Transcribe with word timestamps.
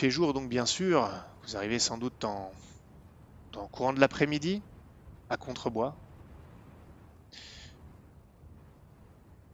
fait 0.00 0.10
jour, 0.10 0.32
donc 0.32 0.48
bien 0.48 0.64
sûr, 0.64 1.10
vous 1.42 1.58
arrivez 1.58 1.78
sans 1.78 1.98
doute 1.98 2.24
le 3.52 3.68
courant 3.68 3.92
de 3.92 4.00
l'après-midi, 4.00 4.62
à 5.28 5.36
Contrebois. 5.36 5.94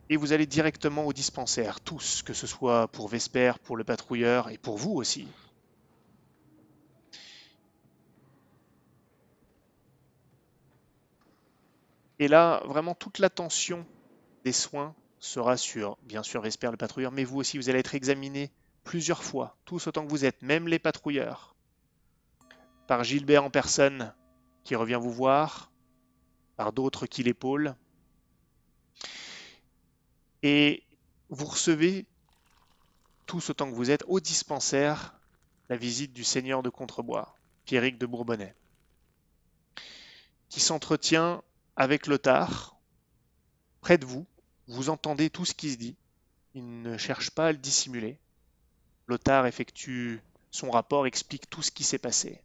Et 0.08 0.16
vous 0.16 0.32
allez 0.32 0.46
directement 0.46 1.04
au 1.04 1.12
dispensaire, 1.12 1.80
tous, 1.80 2.22
que 2.22 2.32
ce 2.32 2.46
soit 2.46 2.86
pour 2.86 3.08
Vesper, 3.08 3.54
pour 3.64 3.76
le 3.76 3.82
patrouilleur 3.82 4.48
et 4.50 4.56
pour 4.56 4.76
vous 4.76 4.92
aussi. 4.92 5.26
Et 12.20 12.28
là, 12.28 12.62
vraiment 12.66 12.94
toute 12.94 13.18
l'attention 13.18 13.84
des 14.44 14.52
soins 14.52 14.94
sera 15.18 15.56
sur, 15.56 15.98
bien 16.04 16.22
sûr, 16.22 16.40
Vesper 16.40 16.70
le 16.70 16.76
patrouilleur, 16.76 17.10
mais 17.10 17.24
vous 17.24 17.38
aussi, 17.38 17.58
vous 17.58 17.68
allez 17.68 17.80
être 17.80 17.96
examiné 17.96 18.52
plusieurs 18.86 19.24
fois, 19.24 19.58
tous 19.64 19.88
autant 19.88 20.06
que 20.06 20.10
vous 20.10 20.24
êtes, 20.24 20.40
même 20.42 20.68
les 20.68 20.78
patrouilleurs, 20.78 21.56
par 22.86 23.02
Gilbert 23.02 23.44
en 23.44 23.50
personne 23.50 24.14
qui 24.62 24.76
revient 24.76 24.98
vous 24.98 25.12
voir, 25.12 25.72
par 26.56 26.72
d'autres 26.72 27.06
qui 27.06 27.24
l'épaulent. 27.24 27.74
Et 30.44 30.84
vous 31.30 31.46
recevez, 31.46 32.06
tous 33.26 33.50
autant 33.50 33.68
que 33.68 33.74
vous 33.74 33.90
êtes, 33.90 34.04
au 34.06 34.20
dispensaire, 34.20 35.18
la 35.68 35.76
visite 35.76 36.12
du 36.12 36.22
seigneur 36.22 36.62
de 36.62 36.70
Contrebois, 36.70 37.36
Pierrick 37.64 37.98
de 37.98 38.06
Bourbonnais, 38.06 38.54
qui 40.48 40.60
s'entretient 40.60 41.42
avec 41.74 42.06
Lothar, 42.06 42.76
près 43.80 43.98
de 43.98 44.06
vous. 44.06 44.26
Vous 44.68 44.90
entendez 44.90 45.28
tout 45.28 45.44
ce 45.44 45.54
qui 45.54 45.72
se 45.72 45.76
dit. 45.76 45.96
Il 46.54 46.82
ne 46.82 46.96
cherche 46.96 47.30
pas 47.30 47.48
à 47.48 47.52
le 47.52 47.58
dissimuler. 47.58 48.20
Lothar 49.08 49.46
effectue 49.46 50.20
son 50.50 50.70
rapport, 50.70 51.06
explique 51.06 51.48
tout 51.48 51.62
ce 51.62 51.70
qui 51.70 51.84
s'est 51.84 51.98
passé. 51.98 52.40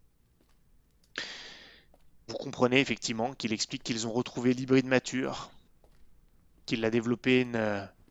Vous 2.28 2.38
comprenez 2.38 2.80
effectivement 2.80 3.34
qu'il 3.34 3.54
explique 3.54 3.84
qu'ils 3.84 4.08
ont 4.08 4.12
retrouvé 4.12 4.54
l'hybride 4.54 4.86
mature, 4.86 5.52
qu'il 6.66 6.86
a 6.86 6.90
développé 6.90 7.48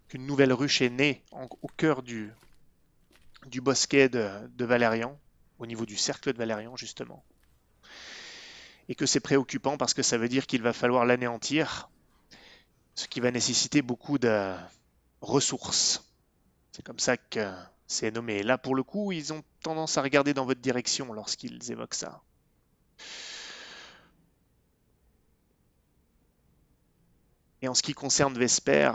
qu'une 0.08 0.26
nouvelle 0.26 0.52
ruche 0.52 0.82
est 0.82 0.90
née 0.90 1.22
au 1.32 1.68
cœur 1.68 2.02
du, 2.02 2.32
bosquet 3.62 4.08
de, 4.08 4.28
de 4.48 4.64
Valérian, 4.64 5.18
au 5.58 5.66
niveau 5.66 5.86
du 5.86 5.96
cercle 5.96 6.32
de 6.32 6.38
Valérian 6.38 6.76
justement. 6.76 7.24
Et 8.88 8.94
que 8.94 9.06
c'est 9.06 9.20
préoccupant 9.20 9.76
parce 9.76 9.94
que 9.94 10.02
ça 10.02 10.18
veut 10.18 10.28
dire 10.28 10.46
qu'il 10.46 10.62
va 10.62 10.72
falloir 10.72 11.04
l'anéantir, 11.04 11.88
ce 12.94 13.06
qui 13.06 13.20
va 13.20 13.30
nécessiter 13.30 13.82
beaucoup 13.82 14.18
de 14.18 14.54
ressources. 15.20 16.04
C'est 16.72 16.82
comme 16.82 16.98
ça 16.98 17.16
que 17.16 17.54
c'est 17.90 18.12
nommé. 18.12 18.44
Là, 18.44 18.56
pour 18.56 18.76
le 18.76 18.84
coup, 18.84 19.10
ils 19.10 19.32
ont 19.32 19.42
tendance 19.62 19.98
à 19.98 20.02
regarder 20.02 20.32
dans 20.32 20.44
votre 20.44 20.60
direction 20.60 21.12
lorsqu'ils 21.12 21.72
évoquent 21.72 21.94
ça. 21.94 22.22
Et 27.62 27.66
en 27.66 27.74
ce 27.74 27.82
qui 27.82 27.92
concerne 27.92 28.38
Vesper, 28.38 28.92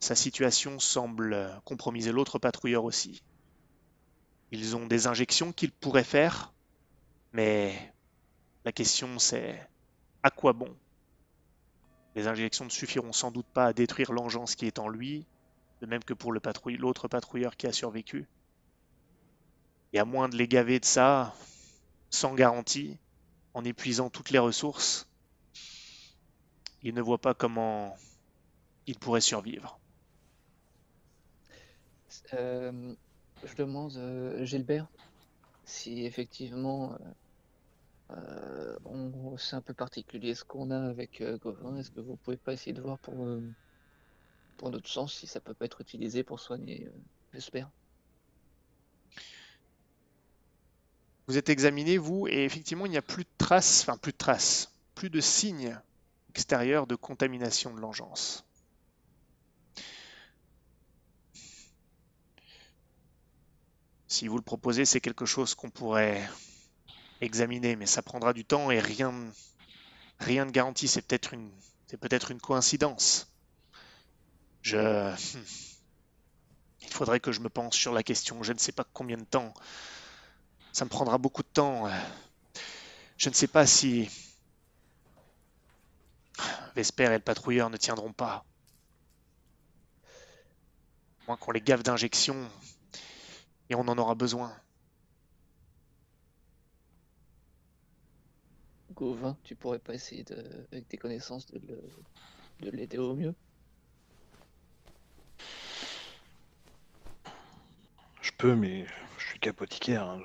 sa 0.00 0.14
situation 0.14 0.78
semble 0.78 1.62
compromiser 1.64 2.12
l'autre 2.12 2.38
patrouilleur 2.38 2.84
aussi. 2.84 3.22
Ils 4.50 4.76
ont 4.76 4.86
des 4.86 5.06
injections 5.06 5.50
qu'ils 5.50 5.72
pourraient 5.72 6.04
faire, 6.04 6.52
mais 7.32 7.94
la 8.66 8.72
question 8.72 9.18
c'est 9.18 9.66
à 10.22 10.30
quoi 10.30 10.52
bon? 10.52 10.76
Les 12.14 12.26
injections 12.26 12.66
ne 12.66 12.70
suffiront 12.70 13.14
sans 13.14 13.30
doute 13.30 13.46
pas 13.46 13.64
à 13.64 13.72
détruire 13.72 14.12
l'engeance 14.12 14.54
qui 14.54 14.66
est 14.66 14.78
en 14.78 14.88
lui, 14.88 15.26
de 15.84 15.90
même 15.90 16.04
que 16.04 16.14
pour 16.14 16.32
l'autre 16.32 17.08
patrouilleur 17.08 17.56
qui 17.56 17.66
a 17.66 17.72
survécu. 17.72 18.26
Et 19.92 19.98
à 19.98 20.04
moins 20.04 20.28
de 20.28 20.36
les 20.36 20.48
gaver 20.48 20.80
de 20.80 20.84
ça, 20.84 21.34
sans 22.10 22.34
garantie, 22.34 22.98
en 23.52 23.64
épuisant 23.64 24.10
toutes 24.10 24.30
les 24.30 24.38
ressources, 24.38 25.06
il 26.82 26.94
ne 26.94 27.02
voit 27.02 27.18
pas 27.18 27.34
comment 27.34 27.96
il 28.86 28.98
pourrait 28.98 29.20
survivre. 29.20 29.78
Euh, 32.32 32.94
je 33.44 33.54
demande, 33.54 33.96
euh, 33.96 34.44
Gilbert, 34.44 34.88
si 35.64 36.04
effectivement 36.04 36.96
euh, 38.10 38.76
c'est 39.38 39.56
un 39.56 39.60
peu 39.60 39.74
particulier 39.74 40.34
ce 40.34 40.44
qu'on 40.44 40.70
a 40.70 40.80
avec 40.80 41.22
Gauvin, 41.42 41.76
est-ce 41.76 41.90
que 41.90 42.00
vous 42.00 42.16
pouvez 42.16 42.36
pas 42.36 42.52
essayer 42.52 42.72
de 42.72 42.80
voir 42.80 42.98
pour 42.98 43.14
pour 44.56 44.70
notre 44.70 44.88
sens, 44.88 45.14
si 45.14 45.26
ça 45.26 45.40
peut 45.40 45.54
pas 45.54 45.66
être 45.66 45.80
utilisé 45.80 46.22
pour 46.22 46.40
soigner, 46.40 46.86
euh, 46.86 46.98
j'espère. 47.32 47.70
Vous 51.26 51.38
êtes 51.38 51.48
examiné, 51.48 51.96
vous, 51.96 52.28
et 52.28 52.44
effectivement, 52.44 52.86
il 52.86 52.90
n'y 52.90 52.98
a 52.98 53.02
plus 53.02 53.24
de 53.24 53.30
traces, 53.38 53.82
enfin 53.82 53.96
plus 53.96 54.12
de 54.12 54.18
traces, 54.18 54.72
plus 54.94 55.10
de 55.10 55.20
signes 55.20 55.78
extérieurs 56.28 56.86
de 56.86 56.96
contamination 56.96 57.72
de 57.74 57.80
l'engeance. 57.80 58.44
Si 64.06 64.28
vous 64.28 64.36
le 64.36 64.42
proposez, 64.42 64.84
c'est 64.84 65.00
quelque 65.00 65.26
chose 65.26 65.54
qu'on 65.54 65.70
pourrait 65.70 66.28
examiner, 67.20 67.74
mais 67.74 67.86
ça 67.86 68.02
prendra 68.02 68.32
du 68.32 68.44
temps 68.44 68.70
et 68.70 68.78
rien, 68.78 69.12
rien 70.20 70.46
de 70.46 70.50
garanti. 70.50 70.88
C'est 70.88 71.02
peut-être 71.02 71.34
une, 71.34 71.50
c'est 71.86 71.96
peut-être 71.96 72.30
une 72.30 72.40
coïncidence. 72.40 73.33
Je... 74.64 75.14
Il 76.80 76.88
faudrait 76.88 77.20
que 77.20 77.32
je 77.32 77.40
me 77.40 77.50
pense 77.50 77.76
sur 77.76 77.92
la 77.92 78.02
question. 78.02 78.42
Je 78.42 78.54
ne 78.54 78.58
sais 78.58 78.72
pas 78.72 78.84
combien 78.94 79.18
de 79.18 79.24
temps. 79.24 79.52
Ça 80.72 80.86
me 80.86 80.90
prendra 80.90 81.18
beaucoup 81.18 81.42
de 81.42 81.48
temps. 81.48 81.88
Je 83.18 83.28
ne 83.28 83.34
sais 83.34 83.46
pas 83.46 83.66
si... 83.66 84.08
Vesper 86.74 87.04
et 87.04 87.08
le 87.10 87.20
patrouilleur 87.20 87.68
ne 87.68 87.76
tiendront 87.76 88.12
pas. 88.12 88.44
Moins 91.28 91.36
qu'on 91.36 91.52
les 91.52 91.60
gave 91.60 91.82
d'injections. 91.82 92.48
Et 93.68 93.74
on 93.74 93.82
en 93.82 93.98
aura 93.98 94.14
besoin. 94.14 94.56
Gauvin, 98.92 99.36
tu 99.44 99.56
pourrais 99.56 99.78
pas 99.78 99.94
essayer, 99.94 100.24
avec 100.72 100.88
tes 100.88 100.96
connaissances, 100.96 101.46
de 101.46 102.70
l'aider 102.70 102.98
au 102.98 103.14
mieux? 103.14 103.34
Je 108.24 108.30
peux, 108.38 108.56
mais 108.56 108.86
je 109.18 109.26
suis 109.26 109.38
qu'apothicaire. 109.38 110.08
Hein. 110.08 110.22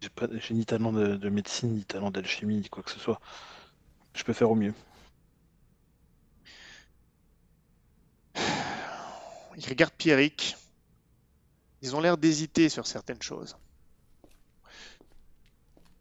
J'ai 0.00 0.08
pas. 0.08 0.28
J'ai 0.38 0.54
ni 0.54 0.64
talent 0.64 0.92
de, 0.92 1.28
médecine, 1.28 1.74
ni 1.74 1.84
talent 1.84 2.10
d'alchimie, 2.10 2.56
ni 2.56 2.68
quoi 2.70 2.82
que 2.82 2.90
ce 2.90 2.98
soit. 2.98 3.20
Je 4.14 4.24
peux 4.24 4.32
faire 4.32 4.50
au 4.50 4.54
mieux. 4.54 4.72
Il 8.36 9.68
regarde 9.68 9.92
Pierrick. 9.92 10.56
Ils 11.82 11.94
ont 11.94 12.00
l'air 12.00 12.16
d'hésiter 12.16 12.70
sur 12.70 12.86
certaines 12.86 13.20
choses. 13.20 13.58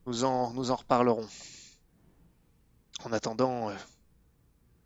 Nous 0.06 0.24
en, 0.24 0.48
reparlerons. 0.48 1.28
En 3.04 3.12
attendant, 3.12 3.70
euh, 3.70 3.76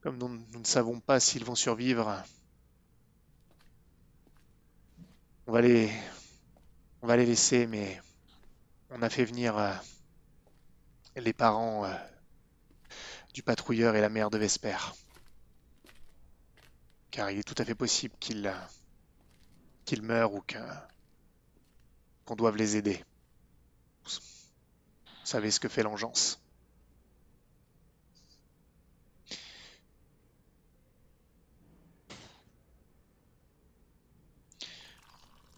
comme 0.01 0.17
nous 0.17 0.59
ne 0.59 0.65
savons 0.65 0.99
pas 0.99 1.19
s'ils 1.19 1.45
vont 1.45 1.55
survivre, 1.55 2.23
On 5.49 5.51
va 5.51 5.61
les, 5.61 7.25
laisser, 7.25 7.65
mais 7.65 7.99
on 8.91 9.01
a 9.01 9.09
fait 9.09 9.25
venir 9.25 9.57
euh, 9.57 9.73
les 11.15 11.33
parents 11.33 11.85
euh, 11.85 11.95
du 13.33 13.41
patrouilleur 13.41 13.95
et 13.95 14.01
la 14.01 14.09
mère 14.09 14.29
de 14.29 14.37
Vesper. 14.37 14.77
Car 17.09 17.31
il 17.31 17.39
est 17.39 17.43
tout 17.43 17.55
à 17.57 17.65
fait 17.65 17.73
possible 17.73 18.13
qu'ils 18.19 18.45
euh, 18.45 20.01
meurent 20.03 20.35
ou 20.35 20.43
qu'on 22.25 22.35
doive 22.35 22.55
les 22.55 22.75
aider. 22.75 23.03
Vous 24.03 24.11
savez 25.23 25.49
ce 25.49 25.59
que 25.59 25.67
fait 25.67 25.81
l'engeance. 25.81 26.39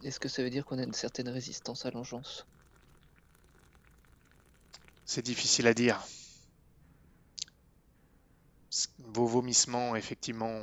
Est-ce 0.04 0.18
que 0.18 0.28
ça 0.28 0.42
veut 0.42 0.50
dire 0.50 0.64
qu'on 0.64 0.78
a 0.78 0.82
une 0.82 0.94
certaine 0.94 1.28
résistance 1.28 1.86
à 1.86 1.90
l'engeance? 1.90 2.46
C'est 5.04 5.22
difficile 5.22 5.68
à 5.68 5.74
dire. 5.74 6.02
Vos 8.98 9.26
vomissements, 9.26 9.94
effectivement. 9.94 10.62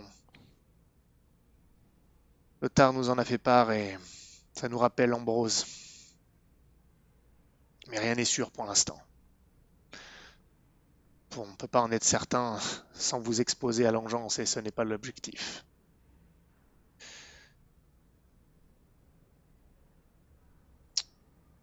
Le 2.62 2.69
tard 2.69 2.91
nous 2.91 3.09
en 3.09 3.18
a 3.18 3.24
fait 3.24 3.38
part 3.38 3.71
et 3.71 3.97
ça 4.53 4.68
nous 4.68 4.77
rappelle 4.77 5.13
Ambrose. 5.13 5.65
Mais 7.88 8.00
rien 8.00 8.15
n'est 8.15 8.25
sûr 8.25 8.51
pour 8.51 8.65
l'instant. 8.65 9.01
On 11.38 11.47
ne 11.47 11.56
peut 11.56 11.68
pas 11.68 11.81
en 11.81 11.92
être 11.92 12.03
certain 12.03 12.59
sans 12.94 13.19
vous 13.19 13.39
exposer 13.39 13.85
à 13.85 13.92
l'engeance 13.92 14.39
et 14.39 14.45
ce 14.45 14.59
n'est 14.59 14.71
pas 14.71 14.83
l'objectif. 14.83 15.63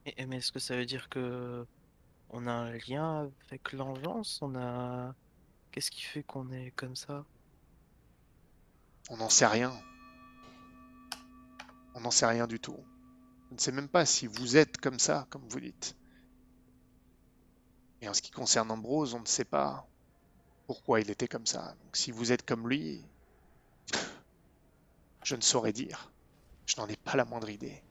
Mais 0.07 0.37
est-ce 0.37 0.53
que 0.53 0.61
ça 0.61 0.77
veut 0.77 0.87
dire 0.87 1.09
que 1.09 1.67
on 2.31 2.47
a 2.47 2.53
un 2.53 2.73
lien 2.89 3.31
avec 3.49 3.73
l'engeance? 3.73 4.41
On 4.41 4.55
a... 4.55 5.15
Qu'est-ce 5.73 5.91
qui 5.91 6.03
fait 6.03 6.23
qu'on 6.23 6.51
est 6.53 6.71
comme 6.73 6.95
ça? 6.95 7.25
On 9.11 9.17
n'en 9.17 9.29
sait 9.29 9.47
rien. 9.47 9.73
On 11.95 12.01
n'en 12.01 12.11
sait 12.11 12.27
rien 12.27 12.47
du 12.47 12.61
tout. 12.61 12.79
Je 13.49 13.55
ne 13.55 13.59
sais 13.59 13.73
même 13.73 13.89
pas 13.89 14.07
si 14.07 14.27
vous 14.27 14.57
êtes 14.57 14.79
comme 14.79 14.99
ça, 14.99 15.27
comme 15.31 15.47
vous 15.49 15.61
dites. 15.61 15.97
Et 18.01 18.09
en 18.09 18.15
ce 18.15 18.23
qui 18.23 18.31
concerne 18.31 18.71
Ambrose, 18.71 19.15
on 19.15 19.21
ne 19.21 19.27
sait 19.27 19.45
pas 19.45 19.87
pourquoi 20.67 21.01
il 21.01 21.11
était 21.11 21.29
comme 21.29 21.47
ça. 21.47 21.75
Donc 21.85 21.97
si 21.97 22.11
vous 22.11 22.33
êtes 22.33 22.45
comme 22.45 22.69
lui, 22.69 23.05
je 25.25 25.35
ne 25.35 25.41
saurais 25.41 25.73
dire. 25.73 26.13
Je 26.67 26.77
n'en 26.77 26.87
ai 26.87 26.97
pas 26.97 27.17
la 27.17 27.25
moindre 27.25 27.49
idée. 27.49 27.83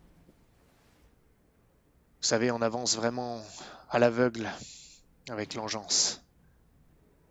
Savez, 2.26 2.50
on 2.50 2.64
avance 2.64 2.96
vraiment 2.96 3.40
à 3.92 4.00
l'aveugle 4.00 4.50
avec 5.30 5.54
l'engeance. 5.54 6.24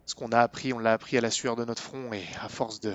Ce 0.06 0.14
qu'on 0.14 0.31
a 0.31 0.38
appris, 0.38 0.73
on 0.73 0.79
l'a 0.79 0.93
appris 0.93 1.19
à 1.19 1.20
la 1.20 1.32
sueur 1.32 1.56
de 1.56 1.64
notre 1.64 1.82
front 1.82 2.12
et 2.12 2.25
à 2.41 2.49
force 2.49 2.79
de, 2.79 2.94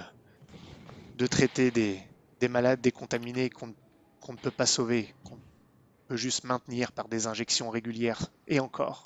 de 1.18 1.28
traiter 1.28 1.72
des, 1.72 2.02
des 2.40 2.48
malades 2.48 2.80
décontaminés 2.80 3.50
qu'on 3.50 3.76
qu'on 4.22 4.32
ne 4.32 4.38
peut 4.38 4.50
pas 4.50 4.66
sauver, 4.66 5.14
qu'on 5.26 5.38
peut 6.08 6.16
juste 6.16 6.46
maintenir 6.46 6.94
par 6.94 7.10
des 7.10 7.28
injections 7.28 7.70
régulières 7.70 8.28
et 8.48 8.62
encore. 8.62 9.04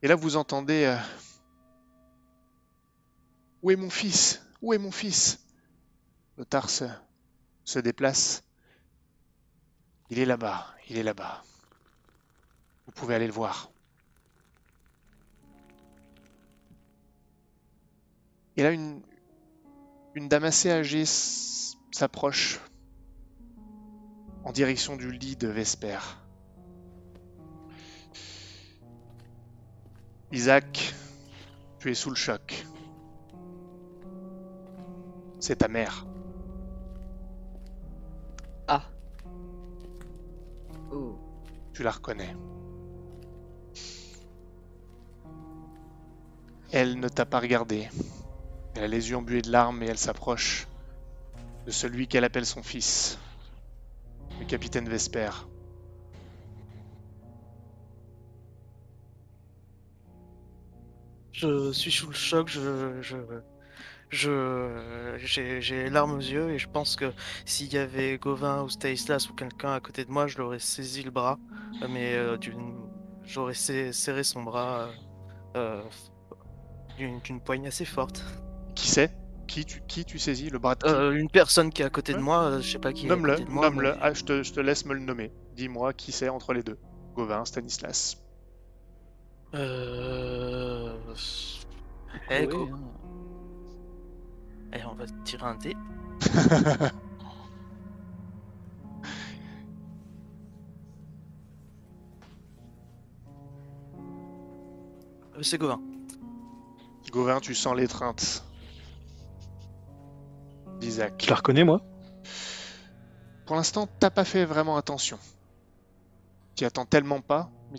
Et 0.00 0.08
là, 0.08 0.14
vous 0.14 0.36
entendez 0.36 0.84
euh, 0.86 0.96
Où 3.62 3.70
est 3.70 3.76
mon 3.76 3.90
fils? 3.90 4.42
Où 4.62 4.72
est 4.72 4.78
mon 4.78 4.90
fils? 4.90 5.40
Lothar 6.36 6.70
se, 6.70 6.84
se 7.64 7.78
déplace. 7.78 8.44
Il 10.10 10.18
est 10.18 10.24
là-bas, 10.24 10.66
il 10.88 10.96
est 10.96 11.02
là-bas. 11.02 11.42
Vous 12.86 12.92
pouvez 12.92 13.14
aller 13.14 13.26
le 13.26 13.32
voir. 13.32 13.70
Et 18.56 18.62
là, 18.62 18.72
une, 18.72 19.02
une 20.14 20.28
dame 20.28 20.44
assez 20.44 20.70
âgée 20.70 21.04
s'approche 21.04 22.58
en 24.44 24.52
direction 24.52 24.96
du 24.96 25.12
lit 25.12 25.36
de 25.36 25.48
Vesper. 25.48 25.98
Isaac, 30.32 30.94
tu 31.78 31.90
es 31.90 31.94
sous 31.94 32.10
le 32.10 32.16
choc. 32.16 32.64
C'est 35.48 35.56
ta 35.56 35.68
mère. 35.68 36.04
Ah. 38.66 38.84
Oh. 40.92 41.18
Tu 41.72 41.82
la 41.82 41.90
reconnais. 41.90 42.36
Elle 46.70 47.00
ne 47.00 47.08
t'a 47.08 47.24
pas 47.24 47.40
regardé. 47.40 47.88
Elle 48.74 48.84
a 48.84 48.88
les 48.88 49.08
yeux 49.08 49.16
embués 49.16 49.40
de 49.40 49.50
larmes 49.50 49.82
et 49.82 49.86
elle 49.86 49.96
s'approche 49.96 50.68
de 51.64 51.70
celui 51.70 52.08
qu'elle 52.08 52.24
appelle 52.24 52.44
son 52.44 52.62
fils, 52.62 53.18
le 54.40 54.44
capitaine 54.44 54.86
Vesper. 54.86 55.30
Je 61.32 61.72
suis 61.72 61.90
sous 61.90 62.08
le 62.08 62.12
choc, 62.12 62.50
je, 62.50 63.00
je, 63.00 63.16
je, 64.10 65.16
j'ai, 65.18 65.90
larmes 65.90 66.12
aux 66.14 66.18
yeux 66.20 66.50
et 66.50 66.58
je 66.58 66.68
pense 66.68 66.96
que 66.96 67.12
s'il 67.44 67.72
y 67.72 67.78
avait 67.78 68.18
Gauvin 68.18 68.62
ou 68.62 68.68
Stanislas 68.68 69.28
ou 69.28 69.34
quelqu'un 69.34 69.72
à 69.72 69.80
côté 69.80 70.04
de 70.04 70.10
moi, 70.10 70.26
je 70.26 70.38
l'aurais 70.38 70.58
saisi 70.58 71.02
le 71.02 71.10
bras, 71.10 71.38
euh, 71.82 71.88
mais 71.90 72.14
euh, 72.14 72.36
j'aurais 73.24 73.54
serré 73.54 74.24
son 74.24 74.42
bras 74.42 74.88
euh, 75.56 75.82
d'une, 76.96 77.40
poigne 77.40 77.66
assez 77.66 77.84
forte. 77.84 78.24
Qui 78.74 78.88
c'est? 78.88 79.12
Qui 79.46 79.64
tu, 79.64 79.80
qui 79.88 80.04
tu 80.04 80.18
saisis 80.18 80.50
Le 80.50 80.58
bras 80.58 80.74
de 80.74 80.84
qui? 80.84 80.90
Euh, 80.90 81.12
une 81.12 81.30
personne 81.30 81.70
qui 81.72 81.82
est 81.82 81.86
à 81.86 81.90
côté 81.90 82.12
de 82.12 82.18
Ouais. 82.18 82.24
moi, 82.24 82.58
je 82.60 82.70
sais 82.70 82.78
pas 82.78 82.92
qui 82.92 83.06
est 83.06 83.08
Nomme-le, 83.08 83.38
nomme-le. 83.50 83.92
mais- 83.92 83.98
Ah, 84.00 84.12
je, 84.12 84.24
te, 84.24 84.42
je 84.42 84.52
te 84.52 84.60
laisse 84.60 84.84
me 84.84 84.94
le 84.94 85.00
nommer. 85.00 85.32
Dis-moi 85.56 85.92
qui 85.94 86.12
c'est 86.12 86.28
entre 86.28 86.52
les 86.52 86.62
deux. 86.62 86.78
Gauvin, 87.14 87.44
Stanislas. 87.44 88.16
Euh... 89.54 90.96
Eh, 92.30 92.40
Oui, 92.40 92.46
go. 92.46 92.68
hein. 92.72 93.07
Eh, 94.72 94.84
on 94.84 94.94
va 94.94 95.06
tirer 95.24 95.44
un 95.46 95.54
dé. 95.56 95.76
Euh, 105.36 105.42
C'est 105.42 105.58
Gauvin. 105.58 105.80
Gauvin, 107.12 107.40
tu 107.40 107.54
sens 107.54 107.74
l'étreinte 107.76 108.44
d'Isaac. 110.80 111.22
Je 111.24 111.30
la 111.30 111.36
reconnais, 111.36 111.64
moi? 111.64 111.80
Pour 113.46 113.56
l'instant, 113.56 113.88
t'as 113.98 114.10
pas 114.10 114.24
fait 114.24 114.44
vraiment 114.44 114.76
attention. 114.76 115.18
Tu 116.54 116.64
attends 116.64 116.84
tellement 116.86 117.20
pas. 117.20 117.50
Mais 117.72 117.78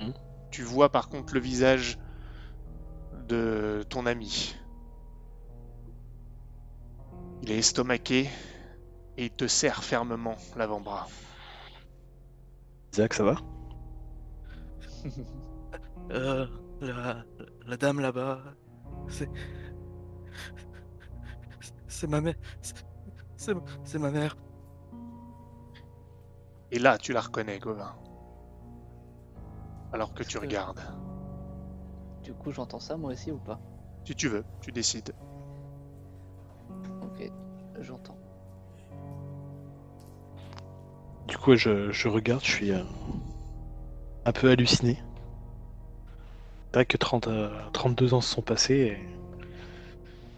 Hmm. 0.00 0.12
Tu 0.50 0.62
vois 0.62 0.90
par 0.90 1.08
contre 1.08 1.34
le 1.34 1.40
visage 1.40 1.98
de 3.28 3.84
ton 3.88 4.06
ami. 4.06 4.54
Il 7.42 7.50
est 7.50 7.58
estomaqué 7.58 8.30
et 9.18 9.24
il 9.26 9.30
te 9.30 9.46
serre 9.46 9.84
fermement 9.84 10.36
l'avant-bras. 10.56 11.08
Isaac, 12.92 13.14
ça 13.14 13.24
va? 13.24 13.36
Euh, 16.10 16.46
la, 16.80 17.24
la 17.66 17.76
dame 17.76 18.00
là-bas, 18.00 18.42
c'est... 19.08 19.30
C'est 21.88 22.06
ma 22.06 22.20
mère. 22.20 22.34
c'est- 23.36 23.98
ma 23.98 24.10
mère. 24.10 24.36
Et 26.70 26.78
là, 26.78 26.98
tu 26.98 27.12
la 27.12 27.20
reconnais, 27.20 27.58
Gauvin. 27.58 27.94
Alors 29.92 30.12
que 30.14 30.22
tu 30.22 30.38
que- 30.38 30.42
regardes. 30.42 30.80
Du 32.22 32.34
coup, 32.34 32.50
j'entends 32.52 32.80
ça 32.80 32.96
moi 32.96 33.12
aussi 33.12 33.30
ou 33.30 33.38
pas? 33.38 33.60
Si 34.04 34.14
tu 34.14 34.28
veux, 34.28 34.44
tu 34.60 34.72
décides. 34.72 35.14
Je, 41.48 41.90
je 41.90 42.08
regarde, 42.08 42.44
je 42.44 42.50
suis 42.50 42.70
euh, 42.72 42.82
un 44.24 44.32
peu 44.32 44.48
halluciné. 44.50 44.96
C'est 46.70 46.76
vrai 46.76 46.86
que 46.86 46.96
30, 46.96 47.26
euh, 47.28 47.50
32 47.72 48.14
ans 48.14 48.20
se 48.20 48.32
sont 48.32 48.42
passés, 48.42 48.74
et- 48.74 49.06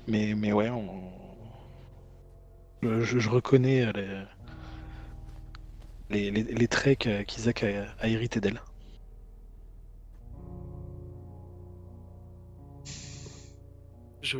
mais, 0.06 0.34
mais 0.34 0.52
ouais, 0.52 0.70
on... 0.70 0.90
je, 2.82 3.18
je- 3.18 3.28
reconnais 3.28 3.84
euh, 3.86 4.24
les, 6.10 6.30
les, 6.30 6.42
les- 6.42 6.68
traits 6.68 6.98
qu'Isaac 7.26 7.62
a, 7.64 7.86
a 8.00 8.08
hérité 8.08 8.40
d'elle. 8.40 8.60
Je, 14.22 14.38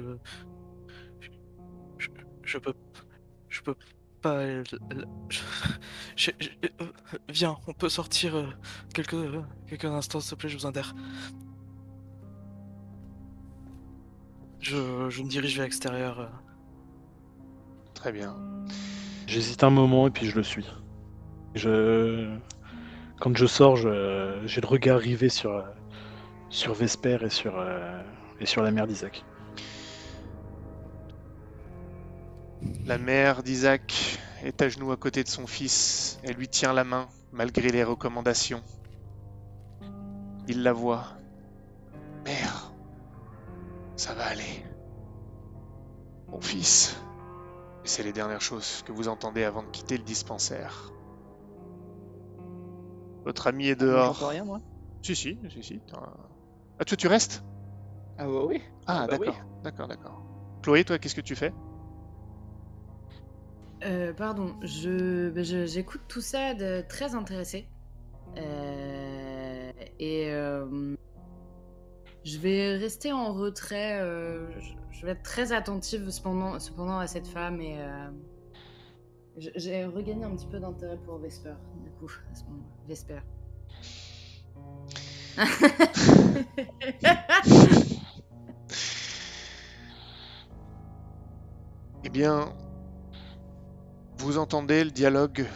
je 2.45 2.59
peux... 2.59 2.73
Je 3.49 3.61
peux 3.63 3.75
pas... 4.25 4.65
je- 4.65 4.77
je- 6.17 6.31
je- 6.41 6.49
euh, 6.81 6.87
Viens, 7.29 7.57
on 7.69 7.73
peut 7.75 7.89
sortir 7.91 8.35
euh, 8.37 8.47
quelques, 8.95 9.15
euh, 9.15 9.43
quelques 9.69 9.85
instants, 9.85 10.21
s'il 10.21 10.31
te 10.31 10.35
plaît, 10.37 10.49
j'ai 10.49 10.57
besoin 10.57 10.73
d'air. 10.73 10.95
Je, 14.61 15.11
je 15.11 15.23
me 15.23 15.29
dirige 15.29 15.55
vers 15.57 15.65
l'extérieur. 15.65 16.21
euh. 16.21 16.27
Très 17.95 18.13
bien. 18.13 18.35
J'hésite 19.27 19.63
un 19.63 19.71
moment 19.71 20.07
et 20.07 20.11
puis 20.11 20.27
je 20.27 20.35
le 20.37 20.43
suis. 20.43 20.67
Je... 21.55 22.35
Quand 23.21 23.37
je 23.37 23.47
sors, 23.47 23.77
je- 23.77 24.41
j'ai 24.47 24.61
le 24.61 24.67
regard 24.67 24.99
rivé 24.99 25.29
sur, 25.29 25.51
euh, 25.53 25.63
sur 26.51 26.75
Vesper 26.75 27.19
et 27.23 27.31
sur, 27.31 27.55
euh, 27.59 28.03
et 28.41 28.47
sur 28.47 28.63
la 28.63 28.71
mère 28.71 28.87
d'Isaac. 28.87 29.25
La 32.87 32.99
mère 32.99 33.43
d'Isaac 33.43 34.19
est 34.45 34.61
à 34.61 34.69
genoux 34.69 34.93
à 34.93 34.97
côté 34.97 35.23
de 35.23 35.29
son 35.29 35.47
fils. 35.47 36.19
Elle 36.23 36.37
lui 36.37 36.49
tient 36.49 36.73
la 36.73 36.85
main, 36.85 37.09
malgré 37.33 37.71
les 37.71 37.83
recommandations. 37.83 38.63
Il 40.49 40.63
la 40.63 40.73
voit. 40.73 41.07
Mère, 42.25 42.73
ça 43.97 44.13
va 44.15 44.27
aller. 44.27 44.65
Mon 46.29 46.41
fils. 46.41 46.97
C'est 47.85 48.03
les 48.03 48.13
dernières 48.13 48.41
choses 48.41 48.83
que 48.85 48.93
vous 48.93 49.09
entendez 49.09 49.45
avant 49.45 49.63
de 49.63 49.69
quitter 49.69 49.97
le 49.97 50.05
dispensaire. 50.05 50.91
Votre 53.25 53.47
ami 53.47 53.69
est 53.69 53.77
dehors. 53.77 54.15
J'entends 54.15 54.29
rien 54.29 54.45
moi 54.45 54.59
Si, 55.03 55.17
si, 55.17 55.39
si, 55.51 55.63
si. 55.63 55.83
Ah, 56.79 56.85
toi, 56.85 56.97
tu 56.97 57.07
restes? 57.07 57.43
Ah 58.19 58.27
bah 58.27 58.45
oui. 58.47 58.63
Ah, 58.87 59.07
bah 59.09 59.17
oui. 59.19 59.27
d'accord, 59.27 59.45
d'accord, 59.63 59.89
d'accord. 59.89 60.23
Chloé, 60.63 60.85
toi, 60.85 60.99
qu'est-ce 60.99 61.15
que 61.15 61.21
tu 61.21 61.35
fais? 61.35 61.53
Euh, 63.85 64.13
pardon, 64.15 64.55
ben, 64.61 64.69
je- 65.45 65.67
j'écoute 65.67 66.01
tout 66.09 66.21
ça 66.21 66.55
de 66.55 66.83
très 66.89 67.15
intéressé. 67.15 67.69
Euh, 68.37 69.73
et 69.99 70.31
euh, 70.31 70.97
je 72.25 72.39
vais 72.39 72.77
rester 72.77 73.13
en 73.13 73.33
retrait. 73.33 74.01
je, 74.91 75.07
vais 75.07 75.13
être 75.13 75.23
très 75.23 75.53
attentive 75.53 76.09
cependant, 76.11 76.59
cependant 76.59 76.99
à 76.99 77.07
cette 77.07 77.27
femme 77.27 77.61
et 77.61 77.79
j'ai 79.37 79.85
regagné 79.85 80.25
un 80.25 80.35
petit 80.35 80.47
peu 80.47 80.61
d'intérêt 80.61 80.97
pour 81.05 81.19
Vesper, 81.19 81.55
du 81.83 81.91
coup, 81.91 82.11
à 82.31 82.35
ce 82.35 82.45
moment 82.45 82.65
Vesper. 82.87 83.21
Eh 92.05 92.11
bien, 92.11 92.53
vous 94.25 94.39
entendez 94.39 94.85
le 94.85 94.91
dialogue 94.91 95.47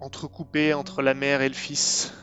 entrecoupé 0.00 0.72
entre 0.72 1.02
la 1.02 1.12
mère 1.12 1.42
et 1.42 1.48
le 1.48 1.54
fils. 1.54 2.14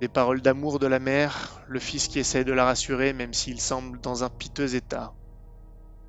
Des 0.00 0.08
paroles 0.08 0.42
d'amour 0.42 0.80
de 0.80 0.88
la 0.88 0.98
mère, 0.98 1.62
le 1.68 1.78
fils 1.78 2.08
qui 2.08 2.18
essaie 2.18 2.42
de 2.42 2.52
la 2.52 2.64
rassurer 2.64 3.12
même 3.12 3.32
s'il 3.32 3.60
semble 3.60 4.00
dans 4.00 4.24
un 4.24 4.30
piteux 4.30 4.74
état. 4.74 5.14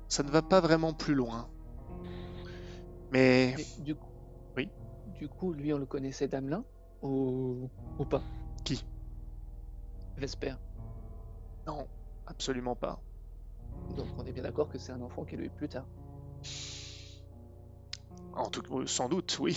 Ça 0.08 0.24
ne 0.24 0.30
va 0.30 0.42
pas 0.42 0.60
vraiment 0.60 0.92
plus 0.92 1.14
loin. 1.14 1.48
Mais 3.12 3.54
du 3.78 3.94
coup. 3.94 4.10
Oui. 4.56 4.68
Du 5.16 5.28
coup, 5.28 5.52
lui, 5.52 5.72
on 5.72 5.78
le 5.78 5.86
connaissait 5.86 6.26
d'Amelin 6.26 6.64
ou... 7.02 7.70
ou 8.00 8.04
pas? 8.04 8.22
Qui? 8.64 8.84
Vesper. 10.16 10.54
non, 11.68 11.86
absolument 12.26 12.74
pas. 12.74 13.00
Donc 13.96 14.06
on 14.18 14.24
est 14.24 14.32
bien 14.32 14.42
d'accord 14.42 14.68
que 14.68 14.78
c'est 14.78 14.92
un 14.92 15.00
enfant 15.00 15.24
qu'il 15.24 15.40
a 15.40 15.44
eu 15.44 15.50
plus 15.50 15.68
tard. 15.68 15.86
En 18.34 18.48
tout 18.48 18.62
cas, 18.62 18.74
sans 18.86 19.08
doute, 19.08 19.38
oui. 19.40 19.56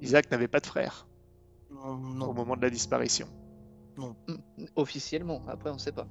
Isaac 0.00 0.30
n'avait 0.30 0.48
pas 0.48 0.60
de 0.60 0.66
frère 0.66 1.06
Non, 1.70 1.94
au 1.94 1.98
non, 1.98 2.32
moment 2.34 2.56
de 2.56 2.62
la 2.62 2.70
disparition. 2.70 3.28
Hmm, 3.96 4.12
Officiellement, 4.74 5.42
après 5.46 5.70
on 5.70 5.78
sait 5.78 5.92
pas. 5.92 6.08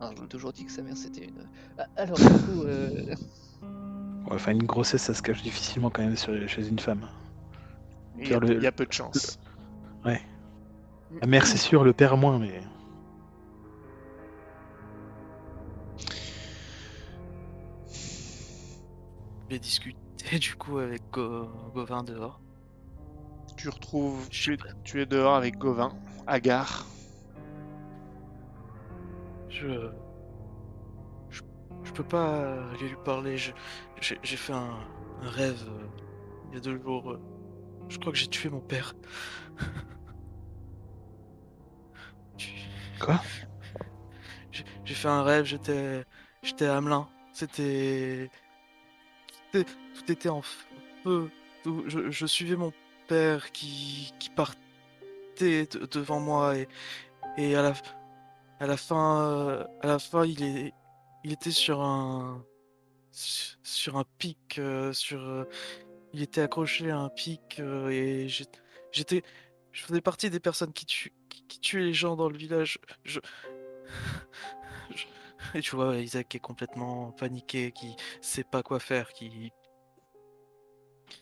Ah, 0.00 0.10
j'ai 0.20 0.26
toujours 0.28 0.52
dit 0.52 0.64
que 0.64 0.72
sa 0.72 0.82
mère 0.82 0.96
c'était 0.96 1.24
une. 1.24 1.48
Ah, 1.78 1.86
Alors 1.96 2.18
du 2.18 2.24
coup, 2.24 2.62
euh, 2.64 2.90
Ouais, 4.26 4.34
Enfin, 4.36 4.52
une 4.52 4.64
grossesse, 4.64 5.02
ça 5.02 5.14
se 5.14 5.22
cache 5.22 5.42
difficilement 5.42 5.90
quand 5.90 6.02
même 6.02 6.16
sur- 6.16 6.48
chez 6.48 6.66
une 6.66 6.78
femme. 6.78 7.06
Il 8.18 8.24
y, 8.24 8.26
a, 8.26 8.30
Car 8.30 8.40
le- 8.40 8.56
il 8.56 8.62
y 8.62 8.66
a 8.66 8.72
peu 8.72 8.86
de 8.86 8.92
chance. 8.92 9.38
La 11.10 11.26
mère, 11.26 11.46
c'est 11.46 11.58
sûr, 11.58 11.84
le 11.84 11.92
père 11.92 12.16
moins, 12.16 12.38
mais. 12.38 12.60
j'ai 19.50 19.58
discuté 19.58 20.38
du 20.38 20.54
coup 20.56 20.78
avec 20.78 21.02
Go- 21.12 21.48
Gauvin 21.74 22.02
dehors. 22.02 22.40
Tu 23.56 23.68
retrouves, 23.68 24.28
tu 24.28 24.54
es, 24.54 24.56
tu 24.82 25.06
dehors 25.06 25.34
avec 25.36 25.58
Gauvin, 25.58 25.92
Agar. 26.26 26.86
Je... 29.48 29.90
je. 31.30 31.42
je 31.84 31.92
peux 31.92 32.02
pas 32.04 32.64
aller 32.72 32.88
lui 32.88 32.96
parler. 33.04 33.36
je- 33.36 33.52
J'ai 34.00 34.36
fait 34.36 34.52
un, 34.52 34.80
un 35.22 35.28
rêve 35.30 35.64
euh, 35.68 35.86
il 36.48 36.54
y 36.54 36.56
a 36.56 36.60
deux 36.60 36.80
jours. 36.82 37.16
Je 37.88 37.98
crois 37.98 38.12
que 38.12 38.18
j'ai 38.18 38.26
tué 38.26 38.48
mon 38.50 38.60
père. 38.60 38.94
Quoi? 43.00 43.20
J'ai 44.84 44.94
fait 44.94 45.08
un 45.08 45.22
rêve, 45.22 45.44
j'étais 45.44 46.04
j'étais 46.42 46.66
à 46.66 46.76
Hamelin. 46.76 47.08
C'était 47.32 48.30
tout, 49.52 49.64
était 50.08 50.28
en 50.28 50.42
feu. 50.42 51.30
Je, 51.86 52.26
suivais 52.26 52.56
mon 52.56 52.72
père 53.08 53.50
qui, 53.52 54.12
partait 54.36 55.66
de- 55.66 55.86
devant 55.86 56.20
moi 56.20 56.54
et, 57.36 57.56
à 57.56 57.62
la 58.60 58.76
fin 58.76 59.20
euh, 59.22 59.64
à 59.82 59.86
la 59.86 59.98
fin 59.98 60.24
il 60.24 60.72
était 61.24 61.50
sur 61.50 61.80
un 61.82 62.44
pic 64.18 64.58
euh, 64.58 64.92
il 66.12 66.22
était 66.22 66.42
accroché 66.42 66.90
à 66.90 66.98
un 66.98 67.08
pic 67.08 67.58
euh, 67.60 67.88
et 67.88 68.28
j'étais 68.28 69.22
je 69.72 69.82
faisais 69.82 70.00
partie 70.00 70.30
des 70.30 70.40
personnes 70.40 70.72
qui 70.72 70.86
tuent 70.86 71.12
qui, 71.48 71.60
tuaient 71.60 71.82
les 71.84 71.92
gens 71.94 72.16
dans 72.16 72.28
le 72.28 72.36
village. 72.36 72.78
Je, 73.04 73.20
je- 74.94 75.06
et 75.54 75.60
tu 75.60 75.76
vois 75.76 75.96
Isaac 75.96 76.34
est 76.34 76.40
complètement 76.40 77.12
paniqué, 77.12 77.72
qui 77.72 77.96
sait 78.20 78.44
pas 78.44 78.62
quoi 78.62 78.80
faire, 78.80 79.12
qui 79.12 79.52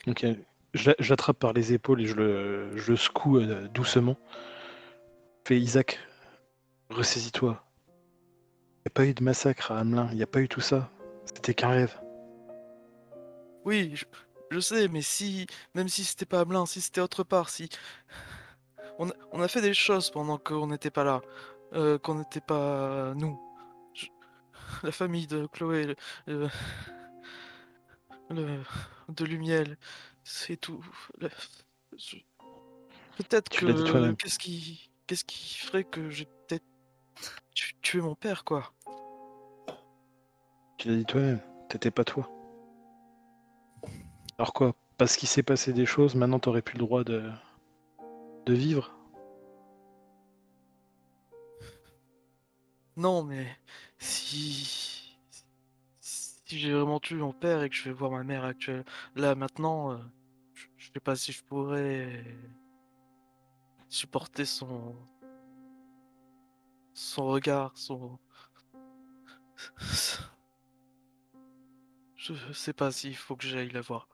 Ok. 0.06 0.26
Je 0.74 0.90
l'a- 0.90 0.96
je 0.98 1.10
l'attrape 1.10 1.38
par 1.38 1.52
les 1.52 1.74
épaules 1.74 2.00
et 2.00 2.06
je 2.06 2.14
le, 2.14 2.76
je 2.76 2.92
le 2.92 2.96
secoue 2.96 3.38
euh, 3.38 3.68
doucement. 3.68 4.16
Fais 5.46 5.58
Isaac, 5.60 5.98
ressaisis-toi. 6.88 7.62
Il 7.88 8.86
n'y 8.86 8.88
a 8.88 8.90
pas 8.94 9.04
eu 9.04 9.12
de 9.14 9.22
massacre 9.22 9.70
à 9.72 9.80
Hamelin, 9.80 10.08
il 10.12 10.16
n'y 10.16 10.22
a 10.22 10.26
pas 10.26 10.40
eu 10.40 10.48
tout 10.48 10.60
ça. 10.62 10.90
C'était 11.26 11.52
qu'un 11.54 11.68
rêve. 11.68 12.00
Oui, 13.64 13.92
je, 13.94 14.04
je 14.50 14.60
sais, 14.60 14.88
mais 14.88 15.02
si, 15.02 15.46
même 15.74 15.88
si 15.88 16.04
c'était 16.04 16.26
pas 16.26 16.40
Hamelin, 16.40 16.64
si 16.64 16.80
c'était 16.80 17.00
autre 17.00 17.22
part, 17.22 17.50
si. 17.50 17.68
On 18.98 19.08
a, 19.08 19.12
on 19.32 19.40
a 19.40 19.48
fait 19.48 19.60
des 19.62 19.74
choses 19.74 20.10
pendant 20.10 20.38
qu'on 20.38 20.66
n'était 20.68 20.90
pas 20.90 21.04
là, 21.04 21.22
euh, 21.72 21.98
qu'on 21.98 22.14
n'était 22.16 22.40
pas 22.40 23.14
nous. 23.14 23.38
Je- 23.94 24.06
La 24.82 24.92
famille 24.92 25.26
de 25.26 25.46
Chloé, 25.46 25.86
le, 25.86 25.96
le- 26.26 26.48
le- 28.30 28.60
de 29.08 29.24
Lumiel, 29.24 29.76
c'est 30.24 30.56
tout. 30.56 30.84
Je- 31.96 32.16
Peut-être 33.16 33.48
que. 33.50 34.12
Qu'est-ce 34.14 34.38
qui, 34.38 34.90
qu'est-ce 35.06 35.24
qui 35.24 35.58
ferait 35.58 35.84
que 35.84 36.08
j'ai 36.10 36.24
peut-être 36.26 36.64
tu- 37.54 37.74
tué 37.82 38.00
mon 38.00 38.14
père, 38.14 38.44
quoi? 38.44 38.72
Tu 40.78 40.88
l'as 40.88 40.96
dit 40.96 41.04
toi-même, 41.04 41.40
t'étais 41.68 41.90
pas 41.90 42.04
toi. 42.04 42.28
Alors 44.38 44.52
quoi? 44.52 44.74
Parce 44.96 45.16
qu'il 45.16 45.28
s'est 45.28 45.42
passé 45.42 45.72
des 45.72 45.86
choses, 45.86 46.14
maintenant 46.14 46.38
t'aurais 46.38 46.62
plus 46.62 46.74
le 46.78 46.84
droit 46.84 47.04
de, 47.04 47.30
de 48.46 48.54
vivre 48.54 48.92
Non, 52.96 53.22
mais 53.22 53.46
si 53.98 55.18
si 56.00 56.58
j'ai 56.58 56.72
vraiment 56.72 57.00
tué 57.00 57.16
mon 57.16 57.32
père 57.32 57.62
et 57.62 57.70
que 57.70 57.74
je 57.74 57.84
vais 57.84 57.92
voir 57.92 58.10
ma 58.10 58.24
mère 58.24 58.44
actuelle 58.44 58.84
là 59.16 59.34
maintenant, 59.34 59.92
euh, 59.92 59.98
je, 60.52 60.66
je 60.76 60.92
sais 60.92 61.00
pas 61.00 61.16
si 61.16 61.32
je 61.32 61.42
pourrais 61.42 62.22
supporter 63.88 64.44
son 64.44 64.94
son 66.94 67.26
regard, 67.28 67.72
son 67.74 68.18
je 72.16 72.52
sais 72.52 72.72
pas 72.72 72.92
s'il 72.92 73.16
faut 73.16 73.36
que 73.36 73.46
j'aille 73.46 73.70
la 73.70 73.80
voir. 73.80 74.08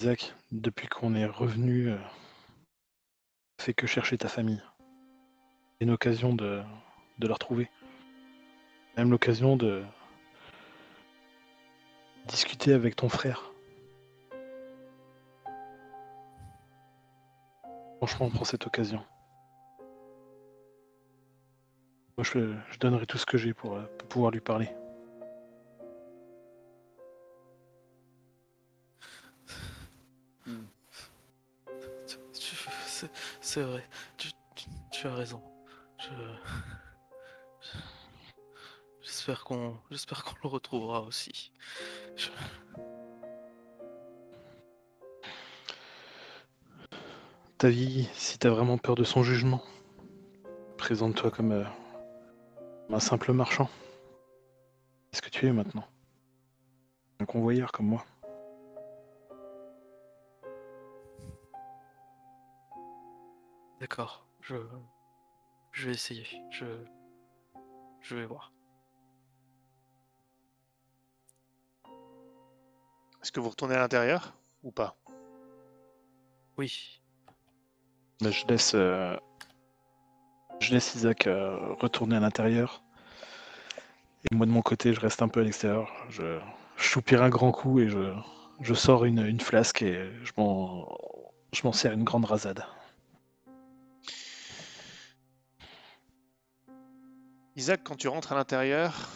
Isaac, 0.00 0.34
depuis 0.52 0.86
qu'on 0.88 1.14
est 1.14 1.26
revenu, 1.26 1.90
fait 3.58 3.74
que 3.74 3.86
chercher 3.86 4.16
ta 4.16 4.28
famille. 4.28 4.62
C'est 5.78 5.84
une 5.84 5.90
occasion 5.90 6.34
de, 6.34 6.62
de 7.18 7.26
la 7.26 7.34
retrouver. 7.34 7.68
Même 8.96 9.10
l'occasion 9.10 9.56
de 9.56 9.84
discuter 12.26 12.72
avec 12.72 12.96
ton 12.96 13.08
frère. 13.08 13.52
Franchement, 17.98 18.30
prends 18.30 18.44
cette 18.44 18.66
occasion. 18.66 19.04
Moi, 22.16 22.24
je, 22.24 22.54
donnerai 22.78 23.06
tout 23.06 23.18
ce 23.18 23.26
que 23.26 23.38
j'ai 23.38 23.54
pour, 23.54 23.76
euh, 23.76 23.82
pour 23.98 24.08
pouvoir 24.08 24.30
lui 24.30 24.40
parler. 24.40 24.68
C'est 33.50 33.62
vrai, 33.62 33.82
tu, 34.18 35.06
as 35.06 35.14
raison. 35.14 35.42
Je 35.96 36.08
j'espère 39.00 39.42
qu'on 39.42 39.74
j'espère 39.90 40.22
qu'on 40.22 40.34
le 40.42 40.48
retrouvera 40.50 41.00
aussi. 41.00 41.50
Ta 47.56 47.70
vie, 47.70 48.06
si 48.12 48.38
t'as 48.38 48.50
vraiment 48.50 48.76
peur 48.76 48.96
de 48.96 49.04
son 49.04 49.22
jugement, 49.22 49.62
présente-toi 50.76 51.30
comme 51.30 51.52
euh, 51.52 51.64
un 52.90 53.00
simple 53.00 53.32
marchand. 53.32 53.70
Qu'est-ce 55.10 55.22
que 55.22 55.30
tu 55.30 55.46
es 55.46 55.52
maintenant? 55.52 55.88
Un 57.18 57.24
convoyeur 57.24 57.72
comme 57.72 57.86
moi. 57.86 58.04
D'accord. 63.80 64.26
Je... 64.40 64.56
je 65.72 65.86
vais 65.86 65.94
essayer. 65.94 66.26
Je... 66.50 66.66
je 68.00 68.16
vais 68.16 68.26
voir. 68.26 68.52
Est-ce 73.22 73.32
que 73.32 73.40
vous 73.40 73.50
retournez 73.50 73.74
à 73.74 73.78
l'intérieur 73.78 74.34
ou 74.62 74.70
pas? 74.70 74.96
Oui. 76.56 77.00
Bah, 78.20 78.30
je 78.30 78.46
laisse, 78.46 78.72
euh, 78.74 79.16
je 80.60 80.72
laisse 80.72 80.94
Isaac 80.94 81.26
euh, 81.26 81.74
retourner 81.74 82.16
à 82.16 82.20
l'intérieur. 82.20 82.82
Et 84.30 84.34
moi 84.34 84.46
de 84.46 84.50
mon 84.50 84.62
côté, 84.62 84.92
je 84.92 85.00
reste 85.00 85.22
un 85.22 85.28
peu 85.28 85.40
à 85.40 85.44
l'extérieur. 85.44 85.88
Je, 86.08 86.40
je 86.76 86.88
soupire 86.88 87.22
un 87.22 87.28
grand 87.28 87.52
coup 87.52 87.78
et 87.78 87.88
je, 87.88 88.12
je 88.60 88.74
sors 88.74 89.04
une, 89.04 89.24
une 89.24 89.40
flasque 89.40 89.82
et 89.82 90.10
je 90.24 90.32
m'en, 90.36 90.98
je 91.52 91.62
m'en 91.64 91.72
sers 91.72 91.92
une 91.92 92.04
grande 92.04 92.24
rasade. 92.24 92.64
Isaac, 97.58 97.80
quand 97.82 97.96
tu 97.96 98.06
rentres 98.06 98.30
à 98.30 98.36
l'intérieur, 98.36 99.10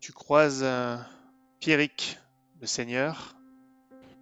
tu 0.00 0.10
croises 0.10 0.64
euh, 0.64 0.96
Pierrick, 1.60 2.18
le 2.60 2.66
seigneur, 2.66 3.36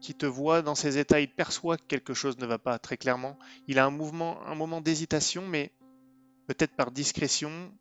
qui 0.03 0.15
te 0.15 0.27
voit 0.27 0.61
dans 0.61 0.75
ses 0.75 0.99
états. 0.99 1.21
Il 1.21 1.35
perçoit 1.35 1.79
que 1.79 1.85
quelque 1.85 2.13
chose 2.13 2.37
ne 2.37 2.45
va 2.45 2.59
pas 2.59 2.79
très 2.79 2.99
clairement. 2.99 3.39
Il 3.67 3.79
a 3.79 3.87
un 3.87 3.91
mouvement, 3.91 4.47
un 4.47 4.55
moment 4.55 4.83
d'hésitation, 4.83 5.47
mais 5.47 5.73
peut-être 6.49 6.77
par 6.77 6.91
discrétion, 6.91 7.73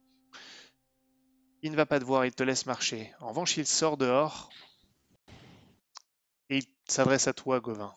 il 1.62 1.72
ne 1.72 1.76
va 1.76 1.86
pas 1.86 2.00
te 2.00 2.06
voir, 2.06 2.26
il 2.26 2.32
te 2.32 2.44
laisse 2.44 2.66
marcher. 2.66 3.14
En 3.20 3.28
revanche, 3.28 3.58
il 3.58 3.68
sort 3.68 3.98
dehors 3.98 4.50
et 6.50 6.60
il 6.60 6.66
s'adresse 6.88 7.28
à 7.28 7.34
toi, 7.34 7.60
Gauvin. 7.60 7.94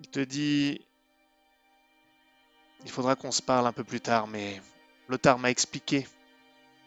Il 0.00 0.10
te 0.10 0.20
dit 0.20 0.82
Il 2.84 2.90
faudra 2.90 3.16
qu'on 3.16 3.32
se 3.32 3.42
parle 3.42 3.66
un 3.66 3.72
peu 3.72 3.84
plus 3.84 4.00
tard, 4.00 4.26
mais 4.26 4.60
Lothar 5.08 5.38
m'a 5.38 5.50
expliqué 5.50 6.06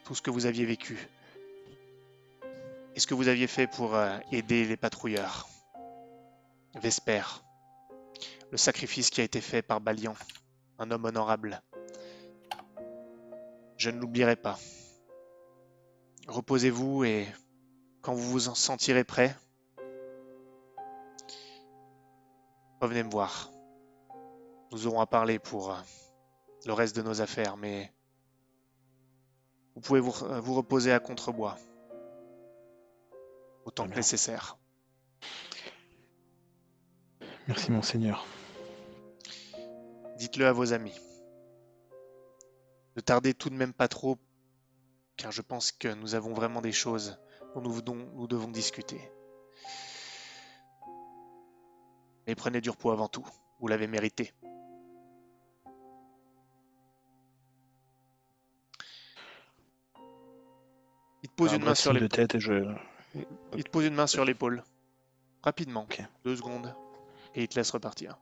tout 0.04 0.16
ce 0.16 0.22
que 0.22 0.32
vous 0.32 0.46
aviez 0.46 0.66
vécu 0.66 1.08
et 2.96 3.00
ce 3.00 3.08
que 3.08 3.14
vous 3.14 3.28
aviez 3.28 3.48
fait 3.48 3.68
pour 3.68 3.96
euh, 3.96 4.18
aider 4.32 4.66
les 4.66 4.78
patrouilleurs. 4.78 5.48
Vesper, 6.76 7.22
le 8.52 8.58
sacrifice 8.58 9.10
qui 9.10 9.22
a 9.22 9.24
été 9.24 9.42
fait 9.42 9.62
par 9.62 9.82
Balian, 9.82 10.16
un 10.80 10.90
homme 10.92 11.06
honorable. 11.06 11.62
Je 13.78 13.90
ne 13.90 14.00
l'oublierai 14.00 14.36
pas. 14.36 14.58
Reposez-vous 16.28 17.04
et 17.04 17.28
quand 18.02 18.14
vous 18.14 18.30
vous 18.30 18.48
en 18.50 18.56
sentirez 18.56 19.04
prêt, 19.04 19.36
revenez 22.82 23.04
me 23.04 23.12
voir. 23.12 23.53
Nous 24.74 24.88
aurons 24.88 25.02
à 25.02 25.06
parler 25.06 25.38
pour 25.38 25.72
euh, 25.72 25.78
le 26.66 26.74
reste 26.74 26.96
de 26.96 27.04
nos 27.04 27.22
affaires, 27.22 27.58
mais 27.58 27.94
vous 29.76 29.82
pouvez 29.82 30.00
vous, 30.00 30.16
euh, 30.24 30.40
vous 30.40 30.56
reposer 30.56 30.92
à 30.92 31.00
Contrebois 31.00 31.60
autant 33.66 33.88
que 33.88 33.94
nécessaire. 33.94 34.58
Merci 37.48 37.72
monseigneur. 37.72 38.26
Dites-le 40.18 40.48
à 40.48 40.54
vos 40.54 40.74
amis. 40.74 41.00
Ne 42.96 43.02
tardez 43.02 43.36
tout 43.36 43.52
de 43.52 43.56
même 43.56 43.74
pas 43.74 43.88
trop, 43.88 44.18
car 45.18 45.32
je 45.32 45.44
pense 45.44 45.72
que 45.72 45.94
nous 45.94 46.16
avons 46.16 46.34
vraiment 46.34 46.62
des 46.62 46.72
choses 46.72 47.20
dont 47.54 47.62
nous, 47.62 47.82
dont 47.84 47.96
nous 47.96 48.26
devons 48.26 48.50
discuter. 48.50 49.12
Mais 52.26 52.34
prenez 52.34 52.60
du 52.60 52.72
repos 52.72 52.90
avant 52.90 53.08
tout, 53.08 53.28
vous 53.60 53.68
l'avez 53.68 53.86
mérité. 53.86 54.34
Il 61.24 61.30
te 61.30 61.36
pose 61.36 61.54
Un 61.54 61.58
une 61.58 61.64
main 61.66 61.76
sur 61.76 61.94
de 61.94 62.00
l'épaule. 62.00 62.10
tête 62.10 62.36
et 62.36 62.40
je. 62.40 62.54
Il 63.56 63.64
te 63.64 63.70
pose 63.70 63.86
une 63.86 63.96
main 63.96 64.08
sur 64.08 64.26
l'épaule. 64.26 64.64
Rapidement. 65.42 65.84
Ok. 65.84 66.02
Deux 66.26 66.36
secondes. 66.36 66.76
Et 67.36 67.44
il 67.44 67.48
te 67.48 67.56
laisse 67.56 67.72
repartir. 67.72 68.18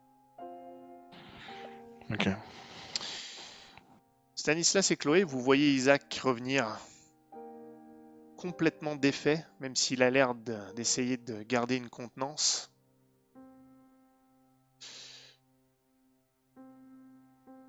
Ok. 2.11 2.27
Stanislas 4.35 4.91
et 4.91 4.97
Chloé, 4.97 5.23
vous 5.23 5.39
voyez 5.41 5.71
Isaac 5.73 6.19
revenir 6.23 6.77
complètement 8.37 8.95
défait, 8.95 9.45
même 9.59 9.75
s'il 9.75 10.01
a 10.01 10.09
l'air 10.09 10.33
de- 10.33 10.73
d'essayer 10.73 11.17
de 11.17 11.43
garder 11.43 11.75
une 11.77 11.89
contenance. 11.89 12.71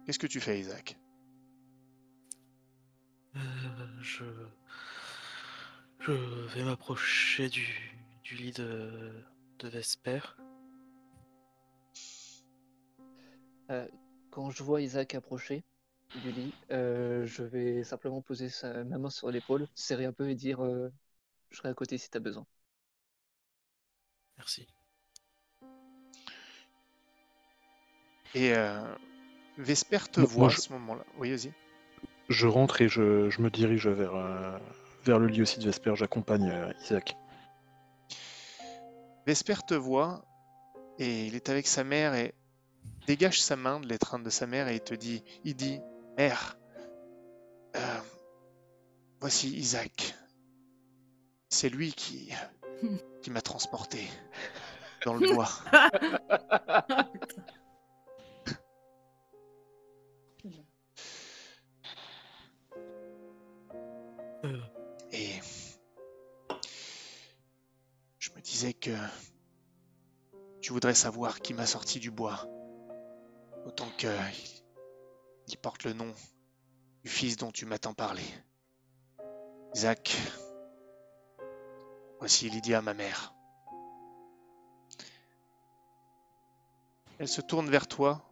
Qu'est-ce 0.07 0.18
que 0.18 0.27
tu 0.27 0.40
fais, 0.40 0.59
Isaac? 0.61 0.97
Euh, 3.37 3.40
je... 4.01 4.25
je 6.03 6.12
vais 6.55 6.65
m'approcher 6.65 7.49
du... 7.49 7.67
du 8.25 8.35
lit 8.37 8.53
de, 8.53 9.12
de 9.59 9.69
Vesper. 9.69 10.21
Euh, 13.71 13.87
quand 14.31 14.51
je 14.51 14.62
vois 14.62 14.81
Isaac 14.83 15.15
approcher 15.15 15.65
du 16.15 16.31
lit, 16.33 16.55
euh, 16.71 17.27
je 17.27 17.43
vais 17.43 17.85
simplement 17.85 18.21
poser 18.23 18.49
sa, 18.49 18.85
ma 18.85 18.99
main 18.99 19.11
sur 19.11 19.31
l'épaule, 19.31 19.69
serrer 19.75 20.05
un 20.05 20.12
peu 20.12 20.29
et 20.31 20.35
dire 20.35 20.65
euh, 20.65 20.93
Je 21.51 21.59
serai 21.59 21.71
à 21.71 21.75
côté 21.75 21.99
si 21.99 22.11
t'as 22.11 22.21
besoin. 22.21 22.47
Merci. 24.37 24.67
Et 28.35 28.53
euh, 28.55 28.81
Vesper 29.59 30.01
te 30.12 30.21
Moi- 30.21 30.29
voit 30.29 30.53
à 30.53 30.55
je- 30.55 30.57
ce 30.57 30.73
moment-là. 30.75 31.05
Oui, 31.19 31.31
vas-y. 31.31 31.53
Je 32.29 32.47
rentre 32.49 32.81
et 32.83 32.88
je, 32.88 33.31
je 33.31 33.41
me 33.43 33.51
dirige 33.51 33.87
vers, 33.87 34.15
euh, 34.17 34.59
vers 35.05 35.19
le 35.19 35.27
lit 35.27 35.43
aussi 35.43 35.59
de 35.59 35.65
Vesper. 35.65 35.95
J'accompagne 35.97 36.51
euh, 36.51 36.73
Isaac. 36.83 37.17
Vesper 39.27 39.65
te 39.67 39.75
voit 39.75 40.25
et 40.99 41.27
il 41.27 41.35
est 41.35 41.49
avec 41.49 41.67
sa 41.67 41.85
mère 41.85 42.15
et 42.15 42.35
dégage 43.07 43.41
sa 43.41 43.57
main 43.57 43.81
de 43.81 43.87
l'étreinte 43.87 44.23
de 44.23 44.31
sa 44.31 44.47
mère 44.47 44.69
et 44.69 44.75
il 44.77 44.81
te 44.81 44.95
dit, 44.95 45.23
il 45.45 45.55
dit, 45.55 45.81
Mère, 46.17 46.57
euh, 47.77 47.99
voici 49.21 49.51
Isaac. 49.51 50.15
C'est 51.49 51.69
lui 51.69 51.93
qui, 51.93 52.33
qui 53.23 53.31
m'a 53.31 53.43
transporté 53.43 54.07
dans 55.05 55.15
le 55.15 55.33
bois. 55.33 55.49
disais 68.62 68.75
que 68.75 68.96
tu 70.61 70.72
voudrais 70.72 70.94
savoir 70.94 71.40
qui 71.40 71.53
m'a 71.53 71.66
sorti 71.66 71.98
du 71.98 72.12
bois. 72.12 72.46
Autant 73.66 73.88
que 73.98 74.07
il- 75.48 75.59
porte 75.59 75.83
le 75.85 75.92
nom 75.92 76.12
du 77.03 77.11
fils 77.11 77.37
dont 77.37 77.51
tu 77.51 77.66
m'as 77.66 77.79
tant 77.79 77.92
parlé. 77.92 78.22
Isaac, 79.75 80.16
voici 82.20 82.48
Lydia, 82.51 82.81
ma 82.83 82.94
mère. 82.94 83.35
Elle 87.18 87.29
se 87.29 87.40
tourne 87.40 87.68
vers 87.68 87.88
toi. 87.88 88.22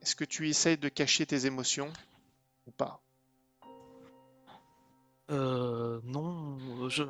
Est-ce 0.00 0.16
que 0.16 0.24
tu 0.24 0.48
essayes 0.48 0.78
de 0.78 0.88
cacher 0.88 1.26
tes 1.26 1.44
émotions 1.44 1.92
ou 2.66 2.70
pas? 2.70 3.02
Euh, 5.30 6.00
non, 6.04 6.88
je... 6.88 7.04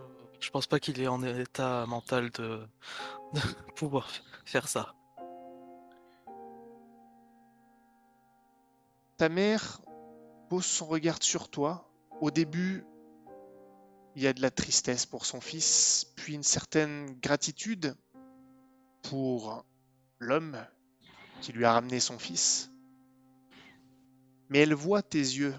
je 0.44 0.50
pense 0.50 0.66
pas 0.66 0.78
qu'il 0.78 1.00
est 1.00 1.06
en 1.06 1.22
état 1.22 1.86
mental 1.86 2.30
de, 2.32 2.60
de 3.32 3.40
pouvoir 3.76 4.10
faire 4.44 4.68
ça. 4.68 4.94
Ta 9.16 9.30
mère 9.30 9.80
pose 10.50 10.66
son 10.66 10.84
regard 10.84 11.22
sur 11.22 11.48
toi. 11.48 11.88
Au 12.20 12.30
début, 12.30 12.84
il 14.16 14.22
y 14.22 14.26
a 14.26 14.34
de 14.34 14.42
la 14.42 14.50
tristesse 14.50 15.06
pour 15.06 15.24
son 15.24 15.40
fils, 15.40 16.12
puis 16.14 16.34
une 16.34 16.42
certaine 16.42 17.18
gratitude 17.20 17.96
pour 19.02 19.64
l'homme 20.18 20.58
qui 21.40 21.52
lui 21.52 21.64
a 21.64 21.72
ramené 21.72 22.00
son 22.00 22.18
fils. 22.18 22.70
Mais 24.50 24.58
elle 24.58 24.74
voit 24.74 25.02
tes 25.02 25.18
yeux 25.18 25.54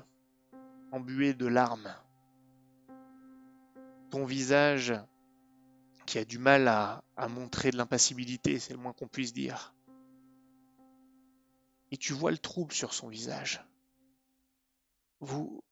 embués 0.92 1.34
de 1.34 1.48
larmes, 1.48 1.94
ton 4.10 4.26
visage 4.26 4.94
qui 6.06 6.18
a 6.20 6.26
du 6.26 6.38
mal 6.38 6.68
à, 6.68 7.04
à 7.18 7.28
montrer 7.28 7.72
de 7.72 7.78
l'impassibilité, 7.78 8.60
c'est 8.60 8.74
le 8.74 8.80
moins 8.80 8.94
qu'on 8.94 9.08
puisse 9.08 9.34
dire 9.34 9.74
et 11.92 11.98
tu 11.98 12.14
vois 12.14 12.32
le 12.32 12.38
trouble 12.38 12.74
sur 12.74 12.94
son 12.94 13.08
visage. 13.08 13.64
Vous. 15.20 15.64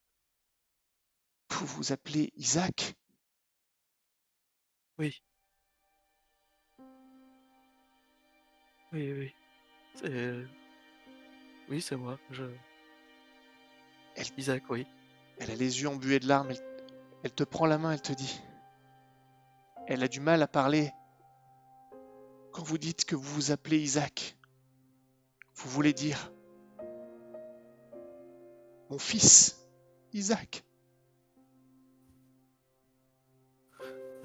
Vous 1.49 1.65
vous 1.65 1.91
appelez 1.91 2.31
Isaac? 2.37 2.95
Oui. 4.97 5.21
Oui, 8.93 9.11
oui. 9.11 9.33
C'est- 9.95 10.45
Oui, 11.69 11.81
c'est 11.81 11.95
moi. 11.95 12.17
Je... 12.31 12.43
Elle- 14.15 14.27
Isaac, 14.37 14.63
oui. 14.69 14.85
Elle 15.39 15.51
a 15.51 15.55
les 15.55 15.81
yeux 15.81 15.89
embués 15.89 16.19
de 16.19 16.27
larmes. 16.27 16.51
Elle, 16.51 16.72
elle 17.23 17.33
te 17.33 17.43
prend 17.43 17.65
la 17.65 17.77
main, 17.77 17.91
elle 17.91 18.01
te 18.01 18.13
dit. 18.13 18.41
Elle 19.88 20.03
a 20.03 20.07
du 20.07 20.19
mal 20.19 20.41
à 20.41 20.47
parler. 20.47 20.91
Quand 22.51 22.63
vous 22.63 22.77
dites 22.77 23.05
que 23.05 23.15
vous 23.15 23.33
vous 23.33 23.51
appelez 23.51 23.79
Isaac, 23.79 24.38
vous 25.55 25.69
voulez 25.69 25.93
dire 25.93 26.31
mon 28.89 28.99
fils, 28.99 29.65
Isaac. 30.13 30.63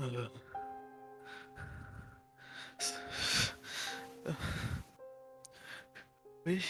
Euh, 0.00 0.28
Oui, 6.46 6.64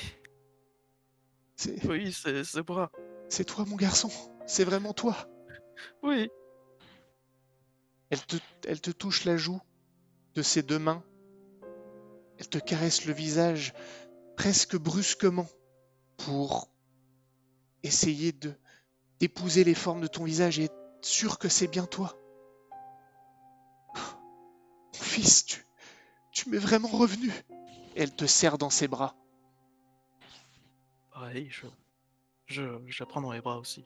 oui, 1.85 2.13
c'est 2.13 2.43
c'est 2.43 2.69
moi. 2.69 2.91
c'est 3.29 3.45
toi, 3.45 3.65
mon 3.65 3.77
garçon. 3.77 4.11
C'est 4.47 4.65
vraiment 4.65 4.93
toi. 4.93 5.17
Oui. 6.03 6.31
Elle 8.11 8.25
te, 8.25 8.37
elle 8.67 8.81
te 8.81 8.91
touche 8.91 9.25
la 9.25 9.37
joue 9.37 9.61
de 10.35 10.43
ses 10.43 10.63
deux 10.63 10.79
mains. 10.79 11.03
Elle 12.39 12.49
te 12.49 12.59
caresse 12.59 13.05
le 13.05 13.13
visage 13.13 13.75
presque 14.37 14.77
brusquement 14.77 15.49
pour 16.17 16.71
essayer 17.83 18.33
de 18.33 18.55
d'épouser 19.19 19.65
les 19.65 19.75
formes 19.75 20.01
de 20.01 20.07
ton 20.07 20.23
visage 20.23 20.61
et 20.61 20.65
être 20.65 20.79
sûr 21.03 21.39
que 21.39 21.49
c'est 21.49 21.67
bien 21.67 21.87
toi. 21.87 22.17
Mon 23.97 24.93
fils, 24.93 25.45
tu, 25.45 25.67
tu 26.31 26.49
m'es 26.51 26.59
vraiment 26.59 26.89
revenu. 26.89 27.33
Elle 27.97 28.15
te 28.15 28.27
serre 28.27 28.59
dans 28.59 28.71
ses 28.71 28.87
bras. 28.87 29.17
Pareil, 31.11 31.49
je, 31.51 31.67
je, 32.47 32.63
je 32.87 33.03
la 33.03 33.07
prends 33.07 33.21
dans 33.21 33.33
les 33.33 33.41
bras 33.41 33.59
aussi. 33.59 33.85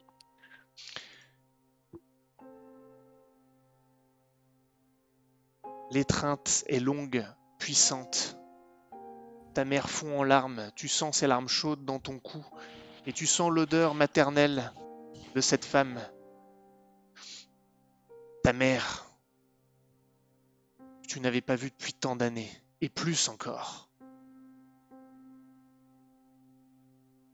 L'étreinte 5.93 6.63
est 6.69 6.79
longue, 6.79 7.23
puissante. 7.59 8.35
Ta 9.53 9.63
mère 9.63 9.91
fond 9.91 10.21
en 10.21 10.23
larmes, 10.23 10.71
tu 10.75 10.87
sens 10.87 11.19
ses 11.19 11.27
larmes 11.27 11.47
chaudes 11.47 11.85
dans 11.85 11.99
ton 11.99 12.17
cou, 12.17 12.43
et 13.05 13.13
tu 13.13 13.27
sens 13.27 13.51
l'odeur 13.51 13.93
maternelle 13.93 14.73
de 15.35 15.39
cette 15.39 15.63
femme. 15.63 16.01
Ta 18.41 18.53
mère, 18.53 19.05
que 21.03 21.07
tu 21.09 21.19
n'avais 21.19 21.41
pas 21.41 21.55
vue 21.55 21.69
depuis 21.69 21.93
tant 21.93 22.15
d'années, 22.15 22.49
et 22.81 22.89
plus 22.89 23.29
encore. 23.29 23.91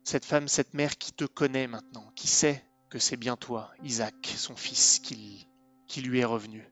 Cette 0.04 0.26
femme, 0.26 0.50
cette 0.50 0.74
mère 0.74 0.98
qui 0.98 1.14
te 1.14 1.24
connaît 1.24 1.68
maintenant, 1.68 2.12
qui 2.14 2.28
sait 2.28 2.66
que 2.90 3.00
c'est 3.00 3.16
bien 3.16 3.38
toi, 3.38 3.72
Isaac, 3.84 4.34
son 4.36 4.58
fils, 4.58 5.00
qui, 5.00 5.48
qui 5.88 6.02
lui 6.02 6.20
est 6.20 6.26
revenu. 6.26 6.70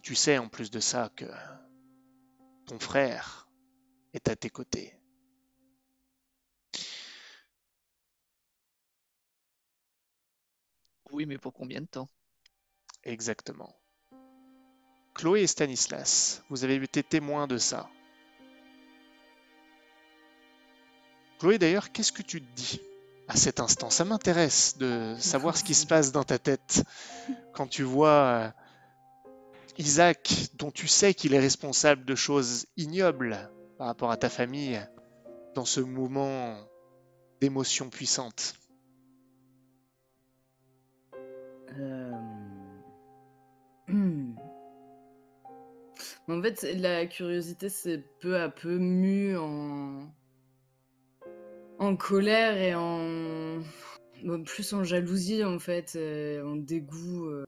Et 0.00 0.02
tu 0.02 0.14
sais 0.14 0.38
en 0.38 0.48
plus 0.48 0.70
de 0.70 0.80
ça 0.80 1.10
que 1.14 1.26
ton 2.64 2.78
frère 2.78 3.46
est 4.14 4.28
à 4.28 4.34
tes 4.34 4.48
côtés. 4.48 4.98
Oui, 11.12 11.26
mais 11.26 11.36
pour 11.36 11.52
combien 11.52 11.82
de 11.82 11.86
temps? 11.86 12.08
Exactement. 13.04 13.76
Chloé 15.12 15.42
et 15.42 15.46
Stanislas, 15.46 16.42
vous 16.48 16.64
avez 16.64 16.76
été 16.76 17.02
témoins 17.02 17.46
de 17.46 17.58
ça. 17.58 17.90
Chloé 21.38 21.58
d'ailleurs, 21.58 21.92
qu'est-ce 21.92 22.12
que 22.12 22.22
tu 22.22 22.40
te 22.40 22.56
dis 22.56 22.80
à 23.28 23.36
cet 23.36 23.60
instant? 23.60 23.90
Ça 23.90 24.06
m'intéresse 24.06 24.78
de 24.78 25.14
savoir 25.18 25.58
ce 25.58 25.62
qui 25.62 25.74
se 25.74 25.86
passe 25.86 26.10
dans 26.10 26.24
ta 26.24 26.38
tête 26.38 26.84
quand 27.52 27.66
tu 27.66 27.82
vois 27.82 28.08
euh, 28.08 28.50
Isaac, 29.78 30.48
dont 30.54 30.70
tu 30.70 30.88
sais 30.88 31.14
qu'il 31.14 31.34
est 31.34 31.40
responsable 31.40 32.04
de 32.04 32.14
choses 32.14 32.66
ignobles 32.76 33.50
par 33.78 33.86
rapport 33.86 34.10
à 34.10 34.16
ta 34.16 34.28
famille, 34.28 34.80
dans 35.54 35.64
ce 35.64 35.80
mouvement 35.80 36.56
d'émotions 37.40 37.90
puissantes. 37.90 38.54
Euh. 41.78 42.12
En 46.28 46.40
fait, 46.40 46.62
la 46.76 47.06
curiosité 47.06 47.68
s'est 47.68 48.04
peu 48.20 48.36
à 48.36 48.48
peu 48.48 48.78
mue 48.78 49.36
en... 49.36 49.98
en 51.80 51.96
colère 51.96 52.56
et 52.56 52.76
en. 52.76 53.60
plus 54.44 54.72
en 54.72 54.84
jalousie, 54.84 55.42
en 55.42 55.58
fait, 55.58 55.94
euh, 55.96 56.44
en 56.46 56.54
dégoût. 56.54 57.26
euh, 57.26 57.44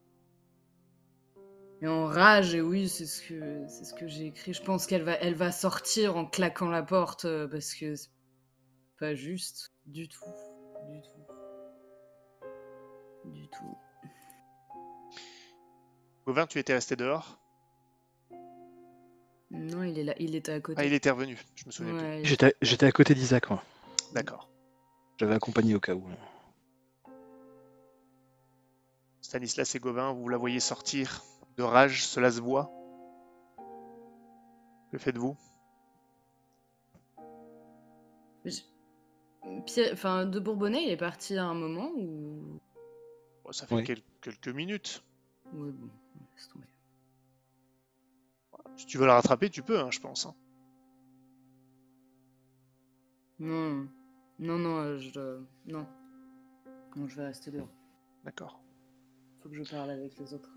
Et 1.83 1.87
en 1.87 2.05
rage, 2.05 2.55
et 2.55 2.61
oui, 2.61 2.87
c'est 2.87 3.05
ce 3.05 3.21
que, 3.21 3.67
c'est 3.67 3.83
ce 3.83 3.93
que 3.93 4.07
j'ai 4.07 4.27
écrit. 4.27 4.53
Je 4.53 4.63
pense 4.63 4.85
qu'elle 4.87 5.03
va, 5.03 5.15
elle 5.15 5.35
va 5.35 5.51
sortir 5.51 6.15
en 6.15 6.25
claquant 6.25 6.69
la 6.69 6.81
porte 6.81 7.25
euh, 7.25 7.45
parce 7.45 7.75
que 7.75 7.97
c'est 7.97 8.09
pas 8.97 9.15
juste 9.15 9.73
du 9.85 10.07
tout. 10.07 10.23
Du 10.89 11.01
tout. 11.01 12.49
Du 13.25 13.49
tout. 13.49 13.77
Gauvin, 16.25 16.47
tu 16.47 16.57
étais 16.57 16.73
resté 16.73 16.95
dehors? 16.95 17.37
Non, 19.51 19.83
il 19.83 19.99
est 19.99 20.05
là, 20.05 20.13
il 20.19 20.35
était 20.35 20.53
à 20.53 20.61
côté. 20.61 20.79
Ah, 20.79 20.85
il 20.85 20.93
était 20.93 21.09
revenu, 21.09 21.37
je 21.55 21.65
me 21.65 21.71
souviens 21.71 21.97
plus. 21.97 22.01
Ouais, 22.01 22.21
J'étais 22.23 22.55
j'étais 22.61 22.85
à 22.85 22.93
côté 22.93 23.13
d'Isaac, 23.13 23.49
moi. 23.49 23.61
D'accord. 24.13 24.47
J'avais 25.17 25.35
accompagné 25.35 25.75
au 25.75 25.81
cas 25.81 25.95
où. 25.95 26.07
Stanislas 29.19 29.75
et 29.75 29.79
Gauvin, 29.79 30.13
vous 30.13 30.29
la 30.29 30.37
voyez 30.37 30.61
sortir 30.61 31.21
de 31.57 31.63
rage, 31.63 32.05
cela 32.07 32.31
se 32.31 32.39
voit. 32.41 32.71
Que 34.91 34.97
faites-vous? 34.97 35.35
Pierre- 39.65 39.93
Enfin, 39.93 40.25
de 40.25 40.39
Bourbonnais, 40.39 40.83
il 40.85 40.89
est 40.91 40.97
parti 40.97 41.37
à 41.37 41.45
un 41.45 41.53
moment 41.53 41.91
ou. 41.95 42.59
Bon, 43.43 43.51
Ça 43.51 43.67
fait 43.67 43.75
Oui. 43.75 43.83
quel- 43.83 44.01
quelques 44.21 44.47
minutes. 44.49 45.03
Ouais, 45.53 45.71
bon, 45.71 45.89
laisse 46.35 46.47
tomber. 46.47 46.67
Si 48.77 48.85
tu 48.85 48.97
veux 48.97 49.05
la 49.05 49.15
rattraper, 49.15 49.49
tu 49.49 49.61
peux, 49.61 49.79
hein, 49.79 49.91
je 49.91 49.99
pense. 49.99 50.25
hein. 50.25 50.33
Non, 53.39 53.87
non, 54.39 54.57
non, 54.57 54.77
euh, 54.77 54.97
je. 54.97 55.41
Non. 55.65 55.85
Non, 56.95 57.07
je 57.07 57.15
vais 57.17 57.25
rester 57.25 57.51
dehors. 57.51 57.67
D'accord. 58.23 58.61
Faut 59.41 59.49
que 59.49 59.55
je 59.55 59.69
parle 59.69 59.89
avec 59.91 60.17
les 60.17 60.33
autres. 60.33 60.49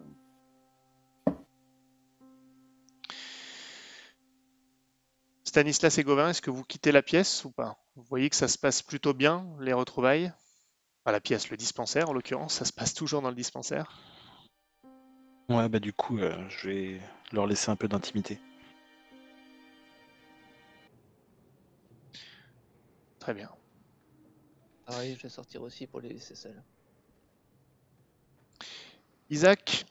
Stanislas 5.57 5.97
et 5.97 6.05
Gauvin, 6.05 6.29
est-ce 6.29 6.43
que 6.43 6.51
vous 6.51 6.65
quittez 6.65 6.93
la 6.93 7.01
pièce 7.01 7.47
ou 7.47 7.51
pas? 7.51 7.79
Vous 7.95 8.03
voyez 8.03 8.29
que 8.29 8.37
ça 8.37 8.47
se 8.47 8.59
passe 8.59 8.83
plutôt 8.83 9.15
bien, 9.15 9.47
les 9.59 9.73
retrouvailles? 9.73 10.31
Pas 11.03 11.13
la 11.13 11.21
pièce, 11.23 11.49
le 11.49 11.57
dispensaire 11.57 12.11
en 12.11 12.13
l'occurrence, 12.13 12.53
ça 12.53 12.67
se 12.67 12.75
passe 12.75 12.93
toujours 12.93 13.23
dans 13.23 13.31
le 13.31 13.35
dispensaire? 13.35 13.91
Ouais, 15.49 15.67
bah 15.71 15.79
du 15.79 15.95
coup, 15.95 16.19
euh, 16.19 16.37
je 16.51 16.69
vais 16.69 17.01
leur 17.33 17.47
laisser 17.47 17.71
un 17.71 17.77
peu 17.77 17.89
d'intimité. 17.89 18.39
Très 23.19 23.33
bien. 23.33 23.49
Pareil, 24.85 25.17
je 25.17 25.23
vais 25.23 25.31
sortir 25.31 25.63
aussi 25.63 25.87
pour 25.87 26.03
les 26.03 26.11
laisser 26.11 26.35
seuls. 26.35 26.63
Isaac, 29.31 29.87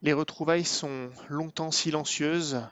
les 0.00 0.14
retrouvailles 0.14 0.64
sont 0.64 1.10
longtemps 1.28 1.70
silencieuses, 1.70 2.66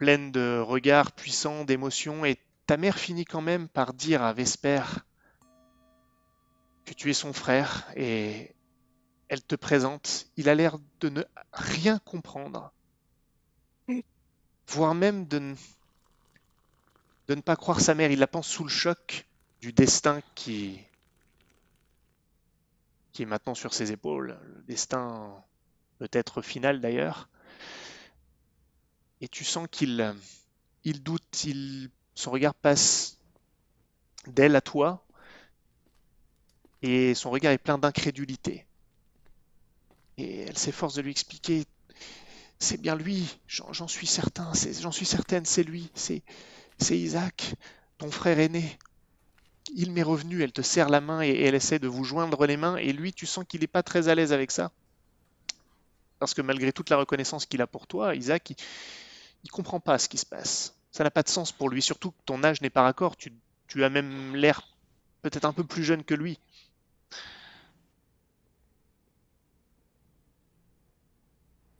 pleines 0.00 0.32
de 0.32 0.58
regards 0.58 1.12
puissants, 1.12 1.66
d'émotions, 1.66 2.24
et 2.24 2.38
ta 2.66 2.78
mère 2.78 2.98
finit 2.98 3.26
quand 3.26 3.42
même 3.42 3.68
par 3.68 3.92
dire 3.92 4.22
à 4.22 4.32
Vesper 4.32 4.80
que 6.86 6.94
tu 6.94 7.10
es 7.10 7.14
son 7.14 7.34
frère, 7.34 7.86
et 7.96 8.54
elle 9.28 9.42
te 9.42 9.54
présente. 9.56 10.26
Il 10.38 10.48
a 10.48 10.54
l'air 10.54 10.78
de 11.00 11.10
ne 11.10 11.22
rien 11.52 11.98
comprendre, 11.98 12.72
voire 14.68 14.94
même 14.94 15.26
de 15.26 15.38
ne, 15.38 15.54
de 17.28 17.34
ne 17.34 17.42
pas 17.42 17.56
croire 17.56 17.82
sa 17.82 17.94
mère. 17.94 18.10
Il 18.10 18.20
la 18.20 18.26
pense 18.26 18.48
sous 18.48 18.64
le 18.64 18.70
choc 18.70 19.26
du 19.60 19.74
destin 19.74 20.22
qui, 20.34 20.80
qui 23.12 23.24
est 23.24 23.26
maintenant 23.26 23.54
sur 23.54 23.74
ses 23.74 23.92
épaules, 23.92 24.38
le 24.56 24.62
destin 24.62 25.44
peut-être 25.98 26.40
final 26.40 26.80
d'ailleurs. 26.80 27.28
Et 29.20 29.28
tu 29.28 29.44
sens 29.44 29.68
qu'il 29.70 30.14
il 30.84 31.02
doute, 31.02 31.44
il, 31.44 31.90
son 32.14 32.30
regard 32.30 32.54
passe 32.54 33.18
d'elle 34.26 34.56
à 34.56 34.60
toi, 34.60 35.04
et 36.82 37.14
son 37.14 37.30
regard 37.30 37.52
est 37.52 37.58
plein 37.58 37.78
d'incrédulité. 37.78 38.66
Et 40.16 40.40
elle 40.40 40.56
s'efforce 40.56 40.94
de 40.94 41.02
lui 41.02 41.10
expliquer, 41.10 41.64
C'est 42.58 42.80
bien 42.80 42.94
lui, 42.94 43.38
j'en 43.46 43.88
suis 43.88 44.06
certain, 44.06 44.52
j'en 44.80 44.92
suis 44.92 45.06
certaine, 45.06 45.44
c'est 45.44 45.62
lui, 45.62 45.90
c'est 45.94 46.22
Isaac, 46.90 47.54
ton 47.98 48.10
frère 48.10 48.38
aîné. 48.38 48.78
Il 49.74 49.92
m'est 49.92 50.02
revenu, 50.02 50.42
elle 50.42 50.52
te 50.52 50.62
serre 50.62 50.88
la 50.88 51.00
main 51.00 51.22
et, 51.22 51.42
elle 51.42 51.54
essaie 51.54 51.78
de 51.78 51.88
vous 51.88 52.04
joindre 52.04 52.46
les 52.46 52.56
mains, 52.56 52.76
et 52.76 52.92
lui, 52.92 53.12
tu 53.12 53.26
sens 53.26 53.44
qu'il 53.46 53.60
n'est 53.60 53.66
pas 53.66 53.82
très 53.82 54.08
à 54.08 54.14
l'aise 54.14 54.32
avec 54.32 54.50
ça. 54.50 54.72
Parce 56.18 56.34
que 56.34 56.42
malgré 56.42 56.72
toute 56.72 56.90
la 56.90 56.96
reconnaissance 56.96 57.46
qu'il 57.46 57.62
a 57.62 57.66
pour 57.66 57.86
toi, 57.86 58.14
Isaac, 58.14 58.52
il 59.44 59.50
comprend 59.50 59.80
pas 59.80 59.98
ce 59.98 60.08
qui 60.08 60.18
se 60.18 60.26
passe. 60.26 60.76
Ça 60.90 61.04
n'a 61.04 61.10
pas 61.10 61.22
de 61.22 61.28
sens 61.28 61.52
pour 61.52 61.70
lui, 61.70 61.82
surtout 61.82 62.10
que 62.10 62.22
ton 62.24 62.42
âge 62.44 62.60
n'est 62.62 62.70
pas 62.70 62.82
raccord, 62.82 63.16
tu, 63.16 63.32
tu 63.68 63.84
as 63.84 63.90
même 63.90 64.34
l'air 64.34 64.62
peut-être 65.22 65.44
un 65.44 65.52
peu 65.52 65.64
plus 65.64 65.84
jeune 65.84 66.04
que 66.04 66.14
lui. 66.14 66.38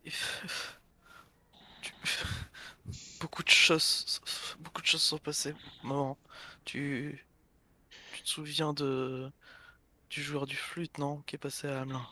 Beaucoup 3.21 3.43
de 3.43 3.51
choses, 3.51 4.21
beaucoup 4.61 4.81
de 4.81 4.87
choses 4.87 5.03
sont 5.03 5.19
passées. 5.19 5.55
Maman, 5.85 6.17
tu, 6.65 7.25
tu 8.15 8.23
te 8.23 8.29
souviens 8.29 8.73
de 8.73 9.31
du 10.11 10.23
joueur 10.23 10.47
du 10.47 10.57
flûte, 10.57 10.99
non, 10.99 11.23
qui 11.27 11.37
est 11.37 11.39
passé 11.39 11.69
à 11.69 11.83
Hamelin? 11.83 12.07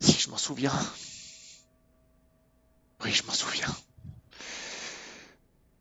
Si 0.00 0.20
je 0.20 0.30
m'en 0.30 0.36
souviens. 0.36 0.72
Oui, 3.04 3.12
je 3.12 3.24
m'en 3.24 3.32
souviens. 3.32 3.74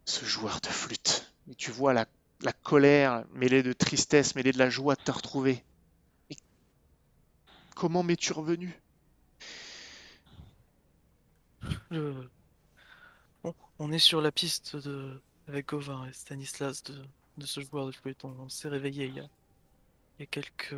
Ce 0.06 0.26
joueur 0.26 0.60
de 0.62 0.68
flûte. 0.68 1.32
Et 1.50 1.56
tu 1.56 1.72
vois 1.72 1.94
la, 1.94 2.08
la 2.42 2.54
colère 2.54 3.26
mêlée 3.34 3.62
de 3.64 3.74
tristesse, 3.74 4.36
mêlée 4.36 4.52
de 4.52 4.58
la 4.58 4.70
joie 4.70 4.96
de 4.96 5.02
te 5.04 5.12
retrouver. 5.12 5.64
Et 6.30 6.38
comment 7.76 8.04
m'es-tu 8.04 8.34
revenu? 8.34 8.74
Le- 11.90 12.30
Bon, 13.44 13.54
on 13.80 13.92
est 13.92 14.00
sur 14.00 14.22
la 14.22 14.32
piste 14.32 14.76
de 14.76 15.22
avec 15.48 15.68
Gauvin 15.70 16.06
et 16.06 16.14
Stanislas 16.14 16.84
de, 16.84 17.04
de 17.38 17.46
ce 17.46 17.62
joueur 17.62 17.86
de 17.88 17.92
flûte. 17.92 18.26
On, 18.26 18.30
on 18.40 18.50
s'est 18.50 18.68
réveillé 18.70 19.06
il 19.06 19.16
y 19.16 19.20
a, 19.20 19.28
il 20.18 20.22
y 20.22 20.24
a 20.24 20.28
quelques. 20.28 20.76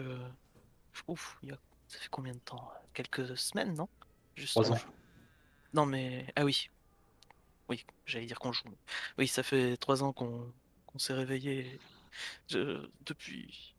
Ouf, 1.07 1.37
il 1.41 1.49
y 1.49 1.51
a... 1.51 1.57
ça 1.87 1.97
fait 1.99 2.09
combien 2.09 2.33
de 2.33 2.39
temps? 2.39 2.71
Quelques 2.93 3.37
semaines, 3.37 3.73
non? 3.73 3.89
Juste 4.35 4.53
Trois 4.53 4.71
ans. 4.71 4.77
Non 5.73 5.85
mais 5.85 6.25
ah 6.35 6.45
oui, 6.45 6.69
oui, 7.69 7.85
j'allais 8.05 8.25
dire 8.25 8.39
qu'on 8.39 8.51
joue. 8.51 8.63
Oui, 9.17 9.27
ça 9.27 9.43
fait 9.43 9.77
trois 9.77 10.03
ans 10.03 10.13
qu'on 10.13 10.51
s'est 10.97 11.13
réveillé. 11.13 11.79
Depuis 12.49 13.75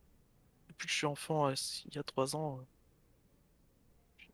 depuis 0.81 0.87
que 0.87 0.93
je 0.93 0.99
suis 0.99 1.07
enfant, 1.07 1.49
euh, 1.49 1.55
il 1.85 1.95
y 1.95 1.99
a 1.99 2.03
trois 2.03 2.35
ans, 2.37 2.59
euh, 2.59 2.63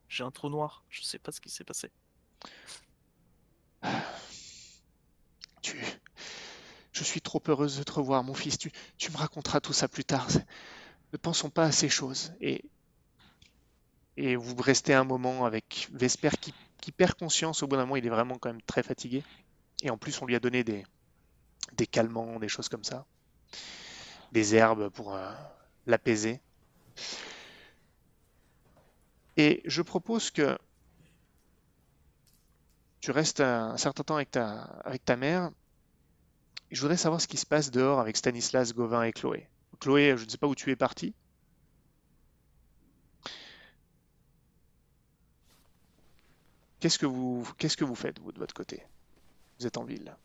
j'ai 0.07 0.23
un 0.23 0.31
trou 0.31 0.49
noir. 0.49 0.85
Je 0.89 1.01
sais 1.01 1.19
pas 1.19 1.33
ce 1.33 1.41
qui 1.41 1.49
s'est 1.49 1.65
passé. 1.65 1.91
Tu... 5.61 5.77
Je 6.93 7.03
suis 7.03 7.19
trop 7.19 7.43
heureuse 7.47 7.77
de 7.77 7.83
te 7.83 7.91
revoir, 7.91 8.23
mon 8.23 8.33
fils. 8.33 8.57
Tu, 8.57 8.71
me 9.11 9.17
raconteras 9.17 9.59
tout 9.59 9.73
ça 9.73 9.89
plus 9.89 10.05
tard. 10.05 10.29
Ne 11.11 11.17
pensons 11.17 11.49
pas 11.49 11.65
à 11.65 11.71
ces 11.73 11.89
choses. 11.89 12.31
Et, 12.39 12.63
et 14.15 14.37
vous 14.37 14.55
restez 14.55 14.93
un 14.93 15.03
moment 15.03 15.45
avec 15.45 15.89
Vesper 15.91 16.31
qui, 16.39 16.53
qui 16.87 16.93
perd 16.93 17.15
conscience. 17.15 17.63
Au 17.63 17.67
bout 17.67 17.75
d'un 17.75 17.81
moment, 17.81 17.97
il 17.97 18.05
est 18.05 18.09
vraiment 18.09 18.37
quand 18.37 18.47
même 18.47 18.61
très 18.61 18.81
fatigué. 18.81 19.21
Et 19.83 19.89
en 19.89 19.97
plus, 19.97 20.21
on 20.21 20.25
lui 20.25 20.37
a 20.37 20.39
donné 20.39 20.63
des, 20.63 20.85
des 21.73 21.85
calmants, 21.85 22.39
des 22.39 22.47
choses 22.47 22.69
comme 22.69 22.85
ça. 22.85 23.05
Des 24.31 24.55
herbes 24.55 24.87
pour 24.87 25.13
euh, 25.13 25.29
l'apaiser. 25.85 26.39
Et 29.35 29.61
je 29.65 29.81
propose 29.81 30.31
que 30.31 30.57
tu 33.01 33.11
restes 33.11 33.41
un 33.41 33.75
certain 33.75 34.05
temps 34.05 34.15
avec 34.15 34.31
ta, 34.31 34.61
avec 34.85 35.03
ta 35.03 35.17
mère. 35.17 35.51
Je 36.71 36.79
voudrais 36.79 36.95
savoir 36.95 37.19
ce 37.19 37.27
qui 37.27 37.35
se 37.35 37.45
passe 37.45 37.69
dehors 37.69 37.99
avec 37.99 38.15
Stanislas, 38.15 38.73
Gauvin 38.73 39.03
et 39.03 39.11
Chloé. 39.11 39.49
Chloé, 39.81 40.15
je 40.15 40.23
ne 40.23 40.29
sais 40.29 40.37
pas 40.37 40.47
où 40.47 40.55
tu 40.55 40.71
es 40.71 40.77
partie. 40.77 41.13
Qu'est-ce 46.79 46.99
que 46.99 47.05
vous, 47.05 47.47
qu'est-ce 47.57 47.77
que 47.77 47.85
vous 47.85 47.95
faites, 47.95 48.19
vous, 48.19 48.31
de 48.31 48.39
votre 48.39 48.53
côté? 48.53 48.83
Vous 49.59 49.65
êtes 49.65 49.77
en 49.77 49.83
ville. 49.83 50.15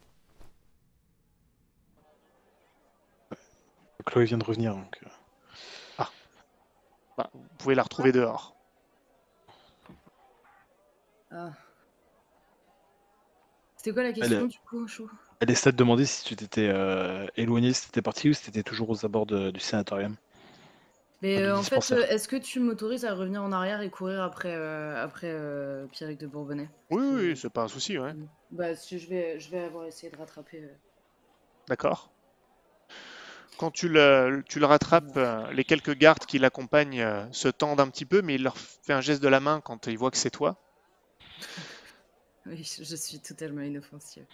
Chloé 4.04 4.24
vient 4.24 4.38
de 4.38 4.44
revenir, 4.44 4.74
donc. 4.74 5.00
euh, 5.04 6.04
Bah, 7.16 7.30
vous 7.34 7.46
pouvez 7.58 7.74
la 7.74 7.82
retrouver 7.82 8.10
dehors. 8.10 8.56
Ah. 11.30 11.52
C'était 13.76 13.92
quoi 13.92 14.02
la 14.02 14.12
question 14.12 14.46
est- 14.46 14.48
du 14.48 14.58
coup, 14.60 14.86
Chou? 14.88 15.10
Elle 15.40 15.50
essaie 15.50 15.72
de 15.72 15.76
demander 15.76 16.06
si 16.06 16.24
tu 16.24 16.36
t'étais 16.36 16.68
euh, 16.68 17.26
éloigné, 17.36 17.72
si 17.74 17.86
t'étais 17.86 18.00
parti 18.02 18.30
ou 18.30 18.32
si 18.32 18.44
t'étais 18.44 18.62
toujours 18.62 18.88
aux 18.90 19.04
abords 19.04 19.26
de- 19.26 19.50
du 19.50 19.60
sanatorium. 19.60 20.16
Mais 21.22 21.37
Ah, 21.37 21.40
euh, 21.40 21.56
en 21.56 21.62
fait, 21.62 21.92
euh, 21.92 22.06
est-ce 22.08 22.26
que 22.28 22.37
tu 22.37 22.58
m'autorises 22.61 23.04
à 23.04 23.14
revenir 23.14 23.42
en 23.42 23.52
arrière 23.52 23.80
et 23.80 23.90
courir 23.90 24.22
après, 24.22 24.54
euh, 24.54 25.02
après 25.02 25.28
euh, 25.30 25.87
Pierrick 25.87 26.18
de 26.18 26.26
Bourbonnais? 26.26 26.68
Oui, 26.90 27.02
oui, 27.14 27.37
c'est 27.37 27.50
pas 27.50 27.62
un 27.62 27.68
souci, 27.68 27.98
ouais. 27.98 28.12
Bah, 28.50 28.74
si 28.74 28.98
je 28.98 29.08
vais, 29.08 29.38
je 29.40 29.50
vais 29.50 29.61
avoir 29.61 29.87
essayé 29.87 30.11
de 30.11 30.16
rattraper. 30.16 30.58
euh. 30.58 30.74
D'accord. 31.68 32.11
Quand 33.58 33.70
tu 33.70 33.88
le, 33.88 34.42
tu 34.48 34.58
le 34.58 34.66
rattrapes, 34.66 35.18
les 35.52 35.64
quelques 35.64 35.94
gardes 35.96 36.26
qui 36.26 36.38
l'accompagnent 36.38 37.00
euh, 37.00 37.24
se 37.32 37.48
tendent 37.48 37.80
un 37.80 37.88
petit 37.88 38.04
peu, 38.04 38.20
mais 38.20 38.35
il 38.35 38.42
leur 38.42 38.56
fait 38.58 38.92
un 38.92 39.00
geste 39.00 39.22
de 39.22 39.28
la 39.28 39.40
main 39.40 39.61
quand 39.61 39.87
ils 39.87 39.96
voient 39.96 40.11
que 40.11 40.16
c'est 40.16 40.30
toi? 40.30 40.56
Oui, 42.46 42.62
je 42.62 42.85
je 42.85 42.96
suis 42.96 43.18
totalement 43.20 43.62
inoffensive. 43.62 44.26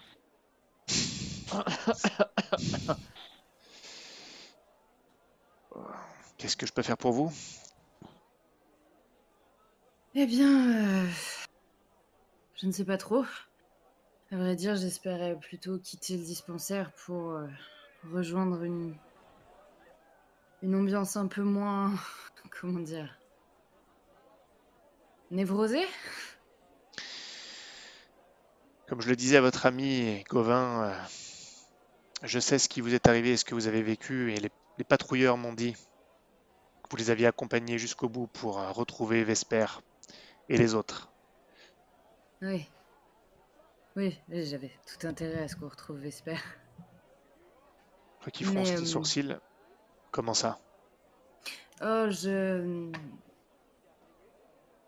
Qu'est-ce 6.39 6.57
que 6.57 6.67
je 6.67 6.73
peux 6.73 6.83
faire 6.83 6.97
pour 6.97 7.13
vous? 7.13 7.33
Eh 10.15 10.25
bien, 10.25 11.05
euh, 11.05 11.09
je 12.55 12.67
ne 12.67 12.73
sais 12.73 12.85
pas 12.85 12.97
trop. 12.97 13.25
À 14.31 14.37
vrai 14.37 14.55
dire, 14.55 14.77
j'espérais 14.77 15.37
plutôt 15.37 15.79
quitter 15.79 16.17
le 16.17 16.23
dispensaire 16.23 16.93
pour 16.93 17.33
euh, 17.33 17.47
rejoindre 18.13 18.63
une 18.63 18.95
une 20.63 20.75
ambiance 20.75 21.17
un 21.17 21.27
peu 21.29 21.43
moins, 21.43 21.95
comment 22.61 22.81
dire, 22.81 23.19
névrosée. 25.31 25.87
Comme 28.89 29.01
je 29.01 29.09
le 29.09 29.17
disais 29.17 29.37
à 29.37 29.41
votre 29.41 29.67
ami 29.67 30.25
Gauvin, 30.29 30.85
euh, 30.85 30.95
je 32.23 32.39
sais 32.39 32.59
ce 32.59 32.69
qui 32.69 32.81
vous 32.81 32.95
est 32.95 33.07
arrivé 33.07 33.33
et 33.33 33.37
ce 33.37 33.45
que 33.45 33.55
vous 33.55 33.67
avez 33.67 33.83
vécu, 33.83 34.33
et 34.33 34.41
les, 34.41 34.51
les 34.79 34.85
patrouilleurs 34.85 35.37
m'ont 35.37 35.53
dit 35.53 35.77
vous 36.91 36.97
les 36.97 37.11
aviez 37.11 37.27
accompagnés 37.27 37.79
jusqu'au 37.79 38.09
bout 38.09 38.27
pour 38.27 38.59
euh, 38.59 38.71
retrouver 38.71 39.25
Vesper 39.25 39.67
et 40.49 40.57
les 40.57 40.75
autres. 40.75 41.11
Oui. 42.43 42.69
Oui, 43.97 44.19
j'avais 44.29 44.71
tout 44.87 45.07
intérêt 45.07 45.43
à 45.43 45.49
ce 45.49 45.57
qu'on 45.57 45.69
retrouve 45.69 45.99
Vesper. 45.99 46.37
Froncent 48.21 48.53
Mais, 48.53 48.65
les 48.65 48.83
euh, 48.83 48.85
sourcils. 48.85 49.37
Comment 50.11 50.35
ça? 50.35 50.59
Oh, 51.81 52.07
je... 52.11 52.91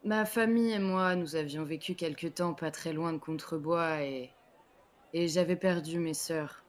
Ma 0.05 0.25
famille 0.25 0.73
et 0.73 0.79
moi, 0.79 1.15
nous 1.15 1.37
avions 1.37 1.65
vécu 1.65 1.95
quelque 1.95 2.27
temps 2.27 2.55
pas 2.55 2.71
très 2.71 2.93
loin 2.93 3.13
de 3.13 3.19
Contrebois 3.19 4.03
et... 4.03 4.31
Et 5.13 5.27
j'avais 5.27 5.57
perdu 5.57 5.99
mes 5.99 6.15
sœurs. 6.15 6.65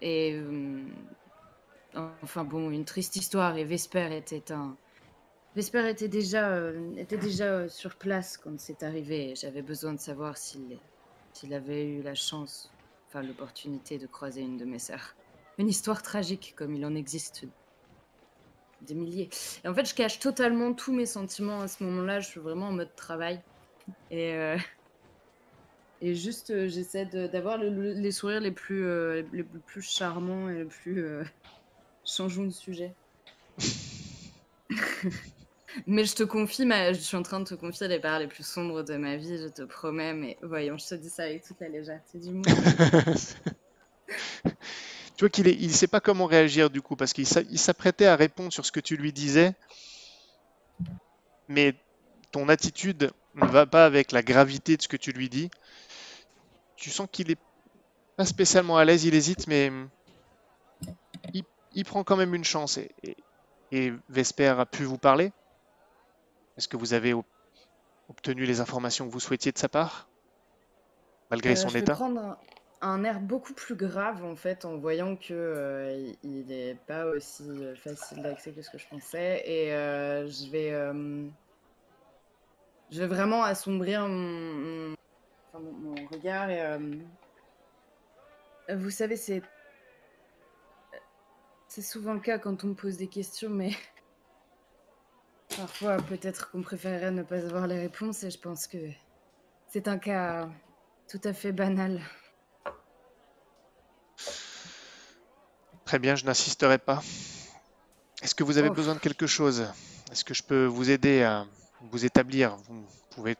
Et... 0.00 0.42
Enfin 1.94 2.44
bon, 2.44 2.70
une 2.70 2.84
triste 2.84 3.16
histoire 3.16 3.56
et 3.56 3.64
Vesper 3.64 4.16
était 4.16 4.52
un... 4.52 4.76
Vesper 5.54 5.88
était 5.88 6.08
déjà, 6.08 6.50
euh, 6.50 6.92
était 6.96 7.16
déjà 7.16 7.44
euh, 7.44 7.68
sur 7.68 7.94
place 7.94 8.36
quand 8.36 8.58
c'est 8.58 8.82
arrivé 8.82 9.34
j'avais 9.36 9.62
besoin 9.62 9.92
de 9.92 10.00
savoir 10.00 10.36
s'il 10.36 10.78
s'il 11.32 11.54
avait 11.54 11.86
eu 11.86 12.02
la 12.02 12.14
chance, 12.14 12.70
enfin 13.08 13.22
l'opportunité 13.22 13.98
de 13.98 14.06
croiser 14.06 14.40
une 14.40 14.56
de 14.56 14.64
mes 14.64 14.78
sœurs. 14.78 15.14
Une 15.58 15.68
histoire 15.68 16.02
tragique 16.02 16.54
comme 16.56 16.74
il 16.74 16.84
en 16.84 16.94
existe 16.94 17.44
des 18.82 18.94
milliers. 18.94 19.30
Et 19.64 19.68
en 19.68 19.74
fait, 19.74 19.88
je 19.88 19.94
cache 19.94 20.18
totalement 20.18 20.72
tous 20.74 20.92
mes 20.92 21.06
sentiments 21.06 21.60
à 21.60 21.68
ce 21.68 21.82
moment-là. 21.84 22.20
Je 22.20 22.28
suis 22.28 22.40
vraiment 22.40 22.68
en 22.68 22.72
mode 22.72 22.94
travail. 22.96 23.40
Et, 24.10 24.34
euh, 24.34 24.56
et 26.00 26.14
juste, 26.14 26.66
j'essaie 26.68 27.06
d'avoir 27.06 27.58
le- 27.58 27.70
le- 27.70 27.92
les 27.94 28.12
sourires 28.12 28.40
les 28.40 28.52
plus, 28.52 28.84
les 29.32 29.44
plus 29.44 29.82
charmants 29.82 30.48
et 30.48 30.58
les 30.58 30.64
plus. 30.64 31.04
Changeons 32.06 32.44
de 32.44 32.50
sujet. 32.50 32.94
mais 35.86 36.04
je 36.04 36.14
te 36.14 36.22
confie, 36.22 36.68
je 36.68 36.98
suis 36.98 37.16
en 37.16 37.22
train 37.22 37.40
de 37.40 37.44
te 37.44 37.54
confier 37.54 37.88
les 37.88 37.98
parts 37.98 38.18
les 38.18 38.26
plus 38.26 38.46
sombres 38.46 38.82
de 38.82 38.96
ma 38.96 39.16
vie, 39.16 39.38
je 39.38 39.48
te 39.48 39.62
promets. 39.62 40.12
Mais 40.14 40.36
voyons, 40.42 40.78
je 40.78 40.86
te 40.86 40.94
dis 40.94 41.10
ça 41.10 41.24
avec 41.24 41.44
toute 41.44 41.60
la 41.60 41.68
légèreté 41.68 42.18
du 42.18 42.32
monde. 42.32 42.46
Tu 45.16 45.22
vois 45.22 45.28
qu'il 45.28 45.46
il 45.46 45.72
sait 45.72 45.86
pas 45.86 46.00
comment 46.00 46.26
réagir 46.26 46.70
du 46.70 46.82
coup, 46.82 46.96
parce 46.96 47.12
qu'il 47.12 47.26
s'a- 47.26 47.42
il 47.42 47.58
s'apprêtait 47.58 48.06
à 48.06 48.16
répondre 48.16 48.52
sur 48.52 48.66
ce 48.66 48.72
que 48.72 48.80
tu 48.80 48.96
lui 48.96 49.12
disais, 49.12 49.54
mais 51.48 51.74
ton 52.32 52.48
attitude 52.48 53.12
ne 53.34 53.46
va 53.46 53.64
pas 53.64 53.86
avec 53.86 54.10
la 54.10 54.22
gravité 54.22 54.76
de 54.76 54.82
ce 54.82 54.88
que 54.88 54.96
tu 54.96 55.12
lui 55.12 55.28
dis. 55.28 55.50
Tu 56.76 56.90
sens 56.90 57.08
qu'il 57.10 57.30
est 57.30 57.38
pas 58.16 58.24
spécialement 58.24 58.76
à 58.76 58.84
l'aise, 58.84 59.04
il 59.04 59.14
hésite, 59.14 59.46
mais 59.46 59.70
il, 61.32 61.44
il 61.74 61.84
prend 61.84 62.04
quand 62.04 62.16
même 62.16 62.34
une 62.34 62.44
chance. 62.44 62.78
Et, 62.78 62.90
et- 63.02 63.16
et 63.72 63.92
Vesper 64.08 64.54
a 64.58 64.66
pu 64.66 64.84
vous 64.84 64.98
parler 64.98 65.32
Est-ce 66.56 66.68
que 66.68 66.76
vous 66.76 66.94
avez 66.94 67.12
ob- 67.14 67.24
obtenu 68.08 68.44
les 68.44 68.60
informations 68.60 69.06
que 69.08 69.12
vous 69.12 69.20
souhaitiez 69.20 69.52
de 69.52 69.58
sa 69.58 69.68
part 69.68 70.08
Malgré 71.30 71.52
Euh, 71.52 71.56
son 71.56 71.68
je 71.68 71.74
vais 71.74 71.80
état? 71.80 71.94
prendre 71.94 72.20
un, 72.20 72.38
un 72.82 73.04
air 73.04 73.20
beaucoup 73.20 73.54
plus 73.54 73.74
grave 73.74 74.24
en 74.24 74.36
fait 74.36 74.64
en 74.64 74.76
voyant 74.76 75.16
que 75.16 75.32
euh, 75.32 76.12
il- 76.22 76.46
n'est 76.46 76.74
pas 76.86 77.06
aussi 77.06 77.42
euh, 77.42 77.74
facile 77.76 78.22
d'accès 78.22 78.52
que 78.52 78.62
ce 78.62 78.70
que 78.70 78.78
je 78.78 78.86
pensais 78.88 79.42
et 79.46 79.72
euh, 79.72 80.26
je 80.28 80.50
vais 80.50 80.70
je 82.90 83.00
vais 83.00 83.06
vraiment 83.06 83.42
assombrir 83.42 84.06
mon, 84.06 84.94
mon- 85.54 86.06
regard 86.12 86.50
et 86.50 86.60
vous 88.74 88.90
savez 88.90 89.16
c'est 89.16 89.42
c'est 91.74 91.82
souvent 91.82 92.14
le 92.14 92.20
cas 92.20 92.38
quand 92.38 92.62
on 92.62 92.68
me 92.68 92.74
pose 92.74 92.96
des 92.98 93.08
questions 93.08 93.50
mais 93.50 93.72
parfois 95.56 95.96
peut-être 95.96 96.52
qu'on 96.52 96.62
préférerait 96.62 97.10
ne 97.10 97.24
pas 97.24 97.38
avoir 97.44 97.66
les 97.66 97.80
réponses 97.80 98.22
et 98.22 98.30
je 98.30 98.38
pense 98.38 98.68
que 98.68 98.78
c'est 99.66 99.88
un 99.88 99.98
cas 99.98 100.48
tout 101.08 101.20
à 101.24 101.32
fait 101.32 101.50
banal. 101.50 102.00
Très 105.84 105.98
bien, 105.98 106.14
je 106.14 106.24
n'insisterai 106.24 106.78
pas. 106.78 107.02
Est-ce 108.22 108.36
que 108.36 108.44
vous 108.44 108.58
avez 108.58 108.68
Oh. 108.68 108.74
besoin 108.74 108.94
de 108.94 109.00
quelque 109.00 109.26
chose? 109.26 109.66
Est-ce 110.12 110.24
que 110.24 110.32
je 110.32 110.44
peux 110.44 110.66
vous 110.66 110.90
aider 110.90 111.24
à 111.24 111.44
vous 111.90 112.04
établir? 112.04 112.56
Vous 112.68 112.86
pouvez 113.10 113.36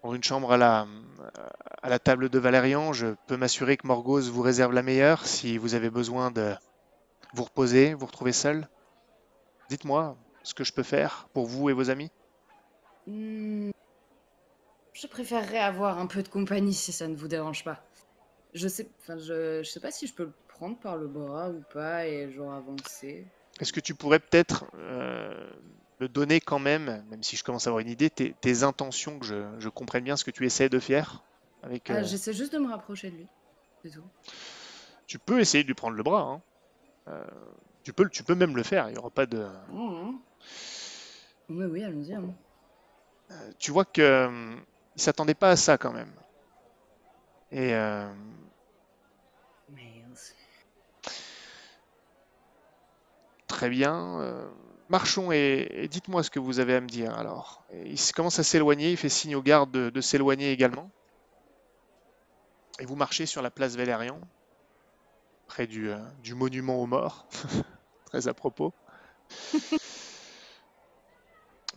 prendre 0.00 0.16
une 0.16 0.24
chambre 0.24 0.52
à 0.52 0.56
la, 0.56 0.86
à 1.80 1.88
la 1.88 1.98
table 2.00 2.28
de 2.28 2.38
Valérian. 2.40 2.92
Je 2.92 3.14
peux 3.28 3.36
m'assurer 3.36 3.76
que 3.76 3.86
Morgause 3.86 4.30
vous 4.30 4.42
réserve 4.42 4.72
la 4.72 4.82
meilleure 4.82 5.26
si 5.26 5.58
vous 5.58 5.74
avez 5.74 5.90
besoin 5.90 6.32
de 6.32 6.54
vous 7.34 7.44
reposer, 7.44 7.94
vous 7.94 8.06
retrouver 8.06 8.32
seul. 8.32 8.68
Dites-moi 9.68 10.16
ce 10.42 10.54
que 10.54 10.64
je 10.64 10.72
peux 10.72 10.82
faire 10.82 11.28
pour 11.32 11.46
vous 11.46 11.70
et 11.70 11.72
vos 11.72 11.90
amis. 11.90 12.10
Hmm, 13.06 13.70
Je 14.92 15.06
préférerais 15.06 15.58
avoir 15.58 15.98
un 15.98 16.06
peu 16.06 16.22
de 16.22 16.28
compagnie 16.28 16.74
si 16.74 16.92
ça 16.92 17.08
ne 17.08 17.14
vous 17.16 17.28
dérange 17.28 17.64
pas. 17.64 17.82
Je 18.54 18.66
sais, 18.68 18.88
enfin, 19.00 19.16
je, 19.18 19.62
je 19.62 19.70
sais 19.70 19.80
pas 19.80 19.90
si 19.90 20.06
je 20.06 20.14
peux 20.14 20.24
le 20.24 20.32
prendre 20.48 20.78
par 20.78 20.96
le 20.96 21.06
bras 21.06 21.50
ou 21.50 21.62
pas 21.72 22.06
et 22.06 22.30
genre 22.32 22.52
avancer. 22.52 23.26
Est-ce 23.60 23.72
que 23.72 23.80
tu 23.80 23.94
pourrais 23.94 24.18
peut-être 24.18 24.64
euh, 24.76 25.50
me 26.00 26.08
donner 26.08 26.40
quand 26.40 26.58
même, 26.58 27.04
même 27.10 27.22
si 27.22 27.36
je 27.36 27.44
commence 27.44 27.66
à 27.66 27.70
avoir 27.70 27.80
une 27.80 27.88
idée, 27.90 28.10
tes, 28.10 28.34
tes 28.40 28.62
intentions, 28.64 29.18
que 29.18 29.26
je, 29.26 29.44
je 29.58 29.68
comprenne 29.68 30.02
bien 30.04 30.16
ce 30.16 30.24
que 30.24 30.30
tu 30.30 30.44
essaies 30.46 30.68
de 30.68 30.78
faire 30.78 31.22
avec, 31.62 31.90
Ah, 31.90 31.98
euh, 31.98 32.04
J'essaie 32.04 32.32
juste 32.32 32.52
de 32.52 32.58
me 32.58 32.68
rapprocher 32.68 33.10
de 33.10 33.16
lui. 33.18 33.26
C'est 33.84 33.90
tout. 33.90 34.02
Tu 35.06 35.18
peux 35.18 35.40
essayer 35.40 35.62
de 35.62 35.68
lui 35.68 35.74
prendre 35.74 35.96
le 35.96 36.02
bras. 36.02 36.22
hein. 36.22 36.42
Euh, 37.10 37.24
tu, 37.84 37.92
peux, 37.92 38.08
tu 38.08 38.24
peux 38.24 38.34
même 38.34 38.56
le 38.56 38.62
faire. 38.62 38.88
Il 38.88 38.92
n'y 38.92 38.98
aura 38.98 39.10
pas 39.10 39.26
de. 39.26 39.46
Mhm. 39.68 40.20
Oui, 41.50 41.64
oui, 41.66 41.84
allons-y. 41.84 42.14
hein. 42.14 42.34
Euh, 43.30 43.52
tu 43.58 43.70
vois 43.70 43.84
que 43.84 44.26
hum, 44.26 44.64
il 44.96 45.02
s'attendait 45.02 45.34
pas 45.34 45.50
à 45.50 45.56
ça 45.56 45.78
quand 45.78 45.92
même. 45.92 46.12
Et 47.52 47.74
euh, 47.74 48.08
très 53.46 53.68
bien. 53.68 54.20
euh, 54.20 54.48
marchons 54.88 55.32
et, 55.32 55.68
et 55.72 55.88
dites-moi 55.88 56.22
ce 56.22 56.30
que 56.30 56.38
vous 56.38 56.60
avez 56.60 56.74
à 56.76 56.80
me 56.80 56.88
dire 56.88 57.14
alors. 57.16 57.64
Et 57.72 57.90
il 57.90 58.12
commence 58.12 58.38
à 58.38 58.42
s'éloigner. 58.44 58.90
Il 58.90 58.96
fait 58.96 59.08
signe 59.08 59.36
aux 59.36 59.42
gardes 59.42 59.70
de, 59.70 59.90
de 59.90 60.00
s'éloigner 60.00 60.52
également. 60.52 60.90
Et 62.80 62.84
vous 62.84 62.96
marchez 62.96 63.26
sur 63.26 63.42
la 63.42 63.50
place 63.50 63.76
Valérian, 63.76 64.20
près 65.50 65.66
du, 65.66 65.90
euh, 65.90 65.98
du 66.22 66.36
monument 66.36 66.80
aux 66.80 66.86
morts. 66.86 67.26
Très 68.06 68.28
à 68.28 68.34
propos. 68.34 68.72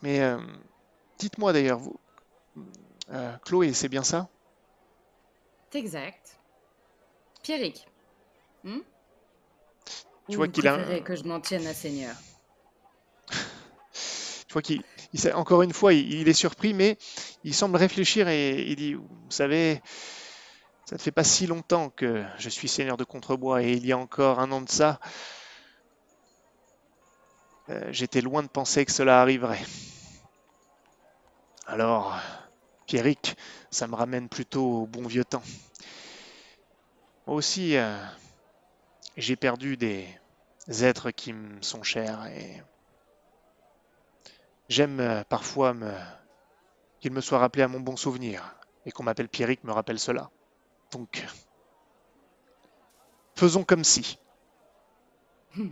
Mais 0.04 0.22
euh, 0.22 0.38
dites-moi 1.18 1.54
d'ailleurs, 1.54 1.80
vous, 1.80 2.00
euh, 3.12 3.36
Chloé, 3.46 3.74
c'est 3.74 3.90
bien 3.90 4.04
ça? 4.04 4.30
C'est 5.72 5.80
exact. 5.80 6.38
Pierrick. 7.44 7.86
Hmm? 8.64 8.80
Tu 10.30 10.38
Ou 10.38 10.38
vois 10.38 10.48
qu'il 10.48 10.68
a 10.68 11.00
que 11.00 11.16
je 11.16 11.24
m'en 11.24 11.40
tienne 11.40 11.66
à 11.68 11.74
Seigneur? 11.74 12.16
Tu 14.48 14.54
vois 14.54 14.62
qu'il, 14.62 14.84
encore 15.34 15.64
une 15.64 15.74
fois, 15.74 15.94
il, 15.94 16.14
il 16.14 16.28
est 16.28 16.34
surpris, 16.34 16.74
mais 16.74 16.98
il 17.44 17.54
semble 17.56 17.78
réfléchir 17.78 18.28
et 18.28 18.62
il 18.62 18.76
dit, 18.76 18.94
vous 18.94 19.08
savez, 19.30 19.82
ça 20.86 20.96
ne 20.96 21.02
fait 21.02 21.12
pas 21.12 21.24
si 21.24 21.48
longtemps 21.48 21.90
que 21.90 22.24
je 22.38 22.50
suis 22.50 22.68
seigneur 22.68 22.98
de 22.98 23.04
Contrebois 23.04 23.64
et 23.64 23.74
il 23.74 23.86
y 23.86 23.92
a 23.92 23.98
encore 23.98 24.40
un 24.40 24.52
an 24.52 24.62
de 24.62 24.70
ça, 24.70 25.00
euh, 27.70 27.92
j'étais 27.92 28.22
loin 28.22 28.44
de 28.44 28.48
penser 28.48 28.86
que 28.86 28.92
cela 28.92 29.22
arriverait. 29.22 29.64
Alors, 31.66 32.20
Pierrick, 32.88 33.38
ça 33.72 33.88
me 33.88 33.96
ramène 33.96 34.28
plutôt 34.28 34.82
au 34.82 34.86
bon 34.86 35.08
vieux 35.08 35.24
temps. 35.24 35.44
Moi 37.26 37.38
aussi, 37.38 37.78
euh, 37.78 37.98
j'ai 39.16 39.38
perdu 39.38 39.78
des 39.78 40.06
êtres 40.82 41.12
qui 41.12 41.32
me 41.32 41.62
sont 41.62 41.84
chers 41.84 42.26
et 42.26 42.62
J'aime 44.70 45.00
euh, 45.02 45.24
parfois 45.28 45.74
me... 45.74 45.92
qu'il 47.00 47.12
me 47.12 47.22
soit 47.22 47.38
rappelé 47.38 47.64
à 47.64 47.68
mon 47.68 47.80
bon 47.80 47.96
souvenir, 47.96 48.56
et 48.86 48.92
qu'on 48.92 49.04
m'appelle 49.04 49.30
Pierrick 49.30 49.64
me 49.64 49.72
rappelle 49.72 50.00
cela. 50.00 50.32
Donc, 50.94 51.26
faisons 53.36 53.64
comme 53.64 53.84
si. 53.84 54.18
Hmm. 55.56 55.70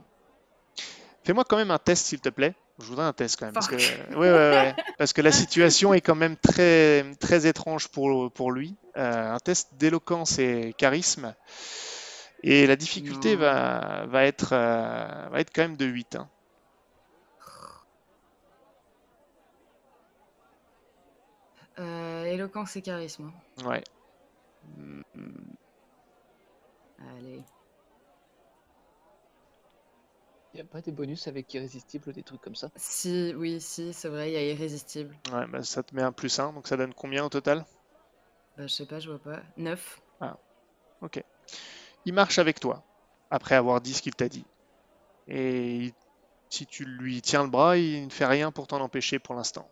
Fais-moi 1.24 1.44
quand 1.48 1.58
même 1.58 1.72
un 1.72 1.78
test, 1.78 2.08
s'il 2.08 2.20
te 2.20 2.30
plaît. 2.30 2.56
Je 2.80 2.86
voudrais 2.86 3.06
un 3.06 3.14
test 3.14 3.38
quand 3.38 3.46
même, 3.46 3.54
parce 3.54 3.68
que, 3.68 3.78
Fuck. 3.78 4.10
ouais, 4.18 4.32
ouais, 4.32 4.32
ouais, 4.32 4.76
parce 4.98 5.14
que 5.14 5.22
la 5.22 5.32
situation 5.32 5.94
est 5.94 6.02
quand 6.02 6.16
même 6.16 6.36
très, 6.38 7.06
très 7.20 7.46
étrange 7.46 7.90
pour, 7.90 8.32
pour 8.32 8.52
lui. 8.52 8.76
Euh, 8.98 9.32
un 9.34 9.38
test 9.40 9.70
d'éloquence 9.76 10.40
et 10.40 10.74
charisme. 10.78 11.36
Et 12.42 12.66
la 12.66 12.76
difficulté 12.76 13.34
Non. 13.36 13.42
va, 13.42 14.06
va, 14.08 14.26
être, 14.26 14.54
euh, 14.54 15.28
va 15.30 15.40
être 15.40 15.52
quand 15.54 15.62
même 15.62 15.78
de 15.78 15.86
8. 15.86 16.16
hein. 16.16 16.28
Euh, 21.80 22.26
éloquence 22.26 22.76
et 22.76 22.82
charisme. 22.82 23.32
Ouais. 23.66 23.84
Allez. 27.00 27.44
Il 30.54 30.58
n'y 30.58 30.62
a 30.62 30.66
pas 30.66 30.82
des 30.82 30.94
bonus 30.94 31.28
avec 31.28 31.54
irrésistible 31.54 32.08
ou 32.08 32.14
des 32.14 32.24
trucs 32.24 32.40
comme 32.40 32.56
ça? 32.56 32.70
Si, 32.78 33.34
oui, 33.36 33.60
si, 33.60 33.92
c'est 33.92 34.08
vrai, 34.08 34.32
il 34.32 34.34
y 34.34 34.38
a 34.38 34.44
irrésistible. 34.50 35.18
Ouais, 35.34 35.46
bah, 35.48 35.64
ça 35.64 35.84
te 35.84 35.94
met 35.96 36.04
un 36.04 36.12
plus 36.12 36.40
1, 36.40 36.54
donc 36.54 36.68
ça 36.68 36.78
donne 36.78 36.94
combien 36.94 37.26
au 37.26 37.30
total? 37.30 37.66
Bah, 38.56 38.66
je 38.66 38.74
sais 38.74 38.86
pas, 38.86 39.00
je 39.02 39.10
vois 39.10 39.20
pas. 39.22 39.44
9. 39.58 40.00
Ok. 41.02 41.24
Il 42.06 42.14
marche 42.14 42.40
avec 42.40 42.60
toi, 42.60 42.84
après 43.32 43.56
avoir 43.56 43.82
dit 43.82 43.94
ce 43.94 44.02
qu'il 44.02 44.16
t'a 44.16 44.30
dit. 44.30 44.48
Et 45.28 45.78
il- 45.78 45.94
si 46.50 46.68
tu 46.68 46.86
lui 46.86 47.22
tiens 47.22 47.44
le 47.44 47.50
bras, 47.50 47.78
il 47.78 48.06
ne 48.06 48.12
fait 48.12 48.26
rien 48.28 48.52
pour 48.52 48.68
t'en 48.68 48.82
empêcher 48.82 49.20
pour 49.20 49.36
l'instant. 49.36 49.72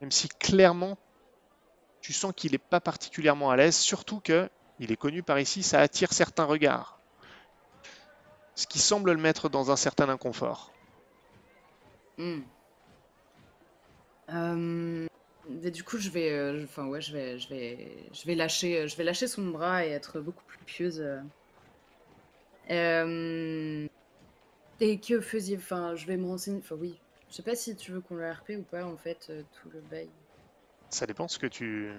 Même 0.00 0.12
si 0.12 0.28
clairement, 0.28 0.98
tu 2.06 2.12
sens 2.12 2.32
qu'il 2.36 2.52
n'est 2.52 2.58
pas 2.58 2.78
particulièrement 2.78 3.50
à 3.50 3.56
l'aise, 3.56 3.74
surtout 3.74 4.20
que, 4.20 4.48
il 4.78 4.92
est 4.92 4.96
connu 4.96 5.24
par 5.24 5.40
ici, 5.40 5.64
ça 5.64 5.80
attire 5.80 6.12
certains 6.12 6.44
regards. 6.44 7.00
Ce 8.54 8.68
qui 8.68 8.78
semble 8.78 9.10
le 9.10 9.18
mettre 9.18 9.48
dans 9.48 9.72
un 9.72 9.76
certain 9.76 10.08
inconfort. 10.08 10.70
Hmm. 12.16 12.42
Euh, 14.28 15.06
du 15.48 15.82
coup, 15.82 15.98
je 15.98 16.10
vais, 16.10 16.30
euh, 16.30 16.62
enfin 16.62 16.86
ouais, 16.86 17.00
je 17.00 17.12
vais, 17.12 17.40
je 17.40 17.48
vais, 17.48 17.88
je 18.12 18.24
vais 18.24 18.36
lâcher, 18.36 18.82
euh, 18.82 18.86
je 18.86 18.96
vais 18.96 19.02
lâcher 19.02 19.26
son 19.26 19.46
bras 19.46 19.84
et 19.84 19.90
être 19.90 20.20
beaucoup 20.20 20.44
plus 20.44 20.60
pieuse. 20.64 21.04
et 22.70 23.88
que 25.00 25.20
faisiez, 25.20 25.56
enfin, 25.56 25.96
je 25.96 26.06
vais 26.06 26.16
me 26.16 26.28
renseigner. 26.28 26.60
Enfin 26.60 26.76
oui, 26.76 27.00
je 27.30 27.34
sais 27.34 27.42
pas 27.42 27.56
si 27.56 27.74
tu 27.74 27.90
veux 27.90 28.00
qu'on 28.00 28.14
le 28.14 28.30
RP 28.30 28.50
ou 28.50 28.62
pas 28.62 28.84
en 28.84 28.96
fait, 28.96 29.32
tout 29.60 29.70
le 29.70 29.80
bail. 29.80 30.08
Ça 30.90 31.06
dépend 31.06 31.28
ce 31.28 31.38
que 31.38 31.46
tu, 31.46 31.92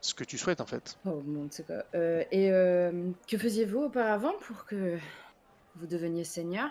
ce 0.00 0.14
que 0.14 0.24
tu 0.24 0.38
souhaites 0.38 0.60
en 0.60 0.66
fait. 0.66 0.98
Oh 1.06 1.22
c'est 1.50 1.66
quoi. 1.66 1.84
Euh, 1.94 2.24
et 2.30 2.50
euh, 2.50 3.10
que 3.28 3.38
faisiez-vous 3.38 3.82
auparavant 3.84 4.32
pour 4.40 4.64
que 4.64 4.98
vous 5.76 5.86
deveniez 5.86 6.24
seigneur? 6.24 6.70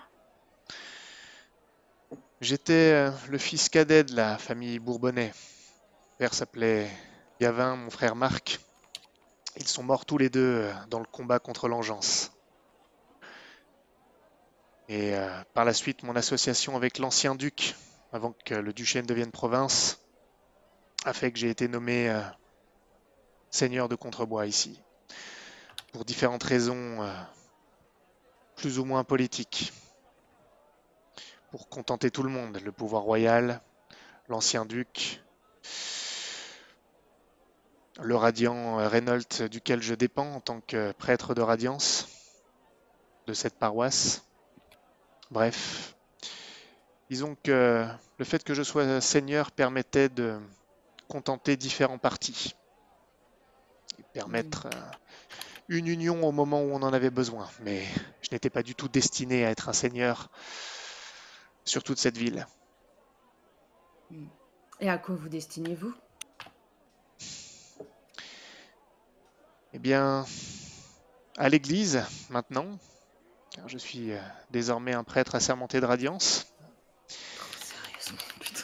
J'étais 2.42 2.94
euh, 2.94 3.12
le 3.30 3.38
fils 3.38 3.70
cadet 3.70 4.04
de 4.04 4.16
la 4.16 4.38
famille 4.38 4.80
Bourbonnais. 4.80 5.32
Mon 6.12 6.18
père 6.18 6.34
s'appelait 6.34 6.90
Gavin, 7.40 7.76
mon 7.76 7.90
frère 7.90 8.16
Marc. 8.16 8.60
Ils 9.58 9.68
sont 9.68 9.84
morts 9.84 10.06
tous 10.06 10.18
les 10.18 10.30
deux 10.30 10.70
dans 10.90 11.00
le 11.00 11.06
combat 11.06 11.40
contre 11.40 11.68
l'Engeance. 11.68 12.32
Et 14.90 15.16
euh, 15.16 15.30
par 15.54 15.64
la 15.64 15.74
suite, 15.74 16.04
mon 16.04 16.18
association 16.18 16.76
avec 16.76 16.98
l'ancien 17.00 17.36
duc, 17.36 17.76
avant 18.12 18.36
que 18.44 18.56
le 18.56 18.74
duché 18.74 19.02
ne 19.02 19.08
devienne 19.08 19.32
province, 19.32 20.01
a 21.04 21.14
fait 21.14 21.32
que 21.32 21.40
j'ai 21.40 21.50
été 21.50 21.68
nommé 21.68 22.10
euh, 22.10 22.22
seigneur 23.50 23.90
de 23.90 23.96
Contrebois 23.96 24.46
ici. 24.46 24.80
Pour 25.94 26.06
différentes 26.06 26.44
raisons 26.44 27.02
euh, 27.02 27.14
plus 28.56 28.80
ou 28.80 28.86
moins 28.86 29.04
politiques. 29.04 29.74
Pour 31.50 31.70
contenter 31.70 32.12
tout 32.12 32.24
le 32.24 32.30
monde, 32.30 32.60
le 32.64 32.72
pouvoir 32.72 33.02
royal, 33.04 33.62
l'ancien 34.30 34.66
duc, 34.66 35.22
le 38.02 38.16
radiant 38.16 38.78
Reynolds 38.88 39.50
duquel 39.50 39.82
je 39.82 39.94
dépends 39.94 40.36
en 40.36 40.40
tant 40.40 40.62
que 40.62 40.94
prêtre 40.94 41.34
de 41.34 41.42
radiance 41.42 42.08
de 43.28 43.34
cette 43.34 43.60
paroisse. 43.60 44.24
Bref, 45.30 45.96
disons 47.10 47.36
que 47.44 47.86
le 48.18 48.26
fait 48.26 48.44
que 48.44 48.54
je 48.54 48.64
sois 48.64 49.02
seigneur 49.02 49.52
permettait 49.52 50.08
de 50.08 50.40
contenter 51.12 51.58
différents 51.58 51.98
partis 51.98 52.56
et 54.00 54.04
permettre 54.14 54.68
euh, 54.68 54.92
une 55.68 55.88
union 55.88 56.24
au 56.26 56.32
moment 56.32 56.62
où 56.62 56.72
on 56.72 56.82
en 56.84 56.94
avait 56.94 57.10
besoin. 57.10 57.50
Mais 57.64 57.84
je 58.22 58.30
n'étais 58.32 58.50
pas 58.50 58.64
du 58.64 58.76
tout 58.76 58.88
destiné 58.88 59.46
à 59.46 59.50
être 59.50 59.68
un 59.68 59.74
seigneur 59.74 60.30
sur 61.66 61.84
toute 61.84 61.98
cette 61.98 62.18
ville. 62.18 62.48
Et 64.80 64.90
à 64.90 64.98
quoi 64.98 65.16
vous 65.16 65.28
destinez-vous? 65.28 65.94
Eh 69.74 69.80
bien, 69.80 70.26
à 71.38 71.50
l'église 71.50 72.04
maintenant, 72.30 72.80
car 73.52 73.68
je 73.68 73.78
suis 73.78 74.14
euh, 74.14 74.22
désormais 74.52 74.94
un 74.94 75.04
prêtre 75.04 75.36
assermenté 75.36 75.82
de 75.82 75.86
radiance, 75.86 76.48
Oh, 77.10 77.44
Sérieusement, 77.62 78.40
putain. 78.40 78.64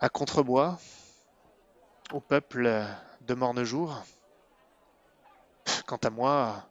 à 0.00 0.08
Contrebois, 0.08 0.80
au 2.12 2.20
peuple 2.20 2.66
euh, 2.66 2.84
de 3.22 3.34
Mornejour. 3.34 4.02
Quant 5.86 5.96
à 5.96 6.10
moi, 6.10 6.68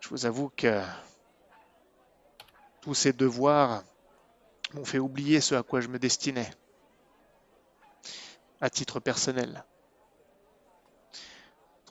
je 0.00 0.08
vous 0.08 0.26
avoue 0.26 0.50
que 0.50 0.82
tous 2.80 2.94
ces 2.94 3.12
devoirs 3.12 3.82
m'ont 4.72 4.84
fait 4.84 4.98
oublier 4.98 5.40
ce 5.40 5.54
à 5.54 5.62
quoi 5.62 5.80
je 5.80 5.88
me 5.88 5.98
destinais, 5.98 6.50
à 8.60 8.70
titre 8.70 9.00
personnel. 9.00 9.64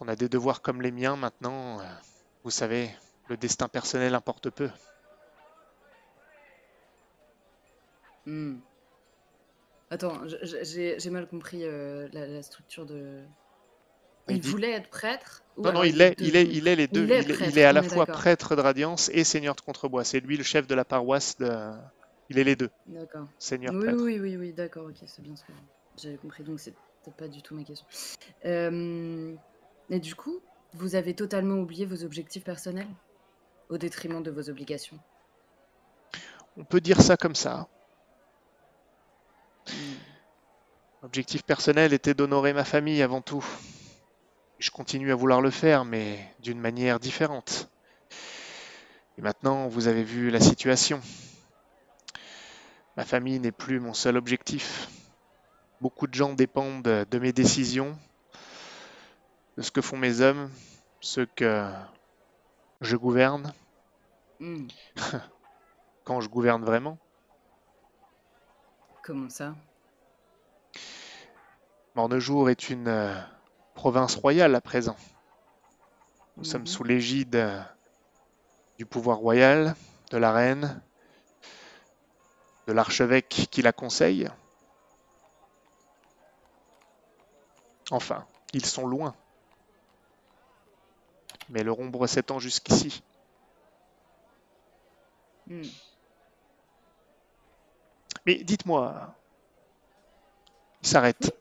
On 0.02 0.08
a 0.08 0.16
des 0.16 0.30
devoirs 0.30 0.62
comme 0.62 0.82
les 0.82 0.92
miens 0.92 1.18
maintenant, 1.18 1.80
euh, 1.80 1.84
vous 2.44 2.52
savez, 2.52 2.90
le 3.28 3.38
destin 3.38 3.68
personnel 3.68 4.16
importe 4.16 4.50
peu. 4.50 4.72
Hmm. 8.26 8.60
Attends, 9.92 10.22
j'ai 10.44 11.10
mal 11.10 11.28
compris 11.28 11.64
euh, 11.64 12.08
la, 12.14 12.28
la 12.28 12.42
structure 12.44 12.86
de. 12.86 13.24
Il 14.28 14.36
Il 14.36 14.42
dit- 14.42 14.50
voulait 14.50 14.72
être 14.74 14.90
prêtre 14.90 15.44
ou 15.58 15.64
Non, 15.64 15.74
non, 15.74 15.84
il 15.84 16.00
est, 16.02 16.16
il 16.20 16.36
est, 16.36 16.46
il 16.46 16.68
est 16.68 16.76
les 16.76 16.88
deux. 16.88 17.04
Il 17.06 17.12
est 17.12 17.22
Il 17.24 17.32
est, 17.32 17.34
prêtre, 17.34 17.52
il 17.52 17.58
est 17.58 17.64
à 17.64 17.74
la 17.74 17.82
fois 17.82 18.06
prêtre 18.06 18.56
de 18.56 18.62
Radiance 18.62 19.10
et 19.12 19.24
seigneur 19.24 19.56
de 19.56 19.62
Contrebois. 19.62 20.04
C'est 20.04 20.20
lui 20.20 20.38
le 20.38 20.44
chef 20.44 20.68
de 20.68 20.76
la 20.76 20.86
paroisse 20.86 21.38
de. 21.38 21.50
Il 22.30 22.38
est 22.38 22.44
les 22.44 22.56
deux, 22.56 22.70
D'accord. 22.86 23.28
seigneur 23.40 23.74
Oui, 23.74 23.80
prêtre. 23.86 24.00
oui, 24.04 24.20
oui, 24.20 24.38
oui, 24.38 24.54
d'accord, 24.54 24.86
ok, 24.86 24.98
c'est 25.08 25.24
bien 25.24 25.36
ce 25.36 25.42
que 25.42 25.52
j'avais 25.98 26.18
compris, 26.18 26.44
donc 26.44 26.60
c'était 26.60 26.78
pas 27.18 27.28
du 27.28 27.42
tout 27.42 27.56
ma 27.56 27.64
question. 27.64 27.88
Euh, 28.46 29.34
et 29.90 30.00
du 30.00 30.14
coup, 30.14 30.40
vous 30.74 30.94
avez 30.94 31.16
totalement 31.16 31.56
oublié 31.56 31.88
vos 31.88 32.04
objectifs 32.04 32.44
personnels 32.44 32.86
au 33.70 33.80
détriment 33.80 34.22
de 34.22 34.30
vos 34.30 34.48
obligations? 34.48 35.00
On 36.56 36.64
peut 36.64 36.82
dire 36.82 37.02
ça 37.02 37.18
comme 37.18 37.34
ça. 37.34 37.68
Hmm. 39.72 39.96
L'objectif 41.04 41.44
personnel 41.44 41.94
était 41.94 42.14
d'honorer 42.14 42.54
ma 42.54 42.66
famille 42.66 43.02
avant 43.02 43.22
tout. 43.22 43.46
Je 44.60 44.72
continue 44.72 45.12
à 45.12 45.16
vouloir 45.16 45.42
le 45.42 45.52
faire, 45.52 45.86
mais 45.86 46.20
d'une 46.40 46.60
manière 46.60 47.00
différente. 47.00 47.70
Et 49.18 49.22
maintenant, 49.22 49.68
vous 49.68 49.88
avez 49.88 50.04
vu 50.04 50.30
la 50.30 50.40
situation. 50.40 51.02
Ma 52.98 53.06
famille 53.06 53.40
n'est 53.40 53.52
plus 53.52 53.80
mon 53.80 53.94
seul 53.94 54.18
objectif. 54.18 54.90
Beaucoup 55.82 56.08
de 56.08 56.14
gens 56.14 56.34
dépendent 56.34 56.84
de 56.84 57.20
mes 57.20 57.32
décisions, 57.32 57.98
de 59.58 59.62
ce 59.62 59.72
que 59.72 59.82
font 59.82 59.98
mes 59.98 60.20
hommes, 60.22 60.50
ceux 61.00 61.26
que 61.26 61.66
je 62.82 62.98
gouverne, 62.98 63.54
Hmm. 64.40 64.68
quand 66.06 66.22
je 66.22 66.30
gouverne 66.30 66.64
vraiment. 66.64 66.98
Comment 69.02 69.30
ça? 69.30 69.56
Mornejour 71.94 72.50
est 72.50 72.72
une 72.72 72.88
euh, 72.88 73.14
province 73.76 74.16
royale 74.16 74.56
à 74.56 74.62
présent. 74.62 74.96
Nous 76.38 76.44
sommes 76.44 76.66
Mhm. 76.66 76.68
sous 76.68 76.84
l'égide 76.84 77.36
euh, 77.36 77.62
du 78.80 78.86
pouvoir 78.88 79.20
royal, 79.20 79.76
de 80.10 80.18
la 80.18 80.32
reine, 80.32 80.82
de 82.68 82.72
l'archevêque 82.72 83.50
qui 83.52 83.62
la 83.62 83.74
conseille. 83.74 84.30
Enfin, 87.92 88.26
ils 88.54 88.66
sont 88.66 88.88
loin. 88.88 89.16
Mais 91.50 91.64
leur 91.66 91.80
ombre 91.80 92.08
s'étend 92.08 92.40
jusqu'ici. 92.40 93.04
Hmm. 95.48 95.70
Mais 98.30 98.44
dites-moi, 98.44 99.16
il 100.84 100.88
s'arrête. 100.88 101.36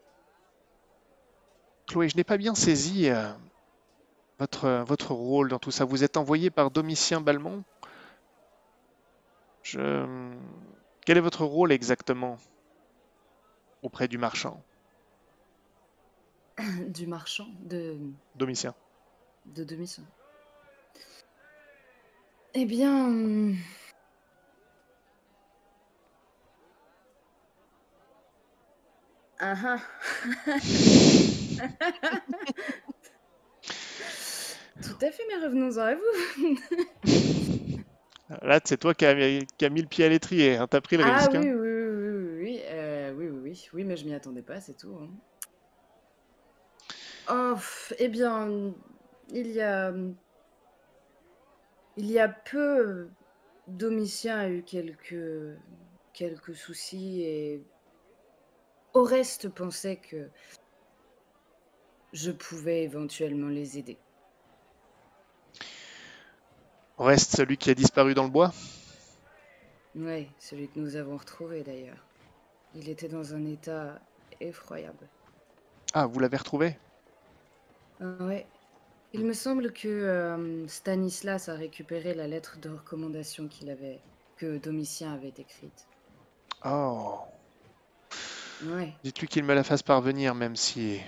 Chloé, 1.86 2.08
je 2.08 2.16
n'ai 2.16 2.24
pas 2.24 2.38
bien 2.38 2.54
saisi 2.54 3.10
euh, 3.10 3.30
votre, 4.38 4.84
votre 4.86 5.12
rôle 5.12 5.50
dans 5.50 5.58
tout 5.58 5.70
ça. 5.70 5.84
Vous 5.84 6.02
êtes 6.02 6.16
envoyé 6.16 6.48
par 6.48 6.70
Domitien 6.70 7.20
Balmont. 7.20 7.62
Je... 9.62 10.26
Quel 11.04 11.18
est 11.18 11.20
votre 11.20 11.44
rôle 11.44 11.72
exactement 11.72 12.38
auprès 13.82 14.08
du 14.08 14.16
marchand, 14.16 14.62
Du 16.86 17.06
marchand 17.06 17.48
de, 17.64 17.98
Domitien 18.34 18.74
de 19.44 19.62
demi 19.62 19.94
Eh 22.54 22.64
bien. 22.64 23.52
Ah 29.40 29.54
ah. 29.66 29.78
Tout 34.82 35.04
à 35.04 35.10
fait, 35.10 35.22
mais 35.28 35.44
revenons-en 35.44 35.80
à 35.82 35.94
vous. 35.94 36.02
Là, 38.42 38.60
c'est 38.64 38.76
toi 38.76 38.94
qui 38.94 39.06
as, 39.06 39.14
qui 39.56 39.64
as 39.64 39.70
mis 39.70 39.80
le 39.82 39.88
pied 39.88 40.04
à 40.04 40.08
l'étrier. 40.08 40.56
Hein. 40.56 40.66
T'as 40.68 40.80
pris 40.80 40.96
le 40.96 41.04
Ah 41.04 41.16
risque. 41.16 41.30
oui, 41.32 41.38
hein. 41.38 41.42
oui, 41.42 41.50
oui, 41.52 41.58
oui, 41.58 42.40
oui, 42.42 42.60
euh, 42.66 43.12
oui, 43.16 43.28
oui, 43.28 43.40
oui, 43.42 43.68
oui, 43.72 43.84
mais 43.84 43.96
je 43.96 44.04
m'y 44.04 44.14
attendais 44.14 44.42
pas, 44.42 44.60
c'est 44.60 44.76
tout. 44.76 44.94
hein. 45.00 45.08
Oh, 47.30 47.56
eh 47.98 48.08
bien, 48.08 48.72
il 49.30 49.48
y 49.50 49.60
a, 49.60 49.92
il 51.96 52.10
y 52.10 52.18
a 52.18 52.28
peu, 52.28 53.08
Domitien 53.66 54.38
a 54.38 54.48
eu 54.48 54.62
quelques, 54.62 55.56
quelques 56.14 56.54
soucis 56.54 57.22
et 57.22 57.62
Oreste 58.94 59.48
pensait 59.48 59.96
que 59.96 60.28
je 62.12 62.30
pouvais 62.30 62.82
éventuellement 62.82 63.48
les 63.48 63.78
aider. 63.78 63.98
Reste 66.98 67.36
celui 67.36 67.56
qui 67.56 67.70
a 67.70 67.74
disparu 67.74 68.14
dans 68.14 68.24
le 68.24 68.30
bois? 68.30 68.52
Oui, 69.94 70.28
celui 70.38 70.68
que 70.68 70.78
nous 70.78 70.96
avons 70.96 71.16
retrouvé 71.16 71.62
d'ailleurs. 71.62 72.04
Il 72.74 72.88
était 72.88 73.08
dans 73.08 73.34
un 73.34 73.44
état 73.46 74.00
effroyable. 74.40 75.08
Ah, 75.94 76.06
vous 76.06 76.18
l'avez 76.18 76.36
retrouvé? 76.36 76.76
Ah 78.00 78.16
ouais. 78.20 78.46
Il 79.12 79.24
me 79.24 79.32
semble 79.32 79.72
que 79.72 79.88
euh, 79.88 80.66
Stanislas 80.68 81.48
a 81.48 81.54
récupéré 81.54 82.14
la 82.14 82.26
lettre 82.26 82.58
de 82.58 82.68
recommandation 82.68 83.48
qu'il 83.48 83.70
avait, 83.70 84.00
que 84.36 84.58
Domitien 84.58 85.14
avait 85.14 85.28
écrite. 85.28 85.86
Oh. 86.64 87.20
Ouais. 88.62 88.92
Dites-lui 89.04 89.28
qu'il 89.28 89.44
me 89.44 89.54
la 89.54 89.62
fasse 89.62 89.82
parvenir, 89.82 90.34
même 90.34 90.56
si 90.56 91.00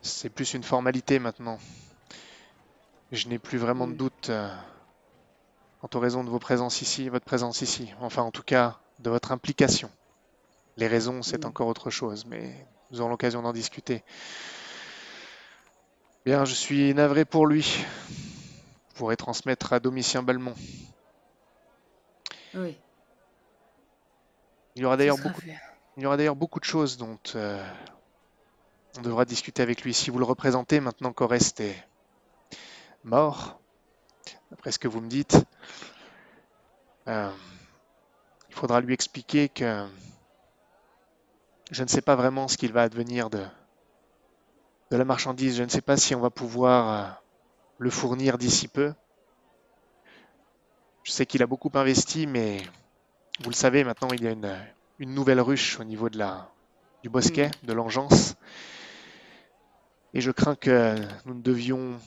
c'est 0.00 0.30
plus 0.30 0.54
une 0.54 0.62
formalité 0.62 1.18
maintenant. 1.18 1.58
Je 3.10 3.28
n'ai 3.28 3.38
plus 3.38 3.58
vraiment 3.58 3.86
de 3.86 3.92
doute 3.92 4.30
euh, 4.30 4.48
quant 5.80 5.88
aux 5.94 6.00
raisons 6.00 6.24
de 6.24 6.30
vos 6.30 6.38
présences 6.38 6.80
ici, 6.80 7.08
votre 7.08 7.26
présence 7.26 7.60
ici. 7.60 7.92
Enfin, 8.00 8.22
en 8.22 8.30
tout 8.30 8.42
cas, 8.42 8.78
de 9.00 9.10
votre 9.10 9.32
implication. 9.32 9.90
Les 10.78 10.86
raisons, 10.86 11.22
c'est 11.22 11.44
encore 11.44 11.66
autre 11.66 11.90
chose, 11.90 12.24
mais 12.24 12.66
nous 12.90 13.00
aurons 13.00 13.10
l'occasion 13.10 13.42
d'en 13.42 13.52
discuter. 13.52 14.02
Bien, 16.24 16.44
je 16.44 16.54
suis 16.54 16.94
navré 16.94 17.24
pour 17.26 17.46
lui. 17.46 17.84
Vous 18.08 18.94
pourrez 18.94 19.16
transmettre 19.16 19.72
à 19.72 19.80
Domitien 19.80 20.22
Balmont. 20.22 20.54
Oui. 22.54 22.78
Il 24.74 24.82
y 24.82 24.84
aura 24.84 24.96
d'ailleurs 24.96 25.18
beaucoup 25.18 25.40
fait. 25.42 25.58
Il 25.98 26.02
y 26.02 26.06
aura 26.06 26.16
d'ailleurs 26.16 26.36
beaucoup 26.36 26.58
de 26.58 26.64
choses 26.64 26.96
dont 26.96 27.18
euh, 27.34 27.62
on 28.96 29.02
devra 29.02 29.26
discuter 29.26 29.62
avec 29.62 29.82
lui. 29.82 29.92
Si 29.92 30.08
vous 30.08 30.18
le 30.18 30.24
représentez 30.24 30.80
maintenant 30.80 31.12
qu'Orest 31.12 31.60
est 31.60 31.86
mort, 33.04 33.60
d'après 34.50 34.72
ce 34.72 34.78
que 34.78 34.88
vous 34.88 35.02
me 35.02 35.08
dites, 35.08 35.36
euh, 37.08 37.30
il 38.48 38.54
faudra 38.54 38.80
lui 38.80 38.94
expliquer 38.94 39.50
que 39.50 39.86
je 41.70 41.82
ne 41.82 41.88
sais 41.88 42.00
pas 42.00 42.16
vraiment 42.16 42.48
ce 42.48 42.56
qu'il 42.56 42.72
va 42.72 42.82
advenir 42.82 43.28
de, 43.28 43.44
de 44.90 44.96
la 44.96 45.04
marchandise. 45.04 45.56
Je 45.56 45.62
ne 45.62 45.68
sais 45.68 45.82
pas 45.82 45.98
si 45.98 46.14
on 46.14 46.20
va 46.20 46.30
pouvoir 46.30 46.88
euh, 46.88 47.12
le 47.78 47.90
fournir 47.90 48.38
d'ici 48.38 48.66
peu. 48.66 48.94
Je 51.02 51.12
sais 51.12 51.26
qu'il 51.26 51.42
a 51.42 51.46
beaucoup 51.46 51.70
investi, 51.74 52.26
mais 52.26 52.62
vous 53.40 53.50
le 53.50 53.54
savez, 53.54 53.84
maintenant 53.84 54.08
il 54.12 54.22
y 54.22 54.28
a 54.28 54.30
une, 54.30 54.56
une 55.02 55.14
nouvelle 55.14 55.40
ruche 55.40 55.80
au 55.80 55.84
niveau 55.84 56.08
de 56.08 56.16
la, 56.16 56.48
du 57.02 57.08
bosquet, 57.08 57.50
de 57.64 57.72
l'engeance. 57.72 58.36
Et 60.14 60.20
je 60.20 60.30
crains 60.30 60.54
que 60.54 60.94
nous 61.26 61.34
ne 61.34 61.42
devions 61.42 61.98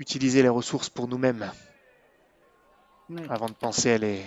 utiliser 0.00 0.42
les 0.42 0.48
ressources 0.48 0.88
pour 0.88 1.06
nous-mêmes 1.06 1.52
avant 3.28 3.46
de 3.46 3.54
penser 3.54 3.92
à, 3.92 3.98
les... 3.98 4.24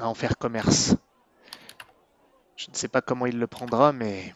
à 0.00 0.06
en 0.06 0.12
faire 0.12 0.36
commerce. 0.36 0.96
Je 2.56 2.70
ne 2.70 2.76
sais 2.76 2.88
pas 2.88 3.00
comment 3.00 3.24
il 3.24 3.38
le 3.38 3.46
prendra, 3.46 3.92
mais 3.92 4.34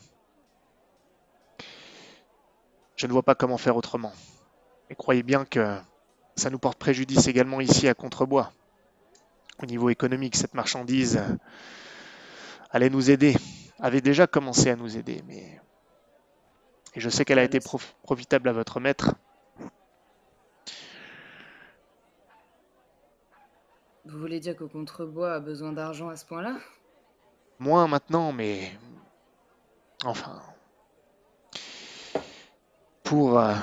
je 2.96 3.06
ne 3.06 3.12
vois 3.12 3.22
pas 3.22 3.34
comment 3.34 3.58
faire 3.58 3.76
autrement. 3.76 4.14
Et 4.88 4.94
croyez 4.94 5.22
bien 5.22 5.44
que 5.44 5.76
ça 6.36 6.48
nous 6.48 6.58
porte 6.58 6.78
préjudice 6.78 7.26
également 7.26 7.60
ici 7.60 7.86
à 7.86 7.92
Contrebois. 7.92 8.50
Au 9.62 9.66
niveau 9.66 9.88
économique, 9.88 10.36
cette 10.36 10.54
marchandise 10.54 11.16
euh, 11.16 11.34
allait 12.70 12.90
nous 12.90 13.10
aider, 13.10 13.34
avait 13.78 14.02
déjà 14.02 14.26
commencé 14.26 14.70
à 14.70 14.76
nous 14.76 14.96
aider, 14.96 15.22
mais 15.26 15.60
et 16.94 17.00
je 17.00 17.10
sais 17.10 17.24
qu'elle 17.24 17.38
a 17.38 17.44
été 17.44 17.60
prof- 17.60 17.94
profitable 18.02 18.48
à 18.48 18.52
votre 18.52 18.80
maître. 18.80 19.14
Vous 24.06 24.18
voulez 24.18 24.40
dire 24.40 24.56
que 24.56 24.64
Contrebois 24.64 25.34
a 25.34 25.40
besoin 25.40 25.72
d'argent 25.72 26.08
à 26.08 26.16
ce 26.16 26.24
point-là? 26.24 26.56
Moins 27.58 27.86
maintenant, 27.86 28.32
mais 28.32 28.72
enfin, 30.04 30.40
pour 33.02 33.38
euh, 33.38 33.54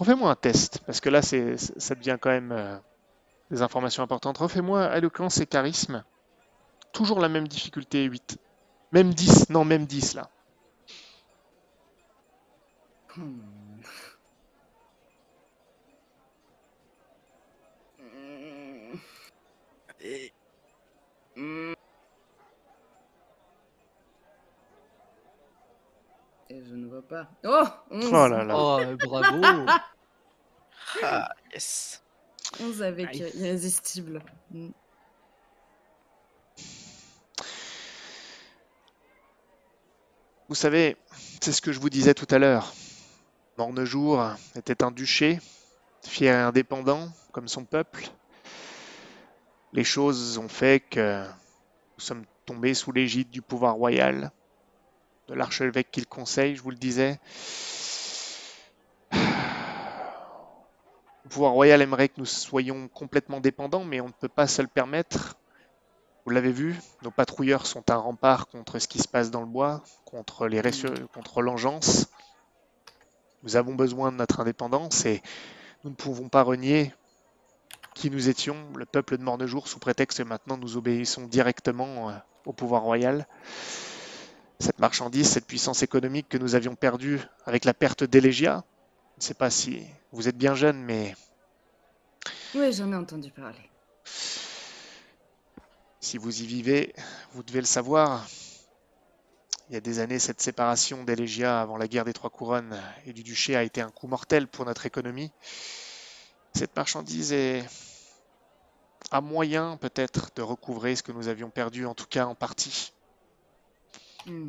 refais-moi 0.00 0.30
un 0.30 0.34
test 0.36 0.80
parce 0.86 1.00
que 1.00 1.10
là, 1.10 1.22
c'est 1.22 1.56
ça 1.56 1.94
devient 1.94 2.18
quand 2.20 2.30
même 2.30 2.52
euh, 2.52 2.76
des 3.50 3.62
informations 3.62 4.02
importantes. 4.02 4.38
Refais-moi 4.38 4.96
éloquence 4.98 5.38
et 5.40 5.46
charisme. 5.46 6.04
Toujours 6.92 7.20
la 7.20 7.28
même 7.28 7.48
difficulté 7.48 8.04
8. 8.04 8.38
Même 8.92 9.14
10, 9.14 9.50
non, 9.50 9.64
même 9.64 9.86
10 9.86 10.14
là. 10.14 10.28
Hmm. 13.16 13.40
Et 20.00 20.32
Hmm. 21.36 21.72
Et 26.50 26.62
je 26.64 26.74
ne 26.74 26.86
vois 26.86 26.99
pas. 27.10 27.26
Oh 27.44 27.64
11 27.90 28.06
Oh 28.06 28.28
là 28.28 28.44
là. 28.44 28.54
Oh, 28.56 28.78
euh, 28.80 28.96
bravo 28.96 29.42
ah, 31.02 31.34
yes. 31.52 32.02
11 32.60 32.82
avec 32.82 33.08
Aïe. 33.08 33.22
euh, 33.22 33.30
irrésistible. 33.34 34.22
Hmm. 34.50 34.70
Vous 40.48 40.54
savez, 40.54 40.96
c'est 41.40 41.52
ce 41.52 41.60
que 41.60 41.72
je 41.72 41.78
vous 41.78 41.90
disais 41.90 42.14
tout 42.14 42.26
à 42.30 42.38
l'heure. 42.38 42.72
Mornejour 43.56 44.24
était 44.56 44.82
un 44.82 44.90
duché, 44.90 45.38
fier 46.04 46.34
et 46.34 46.40
indépendant, 46.40 47.08
comme 47.32 47.46
son 47.46 47.64
peuple. 47.64 48.08
Les 49.72 49.84
choses 49.84 50.38
ont 50.38 50.48
fait 50.48 50.80
que 50.80 51.22
nous 51.22 52.00
sommes 52.00 52.24
tombés 52.46 52.74
sous 52.74 52.90
l'égide 52.90 53.30
du 53.30 53.42
pouvoir 53.42 53.74
royal, 53.74 54.32
de 55.30 55.34
l'archevêque 55.36 55.92
qui 55.92 56.00
le 56.00 56.06
conseille, 56.06 56.56
je 56.56 56.62
vous 56.62 56.70
le 56.70 56.76
disais. 56.76 57.20
Le 59.12 59.18
pouvoir 61.28 61.52
royal 61.52 61.80
aimerait 61.80 62.08
que 62.08 62.18
nous 62.18 62.26
soyons 62.26 62.88
complètement 62.88 63.38
dépendants, 63.38 63.84
mais 63.84 64.00
on 64.00 64.08
ne 64.08 64.12
peut 64.12 64.28
pas 64.28 64.48
se 64.48 64.60
le 64.60 64.66
permettre. 64.66 65.36
Vous 66.24 66.32
l'avez 66.32 66.50
vu, 66.50 66.76
nos 67.02 67.12
patrouilleurs 67.12 67.66
sont 67.66 67.92
un 67.92 67.96
rempart 67.96 68.48
contre 68.48 68.80
ce 68.80 68.88
qui 68.88 68.98
se 68.98 69.06
passe 69.06 69.30
dans 69.30 69.40
le 69.40 69.46
bois, 69.46 69.84
contre 70.04 70.48
les 70.48 70.60
contre 71.14 71.42
l'engeance. 71.42 72.08
Nous 73.44 73.54
avons 73.54 73.74
besoin 73.74 74.10
de 74.10 74.16
notre 74.16 74.40
indépendance 74.40 75.06
et 75.06 75.22
nous 75.84 75.90
ne 75.90 75.96
pouvons 75.96 76.28
pas 76.28 76.42
renier 76.42 76.92
qui 77.94 78.10
nous 78.10 78.28
étions, 78.28 78.56
le 78.74 78.84
peuple 78.84 79.16
de 79.16 79.22
Mornejour, 79.22 79.68
sous 79.68 79.78
prétexte 79.78 80.18
que 80.18 80.24
maintenant 80.24 80.56
nous 80.56 80.76
obéissons 80.76 81.26
directement 81.26 82.10
euh, 82.10 82.14
au 82.46 82.52
pouvoir 82.52 82.82
royal. 82.82 83.28
Cette 84.60 84.78
marchandise, 84.78 85.26
cette 85.26 85.46
puissance 85.46 85.82
économique 85.82 86.28
que 86.28 86.36
nous 86.36 86.54
avions 86.54 86.74
perdue 86.74 87.18
avec 87.46 87.64
la 87.64 87.72
perte 87.72 88.04
d'Elégia, 88.04 88.62
je 89.16 89.22
ne 89.22 89.26
sais 89.28 89.34
pas 89.34 89.48
si 89.48 89.86
vous 90.12 90.28
êtes 90.28 90.36
bien 90.36 90.54
jeune, 90.54 90.82
mais 90.82 91.16
Oui, 92.54 92.70
j'en 92.70 92.92
ai 92.92 92.96
entendu 92.96 93.30
parler. 93.30 93.70
Si 95.98 96.18
vous 96.18 96.42
y 96.42 96.46
vivez, 96.46 96.94
vous 97.32 97.42
devez 97.42 97.60
le 97.60 97.66
savoir. 97.66 98.26
Il 99.70 99.74
y 99.74 99.76
a 99.76 99.80
des 99.80 99.98
années, 99.98 100.18
cette 100.18 100.42
séparation 100.42 101.04
d'Elégia 101.04 101.60
avant 101.60 101.78
la 101.78 101.88
guerre 101.88 102.04
des 102.04 102.12
Trois 102.12 102.28
Couronnes 102.28 102.78
et 103.06 103.14
du 103.14 103.22
duché 103.22 103.56
a 103.56 103.62
été 103.62 103.80
un 103.80 103.90
coup 103.90 104.08
mortel 104.08 104.46
pour 104.46 104.66
notre 104.66 104.84
économie. 104.84 105.32
Cette 106.54 106.76
marchandise 106.76 107.32
est 107.32 107.64
à 109.10 109.22
moyen 109.22 109.78
peut-être 109.78 110.30
de 110.36 110.42
recouvrer 110.42 110.96
ce 110.96 111.02
que 111.02 111.12
nous 111.12 111.28
avions 111.28 111.48
perdu, 111.48 111.86
en 111.86 111.94
tout 111.94 112.06
cas 112.06 112.26
en 112.26 112.34
partie. 112.34 112.92
Hmm. 114.26 114.48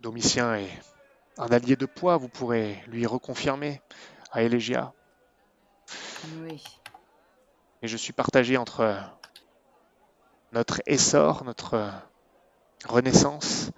Domitien 0.00 0.54
est 0.54 0.70
un 1.38 1.46
allié 1.48 1.76
de 1.76 1.86
poids, 1.86 2.16
vous 2.16 2.28
pourrez 2.28 2.82
lui 2.86 3.06
reconfirmer 3.06 3.80
à 4.32 4.42
Elégia. 4.42 4.92
Oui. 6.40 6.62
Et 7.82 7.88
je 7.88 7.96
suis 7.96 8.12
partagé 8.12 8.56
entre 8.56 9.00
notre 10.52 10.82
essor, 10.86 11.44
notre 11.44 11.90
renaissance 12.86 13.70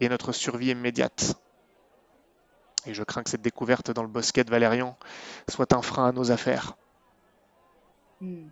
et 0.00 0.08
notre 0.08 0.32
survie 0.32 0.70
immédiate. 0.70 1.34
Et 2.86 2.94
je 2.94 3.02
crains 3.02 3.22
que 3.22 3.30
cette 3.30 3.42
découverte 3.42 3.90
dans 3.90 4.02
le 4.02 4.08
bosquet 4.08 4.44
de 4.44 4.50
Valérian 4.50 4.96
soit 5.48 5.72
un 5.72 5.82
frein 5.82 6.08
à 6.08 6.12
nos 6.12 6.30
affaires. 6.30 6.76
Hmm. 8.20 8.48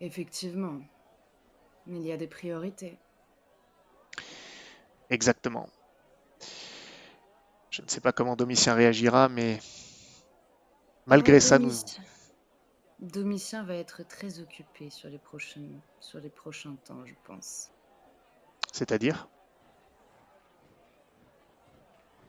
Effectivement. 0.00 0.80
Il 1.86 2.02
y 2.02 2.12
a 2.12 2.16
des 2.16 2.26
priorités. 2.26 2.98
Exactement. 5.10 5.68
Je 7.70 7.82
ne 7.82 7.88
sais 7.88 8.00
pas 8.00 8.12
comment 8.12 8.36
Domitien 8.36 8.74
réagira, 8.74 9.28
mais 9.28 9.58
malgré 11.06 11.40
ça, 11.40 11.58
nous... 11.58 11.72
Domitien 13.00 13.64
va 13.64 13.74
être 13.74 14.06
très 14.06 14.40
occupé 14.40 14.90
sur 14.90 15.08
les 15.08 15.18
prochains, 15.18 15.60
sur 16.00 16.20
les 16.20 16.28
prochains 16.28 16.76
temps, 16.84 17.04
je 17.04 17.14
pense. 17.24 17.70
C'est-à-dire? 18.72 19.28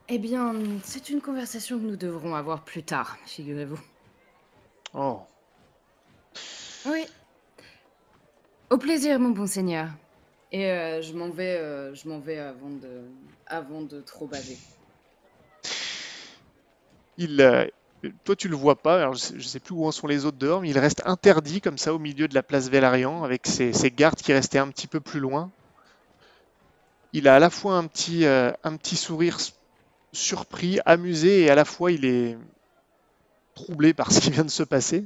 Eh 0.10 0.18
bien, 0.18 0.54
c'est 0.84 1.10
une 1.10 1.22
conversation 1.22 1.78
que 1.78 1.84
nous 1.84 1.96
devrons 1.96 2.36
avoir 2.36 2.64
plus 2.64 2.84
tard, 2.84 3.18
figurez-vous. 3.26 3.80
Oh, 4.94 5.22
Oui. 6.86 7.06
Au 8.74 8.78
plaisir, 8.80 9.20
mon 9.20 9.30
bon 9.30 9.46
seigneur. 9.46 9.90
Et 10.52 10.66
euh, 10.72 11.00
je 11.04 11.14
m'en 11.14 11.30
vais, 11.30 11.58
euh, 11.58 11.94
je 11.94 12.10
m'en 12.10 12.18
vais 12.18 12.40
avant 12.40 12.72
de, 12.72 13.04
avant 13.46 13.84
de 13.84 14.02
trop 14.02 14.26
baver. 14.26 14.58
il, 17.20 17.40
euh, 17.40 17.68
toi 18.24 18.36
tu 18.36 18.48
le 18.48 18.56
vois 18.56 18.82
pas, 18.82 18.96
alors 18.96 19.14
je 19.14 19.20
sais, 19.20 19.36
je 19.38 19.48
sais 19.48 19.60
plus 19.60 19.76
où 19.76 19.86
en 19.86 19.92
sont 19.92 20.08
les 20.08 20.26
autres 20.26 20.40
dehors, 20.40 20.60
mais 20.60 20.72
il 20.72 20.80
reste 20.80 21.04
interdit 21.06 21.62
comme 21.62 21.78
ça 21.78 21.94
au 21.94 22.00
milieu 22.00 22.28
de 22.28 22.34
la 22.34 22.42
place 22.42 22.68
Vélarian 22.68 23.24
avec 23.24 23.46
ses, 23.46 23.74
ses 23.74 23.92
gardes 23.92 24.20
qui 24.20 24.34
restaient 24.34 24.58
un 24.58 24.70
petit 24.70 24.88
peu 24.88 25.00
plus 25.00 25.20
loin. 25.20 25.52
Il 27.12 27.28
a 27.28 27.36
à 27.36 27.40
la 27.40 27.52
fois 27.52 27.76
un 27.76 27.86
petit, 27.86 28.26
euh, 28.26 28.52
un 28.64 28.76
petit 28.78 28.96
sourire 28.96 29.38
surpris, 30.14 30.80
amusé, 30.88 31.42
et 31.42 31.52
à 31.52 31.54
la 31.54 31.66
fois 31.66 31.92
il 31.92 32.06
est 32.06 32.40
troublé 33.54 33.94
par 33.94 34.12
ce 34.12 34.20
qui 34.20 34.32
vient 34.32 34.46
de 34.46 34.50
se 34.50 34.64
passer. 34.64 35.06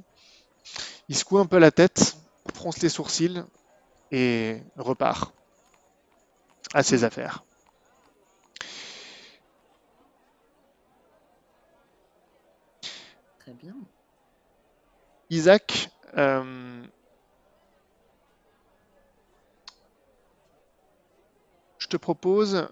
Il 1.10 1.18
secoue 1.18 1.38
un 1.38 1.46
peu 1.46 1.58
la 1.58 1.72
tête, 1.72 2.16
fronce 2.54 2.82
les 2.82 2.88
sourcils 2.88 3.44
et 4.12 4.62
repart 4.78 5.34
à 6.74 6.84
ses 6.84 7.04
affaires. 7.04 7.44
Très 13.40 13.54
bien. 13.54 13.76
Isaac, 15.30 15.90
euh, 16.18 16.84
je 21.78 21.88
te 21.88 21.98
propose 21.98 22.68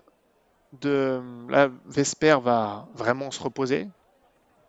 de... 0.73 1.21
Là, 1.49 1.69
Vesper 1.85 2.37
va 2.41 2.87
vraiment 2.93 3.31
se 3.31 3.41
reposer. 3.41 3.87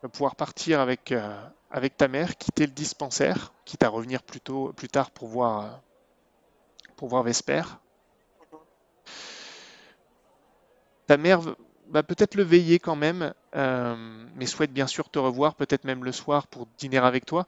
Va 0.03 0.09
pouvoir 0.09 0.37
partir 0.37 0.81
avec, 0.81 1.13
euh, 1.13 1.49
avec 1.71 1.97
ta 1.97 2.09
mère, 2.09 2.37
quitter 2.37 2.67
le 2.67 2.73
dispensaire, 2.73 3.53
quitte 3.65 3.83
à 3.83 3.89
revenir 3.89 4.23
plus, 4.23 4.41
tôt, 4.41 4.73
plus 4.77 4.89
tard 4.89 5.11
pour 5.11 5.29
voir, 5.29 5.65
euh, 5.65 5.69
pour 6.97 7.09
voir 7.09 7.23
Vesper. 7.23 7.63
Ta 11.07 11.17
mère 11.17 11.41
va 11.91 12.03
peut-être 12.03 12.35
le 12.35 12.43
veiller 12.43 12.79
quand 12.79 12.97
même, 12.97 13.33
euh, 13.55 14.27
mais 14.35 14.47
souhaite 14.47 14.73
bien 14.73 14.87
sûr 14.87 15.09
te 15.09 15.19
revoir, 15.19 15.55
peut-être 15.55 15.85
même 15.85 16.05
le 16.05 16.13
soir 16.13 16.47
pour 16.49 16.67
dîner 16.79 16.99
avec 16.99 17.27
toi. 17.27 17.47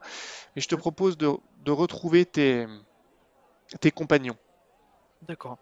Et 0.55 0.61
je 0.61 0.67
te 0.67 0.75
propose 0.75 1.17
de, 1.17 1.29
de 1.65 1.71
retrouver 1.71 2.25
tes, 2.25 2.67
tes 3.81 3.91
compagnons 3.91 4.37
D'accord, 5.21 5.57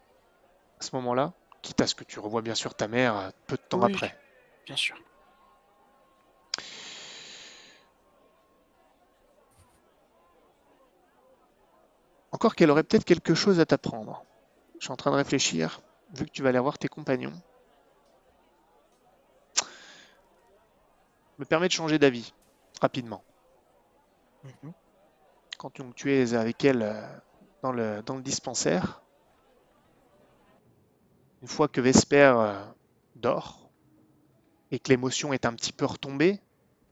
à 0.80 0.84
ce 0.84 0.96
moment-là, 0.96 1.34
quitte 1.62 1.82
à 1.82 1.88
ce 1.88 1.94
que 1.96 2.04
tu 2.04 2.20
revois 2.20 2.42
bien 2.42 2.56
sûr 2.56 2.74
ta 2.74 2.88
mère 2.88 3.16
euh, 3.18 3.30
peu 3.48 3.58
de 3.58 3.62
temps 3.62 3.82
Oui. 3.82 3.94
après. 3.94 4.18
bien 4.66 4.76
sûr. 4.76 4.98
Encore 12.38 12.54
qu'elle 12.54 12.70
aurait 12.70 12.84
peut-être 12.84 13.04
quelque 13.04 13.34
chose 13.34 13.60
à 13.60 13.66
t'apprendre. 13.66 14.24
Je 14.78 14.86
suis 14.86 14.92
en 14.92 14.96
train 14.96 15.10
de 15.10 15.16
réfléchir, 15.16 15.82
vu 16.14 16.24
que 16.24 16.30
tu 16.30 16.44
vas 16.44 16.50
aller 16.50 16.60
voir 16.60 16.78
tes 16.78 16.88
compagnons. 16.88 17.34
Me 21.40 21.46
permet 21.46 21.68
de 21.68 21.74
changer 21.74 21.98
d'avis 21.98 22.36
rapidement. 22.80 23.24
Mhm. 24.44 24.72
Quand 25.58 25.72
tu, 25.72 25.82
tu 25.96 26.14
es 26.14 26.36
avec 26.36 26.64
elle 26.64 26.84
euh, 26.84 27.02
dans 27.64 27.72
le, 27.72 28.04
dans 28.04 28.16
le 28.16 28.22
dispensaire, 28.22 29.02
une 31.42 31.48
fois 31.48 31.68
que 31.68 31.82
Vesper 31.82 32.34
euh, 32.38 32.64
dort 33.16 33.72
et 34.70 34.78
que 34.78 34.90
l'émotion 34.90 35.34
est 35.34 35.48
un 35.48 35.54
petit 35.54 35.74
peu 35.74 35.86
retombée, 35.86 36.40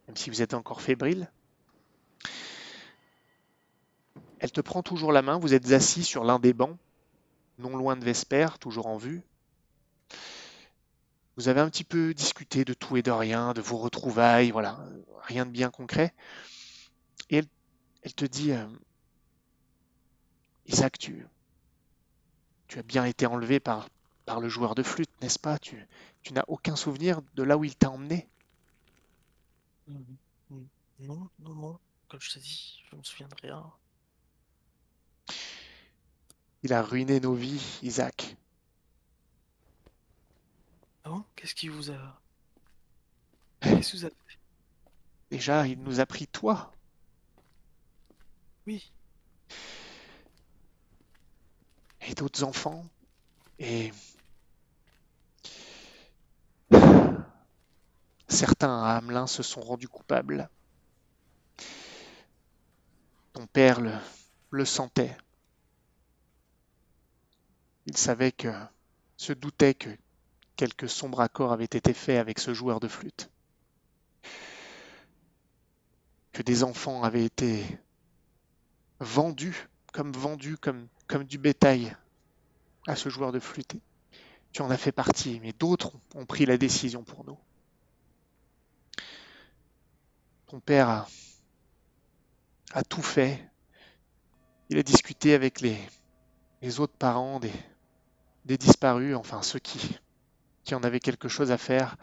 même 0.08 0.18
si 0.18 0.32
vous 0.32 0.42
êtes 0.42 0.56
encore 0.56 0.82
fébrile, 0.82 1.32
elle 4.46 4.52
te 4.52 4.62
prend 4.62 4.84
toujours 4.84 5.12
la 5.12 5.24
main, 5.24 5.40
vous 5.40 5.56
êtes 5.56 5.72
assis 5.72 6.04
sur 6.04 6.24
l'un 6.24 6.38
des 6.38 6.54
bancs, 6.54 6.78
non 7.58 7.76
loin 7.76 7.96
de 7.96 8.06
Vesper, 8.06 8.46
toujours 8.60 8.86
en 8.86 8.96
vue. 8.96 9.24
Vous 11.36 11.48
avez 11.48 11.62
un 11.62 11.70
petit 11.72 11.84
peu 11.84 12.14
discuté 12.14 12.64
de 12.64 12.76
tout 12.76 12.96
et 12.96 13.02
de 13.02 13.10
rien, 13.10 13.54
de 13.54 13.62
vos 13.62 13.78
retrouvailles, 13.78 14.52
voilà, 14.52 14.78
rien 15.24 15.48
de 15.48 15.50
bien 15.50 15.72
concret. 15.72 16.14
Et 17.32 17.42
elle, 18.04 18.14
te 18.14 18.24
dit, 18.24 18.52
euh, 18.52 18.68
Isaac, 20.68 21.00
tu, 21.00 21.26
tu 22.68 22.78
as 22.78 22.84
bien 22.84 23.04
été 23.04 23.26
enlevé 23.26 23.60
par, 23.60 23.90
le 24.40 24.48
joueur 24.48 24.76
de 24.76 24.84
flûte, 24.84 25.10
n'est-ce 25.24 25.40
pas? 25.40 25.58
Tu, 25.58 25.88
n'as 26.30 26.46
aucun 26.48 26.76
souvenir 26.76 27.20
de 27.34 27.42
là 27.42 27.58
où 27.58 27.64
il 27.64 27.76
t'a 27.76 27.90
emmené? 27.90 28.30
Mhm. 29.88 30.18
Mhm. 30.52 30.68
Non, 31.00 31.30
non, 31.40 31.56
non. 31.56 31.80
Comme 32.10 32.22
je 32.22 32.32
t'ai 32.32 32.40
dit, 32.40 32.84
je 32.92 32.96
me 32.96 33.02
souviens 33.02 33.28
de 33.28 33.36
rien. 33.42 33.74
Il 36.66 36.74
a 36.74 36.82
ruiné 36.82 37.20
nos 37.20 37.36
vies, 37.36 37.78
Isaac. 37.84 38.38
Ah 41.04 41.10
bon? 41.10 41.24
Qu'est-ce 41.36 41.54
qui 41.54 41.68
vous 41.68 41.92
a... 41.92 41.94
Qu'est-ce 43.62 43.92
que 43.92 43.98
vous 43.98 44.10
fait? 44.26 44.40
Déjà, 45.30 45.68
il 45.68 45.80
nous 45.84 46.00
a 46.00 46.08
pris 46.08 46.26
toi. 46.26 46.74
Oui. 48.66 48.92
et 52.02 52.16
d'autres 52.16 52.44
enfants. 52.44 52.84
Et 53.60 53.92
certains 58.28 58.82
à 58.82 58.96
Hamelin 58.96 59.28
se 59.28 59.44
sont 59.44 59.62
rendus 59.62 59.88
coupables. 59.88 60.50
Ton 63.34 63.46
père 63.46 63.82
le, 63.82 63.94
le 64.50 64.66
sentait. 64.66 65.16
Il 67.88 67.98
savait 67.98 68.32
que, 68.32 68.52
se 69.18 69.34
doutait 69.34 69.74
que 69.74 69.90
quelques 70.56 70.90
sombres 70.90 71.22
accords 71.22 71.52
avaient 71.52 71.66
été 71.66 71.94
faits 71.94 72.18
avec 72.18 72.40
ce 72.40 72.54
joueur 72.54 72.80
de 72.80 72.88
flûte. 72.88 73.30
Que 76.32 76.42
des 76.42 76.64
enfants 76.64 77.04
avaient 77.04 77.26
été 77.26 77.64
vendus, 79.00 79.68
comme 79.94 80.12
vendus, 80.14 80.58
comme, 80.58 80.88
du 81.24 81.38
bétail 81.38 81.96
à 82.88 82.96
ce 82.96 83.10
joueur 83.10 83.32
de 83.32 83.40
flûte. 83.40 83.76
Tu 84.52 84.62
en 84.62 84.70
as 84.70 84.78
fait 84.78 84.92
partie, 84.92 85.40
mais 85.42 85.54
d'autres 85.54 85.96
ont, 85.96 86.22
ont 86.22 86.26
pris 86.26 86.46
la 86.46 86.58
décision 86.58 87.04
pour 87.04 87.24
nous. 87.26 87.38
Ton 90.48 90.60
père 90.60 90.90
a, 90.90 91.08
a 92.72 92.84
tout 92.84 93.02
fait. 93.02 93.50
Il 94.70 94.78
a 94.78 94.84
discuté 94.84 95.34
avec 95.34 95.62
les, 95.62 95.78
les 96.62 96.80
autres 96.80 96.96
parents 96.98 97.40
des, 97.40 97.52
des 98.46 98.58
disparus, 98.58 99.16
enfin 99.16 99.42
ceux 99.42 99.60
qui, 99.60 99.98
qui 100.64 100.76
en 100.76 100.84
avaient 100.84 101.00
quelque 101.00 101.28
chose 101.28 101.52
à 101.52 101.58
faire. 101.58 101.98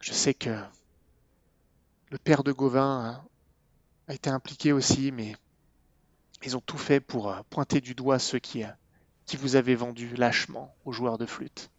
Je 0.00 0.12
sais 0.12 0.34
que 0.34 0.56
le 2.10 2.18
père 2.18 2.44
de 2.44 2.52
Gauvin 2.52 3.24
a, 4.08 4.14
été 4.14 4.30
impliqué 4.30 4.72
aussi, 4.72 5.12
mais 5.12 5.36
ils 6.44 6.56
ont 6.56 6.60
tout 6.60 6.78
fait 6.78 7.00
pour 7.00 7.30
euh, 7.30 7.40
pointer 7.50 7.80
du 7.80 7.94
doigt 7.94 8.18
ceux 8.18 8.38
qui, 8.38 8.64
euh, 8.64 8.68
qui 9.26 9.36
vous 9.36 9.56
avaient 9.56 9.74
vendu 9.74 10.14
lâchement 10.16 10.74
aux 10.84 10.92
joueurs 10.92 11.18
de 11.18 11.26
flûte. 11.26 11.70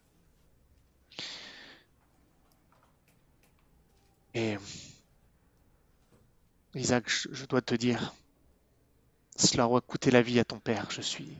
Et 4.34 4.56
Isaac, 6.74 7.08
je, 7.08 7.44
dois 7.44 7.62
te 7.62 7.76
dire, 7.76 8.14
cela 9.36 9.68
aura 9.68 9.80
coûté 9.80 10.10
la 10.10 10.22
vie 10.22 10.40
à 10.40 10.44
ton 10.44 10.58
père. 10.58 10.90
Je 10.90 11.02
suis 11.02 11.38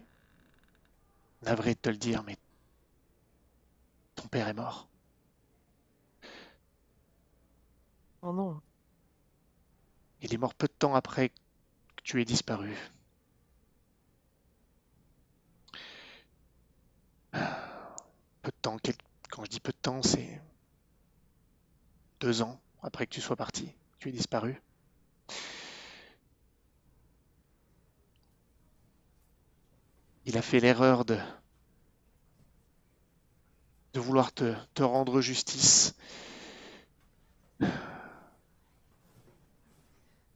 navré 1.45 1.75
de 1.75 1.79
te 1.81 1.91
le 1.91 1.97
dire, 1.97 2.25
mais 2.25 2.37
ton 4.17 4.27
père 4.29 4.49
est 4.49 4.55
mort. 4.55 4.89
Oh 8.23 8.33
non. 8.33 8.61
Il 10.21 10.35
est 10.35 10.39
mort 10.39 10.57
peu 10.57 10.67
de 10.67 10.73
temps 10.77 10.97
après 10.97 11.29
que 11.29 11.35
tu 12.05 12.21
aies 12.21 12.25
disparu. 12.25 12.75
Peu 18.43 18.53
de 18.53 18.57
temps, 18.63 18.77
quel- 18.81 18.95
quand 19.29 19.45
je 19.45 19.51
dis 19.51 19.59
peu 19.61 19.73
de 19.73 19.77
temps, 19.79 20.01
c'est 20.01 20.41
deux 22.21 22.43
ans 22.43 22.61
après 22.83 23.07
que 23.07 23.15
tu 23.15 23.21
sois 23.21 23.37
parti, 23.37 23.67
que 23.69 23.99
tu 24.01 24.09
aies 24.09 24.13
disparu. 24.13 24.61
Il 30.27 30.39
a 30.39 30.43
fait 30.43 30.61
l'erreur 30.61 31.05
de, 31.05 31.19
de 33.93 34.01
vouloir 34.01 34.33
te, 34.33 34.55
te 34.75 34.83
rendre 34.83 35.21
justice 35.21 35.95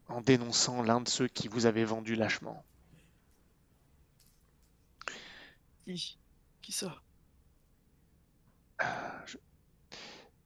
en 0.09 0.21
dénonçant 0.21 0.83
l'un 0.83 1.01
de 1.01 1.09
ceux 1.09 1.29
qui 1.29 1.49
vous 1.49 1.67
avaient 1.67 1.85
vendu 1.85 2.15
lâchement. 2.15 2.65
Qui? 5.85 6.19
Qui 6.63 6.73
ça? 6.73 7.03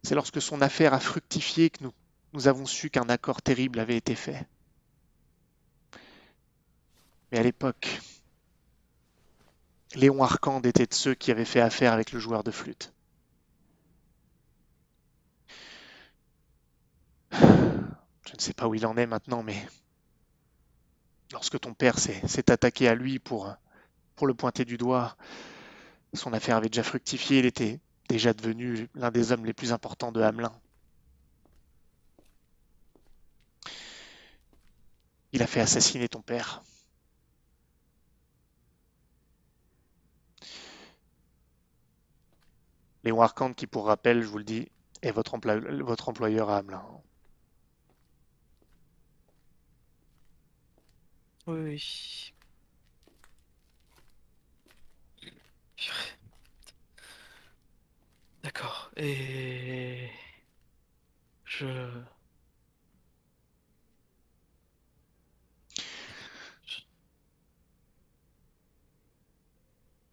C'est 0.02 0.14
lorsque 0.14 0.42
son 0.42 0.60
affaire 0.62 0.94
a 0.94 1.00
fructifié 1.00 1.70
que 1.70 1.84
nous, 1.84 1.92
nous 2.32 2.48
avons 2.48 2.66
su 2.66 2.90
qu'un 2.90 3.08
accord 3.08 3.42
terrible 3.42 3.78
avait 3.78 3.96
été 3.96 4.14
fait. 4.14 4.46
Mais 7.30 7.38
à 7.38 7.42
l'époque, 7.42 8.00
Léon 9.94 10.22
Arcande 10.22 10.66
était 10.66 10.86
de 10.86 10.94
ceux 10.94 11.14
qui 11.14 11.30
avaient 11.30 11.44
fait 11.44 11.60
affaire 11.60 11.92
avec 11.92 12.12
le 12.12 12.18
joueur 12.18 12.44
de 12.44 12.50
flûte. 12.50 12.92
Je 17.32 18.34
ne 18.34 18.40
sais 18.40 18.54
pas 18.54 18.66
où 18.66 18.74
il 18.74 18.86
en 18.86 18.96
est 18.96 19.06
maintenant, 19.06 19.42
mais 19.42 19.66
lorsque 21.32 21.60
ton 21.60 21.74
père 21.74 21.98
s'est 21.98 22.50
attaqué 22.50 22.88
à 22.88 22.94
lui 22.94 23.18
pour 23.18 23.54
le 24.22 24.34
pointer 24.34 24.64
du 24.64 24.78
doigt, 24.78 25.16
son 26.14 26.32
affaire 26.32 26.56
avait 26.56 26.68
déjà 26.68 26.82
fructifié, 26.82 27.40
il 27.40 27.46
était 27.46 27.80
déjà 28.08 28.32
devenu 28.32 28.88
l'un 28.94 29.10
des 29.10 29.32
hommes 29.32 29.44
les 29.44 29.52
plus 29.52 29.72
importants 29.72 30.12
de 30.12 30.20
Hamelin. 30.20 30.52
Il 35.32 35.42
a 35.42 35.46
fait 35.46 35.60
assassiner 35.60 36.08
ton 36.08 36.20
père. 36.20 36.62
Léon 43.04 43.22
Arcande, 43.22 43.54
qui 43.54 43.68
pour 43.68 43.86
rappel, 43.86 44.22
je 44.22 44.26
vous 44.26 44.38
le 44.38 44.44
dis, 44.44 44.68
est 45.02 45.12
votre, 45.12 45.34
employ- 45.34 45.82
votre 45.82 46.08
employeur 46.08 46.50
à 46.50 46.56
Hamelin. 46.58 46.84
Oui. 51.46 52.32
D'accord. 58.42 58.90
Et 58.96 60.08
je 61.44 61.66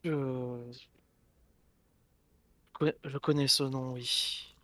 je 0.03 0.98
je 2.81 3.17
connais 3.17 3.47
ce 3.47 3.63
nom, 3.63 3.93
oui. 3.93 4.55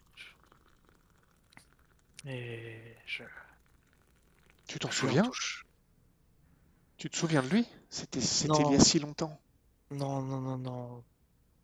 Et 2.25 2.95
je 3.05 3.23
Tu 4.67 4.79
t'en 4.79 4.91
souviens. 4.91 5.29
Tu 6.97 7.09
te 7.09 7.17
souviens 7.17 7.43
de 7.43 7.49
lui? 7.49 7.67
C'était 7.89 8.19
il 8.19 8.71
y 8.71 8.75
a 8.75 8.79
si 8.79 8.99
longtemps. 8.99 9.39
Non, 9.91 10.21
non, 10.21 10.41
non, 10.41 10.57
non. 10.57 11.03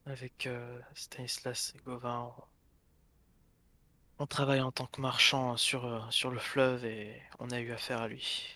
Avec 0.06 0.48
euh, 0.48 0.80
Stanislas 0.96 1.74
et 1.76 1.80
Gauvin, 1.80 2.34
on... 4.20 4.24
on 4.24 4.28
travaille 4.28 4.62
en 4.62 4.72
tant 4.72 4.86
que 4.86 5.02
marchand 5.02 5.58
sur, 5.58 5.86
euh, 5.86 6.00
sur 6.12 6.32
le 6.32 6.40
fleuve 6.40 6.86
et 6.86 7.22
on 7.40 7.50
a 7.52 7.60
eu 7.60 7.72
affaire 7.72 8.02
à 8.02 8.08
lui. 8.08 8.48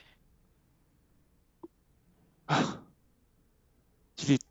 Ah 2.47 2.79
Il 4.17 4.31
est. 4.31 4.45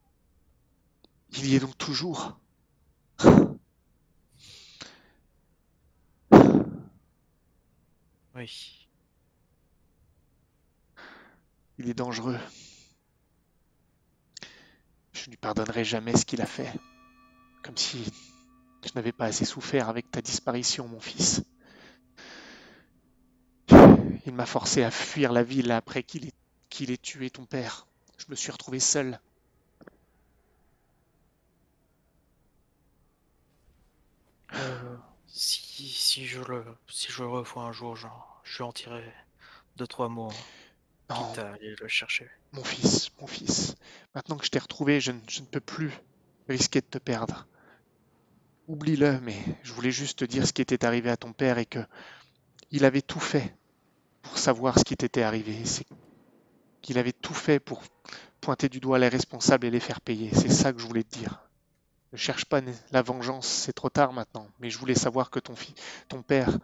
Il 1.33 1.47
y 1.47 1.55
est 1.57 1.61
donc 1.61 1.77
toujours. 1.77 2.39
Oui. 8.35 8.89
Il 11.79 11.89
est 11.89 11.95
dangereux. 11.95 12.39
Je 15.13 15.27
ne 15.27 15.31
lui 15.31 15.37
pardonnerai 15.37 15.85
jamais 15.85 16.17
ce 16.17 16.25
qu'il 16.25 16.41
a 16.41 16.47
fait. 16.47 16.73
Comme 17.63 17.77
si 17.77 18.05
je 18.85 18.91
n'avais 18.95 19.13
pas 19.13 19.27
assez 19.27 19.45
souffert 19.45 19.89
avec 19.89 20.11
ta 20.11 20.21
disparition, 20.21 20.89
mon 20.89 21.01
fils. 21.01 21.43
Il 24.27 24.35
m'a 24.35 24.47
forcé 24.47 24.83
à 24.83 24.91
fuir 24.91 25.33
la 25.33 25.43
ville 25.43 25.71
après 25.71 26.03
qu'il 26.03 26.27
ait, 26.27 26.33
qu'il 26.71 26.91
ait 26.91 26.99
tué 26.99 27.31
ton 27.31 27.47
père. 27.47 27.87
Je 28.19 28.27
me 28.29 28.35
suis 28.35 28.51
retrouvé 28.51 28.81
seul. 28.81 29.21
Euh, 34.55 34.94
si, 35.35 35.89
si 35.89 36.27
je 36.27 36.41
le 36.43 36.65
si 36.89 37.11
je 37.13 37.23
le 37.23 37.29
revois 37.29 37.65
un 37.65 37.73
jour, 37.73 37.97
genre, 37.97 38.41
je 38.45 38.57
lui 38.59 38.65
en 38.65 38.73
tirerai 38.73 39.13
deux 39.77 39.87
trois 39.87 40.09
mots, 40.09 40.33
Non, 41.09 41.33
quitte 41.33 41.39
à 41.39 41.53
aller 41.55 41.75
le 41.81 41.89
chercher. 41.89 42.31
mon 42.53 42.65
fils, 42.65 43.11
mon 43.21 43.27
fils. 43.27 43.75
Maintenant 44.15 44.37
que 44.39 44.47
je 44.47 44.51
t'ai 44.51 44.59
retrouvé, 44.59 45.01
je, 45.01 45.13
ne- 45.13 45.21
je 45.29 45.41
ne 45.41 45.47
peux 45.47 45.61
plus 45.61 45.93
risquer 46.49 46.81
de 46.81 46.87
te 46.87 46.99
perdre. 46.99 47.47
Oublie-le, 48.69 49.21
mais 49.21 49.39
je 49.63 49.73
voulais 49.73 49.91
juste 49.91 50.19
te 50.21 50.25
dire 50.27 50.47
ce 50.47 50.53
qui 50.53 50.63
était 50.63 50.85
arrivé 50.85 51.11
à 51.11 51.17
ton 51.17 51.33
père 51.33 51.59
et 51.59 51.67
que 51.67 51.79
il 52.71 52.85
avait 52.85 53.03
tout 53.03 53.21
fait 53.21 53.57
pour 54.23 54.39
savoir 54.39 54.79
ce 54.79 54.85
qui 54.85 54.97
t'était 54.97 55.23
arrivé. 55.23 55.65
C'est 55.67 55.87
qu'il 56.83 56.99
avait 56.99 57.13
tout 57.13 57.35
fait 57.35 57.61
pour 57.61 57.83
pointer 58.41 58.69
du 58.69 58.81
doigt 58.81 58.99
les 58.99 59.09
responsables 59.09 59.67
et 59.67 59.71
les 59.73 59.81
faire 59.81 60.01
payer. 60.03 60.31
C'est 60.35 60.51
ça 60.53 60.73
que 60.73 60.81
je 60.81 60.87
voulais 60.87 61.05
te 61.05 61.19
dire. 61.19 61.44
Ne 62.15 62.17
cherche 62.17 62.45
pas 62.45 62.61
la 62.93 63.03
vengeance, 63.03 63.49
c'est 63.49 63.73
trop 63.73 63.91
tard 63.91 64.13
maintenant. 64.13 64.47
Mais 64.61 64.71
je 64.71 64.79
voulais 64.79 64.95
savoir 64.95 65.31
que 65.31 65.41
ton, 65.41 65.55
ton 66.09 66.23
père, 66.23 66.57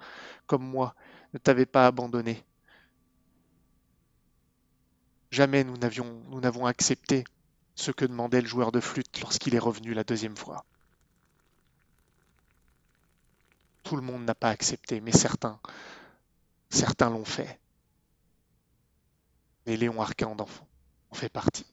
comme 0.47 0.63
moi, 0.63 0.95
ne 1.35 1.41
t'avait 1.41 1.67
pas 1.67 1.89
abandonné. 1.89 2.45
Jamais 5.33 5.65
nous 5.65 5.77
n'avions, 5.77 6.23
nous 6.29 6.41
n'avons 6.41 6.67
accepté 6.67 7.25
ce 7.75 7.91
que 7.91 8.05
demandait 8.05 8.43
le 8.43 8.47
joueur 8.47 8.71
de 8.71 8.79
flûte 8.79 9.21
lorsqu'il 9.23 9.57
est 9.57 9.59
revenu 9.59 9.93
la 9.93 10.05
deuxième 10.05 10.37
fois. 10.37 10.65
Tout 13.83 13.97
le 13.97 14.03
monde 14.03 14.25
n'a 14.25 14.37
pas 14.37 14.51
accepté, 14.51 15.01
mais 15.01 15.11
certains, 15.11 15.59
certains 16.69 17.11
l'ont 17.11 17.25
fait. 17.25 17.59
Et 19.67 19.77
Léon 19.77 20.01
Arcand 20.01 20.37
en 21.11 21.15
fait 21.17 21.29
partie. 21.29 21.67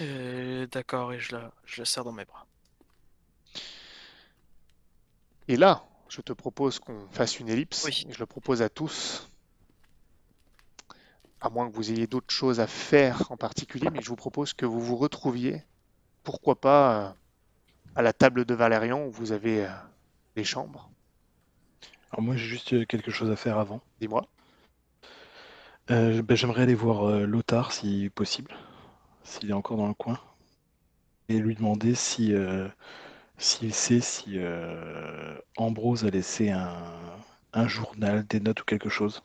Et 0.00 0.66
d'accord, 0.70 1.12
et 1.12 1.20
je 1.20 1.36
la 1.36 1.52
je 1.64 1.80
la 1.80 1.84
serre 1.84 2.04
dans 2.04 2.12
mes 2.12 2.24
bras. 2.24 2.46
Et 5.48 5.56
là, 5.56 5.84
je 6.08 6.20
te 6.20 6.32
propose 6.32 6.78
qu'on 6.78 7.08
fasse 7.10 7.40
une 7.40 7.48
ellipse. 7.48 7.84
Oui. 7.84 8.06
Et 8.08 8.12
je 8.12 8.18
le 8.18 8.26
propose 8.26 8.62
à 8.62 8.68
tous. 8.68 9.28
À 11.40 11.50
moins 11.50 11.68
que 11.70 11.74
vous 11.74 11.90
ayez 11.90 12.06
d'autres 12.06 12.34
choses 12.34 12.60
à 12.60 12.66
faire 12.66 13.30
en 13.30 13.36
particulier, 13.36 13.88
mais 13.90 14.02
je 14.02 14.08
vous 14.08 14.16
propose 14.16 14.52
que 14.52 14.66
vous 14.66 14.80
vous 14.80 14.96
retrouviez, 14.96 15.62
pourquoi 16.24 16.60
pas, 16.60 17.00
euh, 17.00 17.12
à 17.94 18.02
la 18.02 18.12
table 18.12 18.44
de 18.44 18.54
Valérian 18.54 19.06
où 19.06 19.10
vous 19.10 19.32
avez 19.32 19.66
euh, 19.66 19.70
les 20.36 20.44
chambres. 20.44 20.90
Alors 22.10 22.22
moi 22.22 22.36
j'ai 22.36 22.46
juste 22.46 22.72
euh, 22.72 22.84
quelque 22.84 23.10
chose 23.10 23.30
à 23.30 23.36
faire 23.36 23.58
avant. 23.58 23.80
Dis-moi. 24.00 24.26
Euh, 25.90 26.22
ben, 26.22 26.36
j'aimerais 26.36 26.62
aller 26.62 26.74
voir 26.74 27.08
euh, 27.08 27.24
Lothar 27.24 27.72
si 27.72 28.10
possible, 28.14 28.54
s'il 29.22 29.50
est 29.50 29.54
encore 29.54 29.76
dans 29.76 29.88
le 29.88 29.94
coin, 29.94 30.18
et 31.28 31.38
lui 31.38 31.54
demander 31.54 31.94
si 31.94 32.34
euh, 32.34 32.68
s'il 33.36 33.74
sait 33.74 34.00
si 34.00 34.38
euh, 34.38 35.38
Ambrose 35.56 36.04
a 36.04 36.10
laissé 36.10 36.50
un, 36.50 37.68
journal, 37.68 38.26
des 38.26 38.40
notes 38.40 38.62
ou 38.62 38.64
quelque 38.64 38.88
chose 38.88 39.22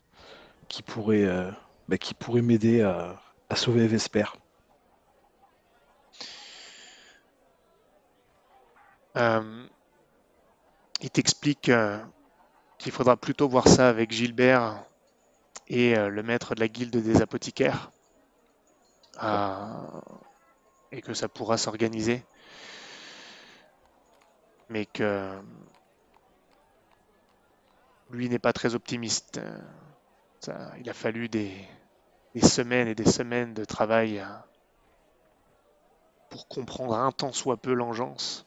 qui 0.67 0.81
pourrait, 0.81 1.23
euh, 1.23 1.51
pourrait 2.19 2.41
m'aider 2.41 2.81
à, 2.81 3.21
à 3.49 3.55
sauver 3.55 3.87
Vesper. 3.87 4.25
Il 9.15 11.09
t'explique 11.11 11.69
qu'il 12.79 12.91
faudra 12.91 13.17
plutôt 13.17 13.47
voir 13.47 13.67
ça 13.67 13.89
avec 13.89 14.11
Gilbert 14.11 14.83
et 15.67 15.95
le 15.95 16.23
maître 16.23 16.55
de 16.55 16.61
la 16.61 16.67
guilde 16.67 16.95
des 16.97 17.21
apothicaires. 17.21 17.91
Euh, 19.21 20.01
et 20.91 21.01
que 21.01 21.13
ça 21.13 21.27
pourra 21.27 21.57
s'organiser. 21.57 22.23
Mais 24.69 24.85
que 24.85 25.39
lui 28.09 28.29
n'est 28.29 28.39
pas 28.39 28.53
très 28.53 28.75
optimiste. 28.75 29.39
Il 30.79 30.89
a 30.89 30.93
fallu 30.93 31.29
des, 31.29 31.53
des 32.35 32.41
semaines 32.41 32.87
et 32.87 32.95
des 32.95 33.09
semaines 33.09 33.53
de 33.53 33.65
travail 33.65 34.19
euh, 34.19 34.25
pour 36.29 36.47
comprendre 36.47 36.95
un 36.95 37.11
tant 37.11 37.31
soit 37.31 37.57
peu 37.57 37.73
l'engeance. 37.73 38.45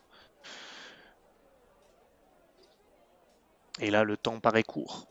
Et 3.79 3.91
là, 3.91 4.05
le 4.05 4.17
temps 4.17 4.41
paraît 4.41 4.63
court. 4.63 5.07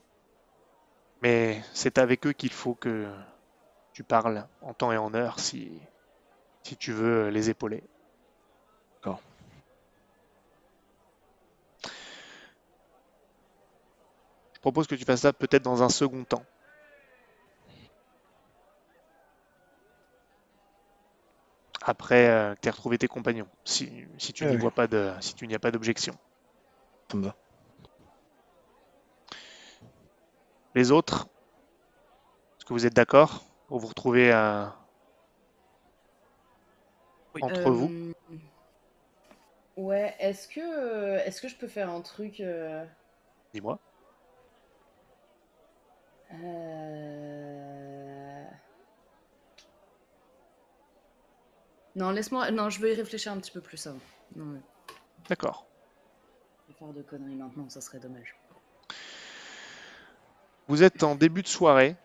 Mais 1.22 1.62
c'est 1.72 1.98
avec 1.98 2.26
eux 2.26 2.32
qu'il 2.32 2.52
faut 2.52 2.74
que 2.74 3.08
tu 3.96 4.04
parles 4.04 4.46
en 4.60 4.74
temps 4.74 4.92
et 4.92 4.98
en 4.98 5.14
heure 5.14 5.40
si, 5.40 5.80
si 6.62 6.76
tu 6.76 6.92
veux 6.92 7.30
les 7.30 7.50
épauler. 7.50 7.82
D'accord. 9.02 9.20
Je 14.54 14.60
propose 14.60 14.86
que 14.86 14.96
tu 14.96 15.06
fasses 15.06 15.22
ça 15.22 15.32
peut-être 15.32 15.62
dans 15.62 15.82
un 15.82 15.88
second 15.88 16.24
temps. 16.24 16.44
Après 21.80 22.28
euh, 22.28 22.54
que 22.54 22.60
tu 22.60 22.68
aies 22.68 22.70
retrouvé 22.70 22.98
tes 22.98 23.08
compagnons, 23.08 23.48
si, 23.64 24.04
si 24.18 24.34
tu 24.34 24.44
Ouais, 24.44 24.46
n'y 24.46 24.56
vois 24.56 24.72
pas 24.72 24.86
de, 24.86 25.14
si 25.20 25.34
tu 25.34 25.46
n'y 25.46 25.54
as 25.54 25.58
pas 25.58 25.70
d'objection. 25.70 26.14
Ça 27.10 27.16
me 27.16 27.24
va. 27.24 27.36
Les 30.76 30.92
autres, 30.92 31.26
est-ce 32.58 32.66
que 32.66 32.74
vous 32.74 32.84
êtes 32.84 32.94
d'accord? 32.94 33.45
Pour 33.66 33.78
vous 33.78 33.88
retrouver 33.88 34.32
euh, 34.32 34.66
Oui. 37.34 37.42
entre 37.42 37.70
vous? 37.70 37.90
Euh, 37.90 38.12
Ouais, 39.76 40.14
est-ce 40.18 40.48
que, 40.48 40.60
euh, 40.60 41.22
est-ce 41.26 41.42
que 41.42 41.48
je 41.48 41.56
peux 41.56 41.68
faire 41.68 41.90
un 41.90 42.00
truc 42.00 42.40
euh, 42.40 42.82
Dis-moi. 43.52 43.78
Non, 51.94 52.10
laisse-moi. 52.10 52.50
Non, 52.50 52.70
je 52.70 52.80
vais 52.80 52.92
y 52.92 52.94
réfléchir 52.96 53.32
un 53.32 53.38
petit 53.38 53.50
peu 53.50 53.60
plus 53.60 53.86
avant. 53.86 53.98
Ouais. 54.36 54.60
D'accord. 55.28 55.66
Je 56.68 56.72
vais 56.72 56.78
faire 56.78 56.92
de 56.92 57.02
conneries 57.02 57.34
maintenant, 57.34 57.68
ça 57.68 57.80
serait 57.80 57.98
dommage. 57.98 58.36
Vous 60.68 60.82
êtes 60.82 61.02
en 61.02 61.14
début 61.14 61.42
de 61.42 61.48
soirée. 61.48 61.96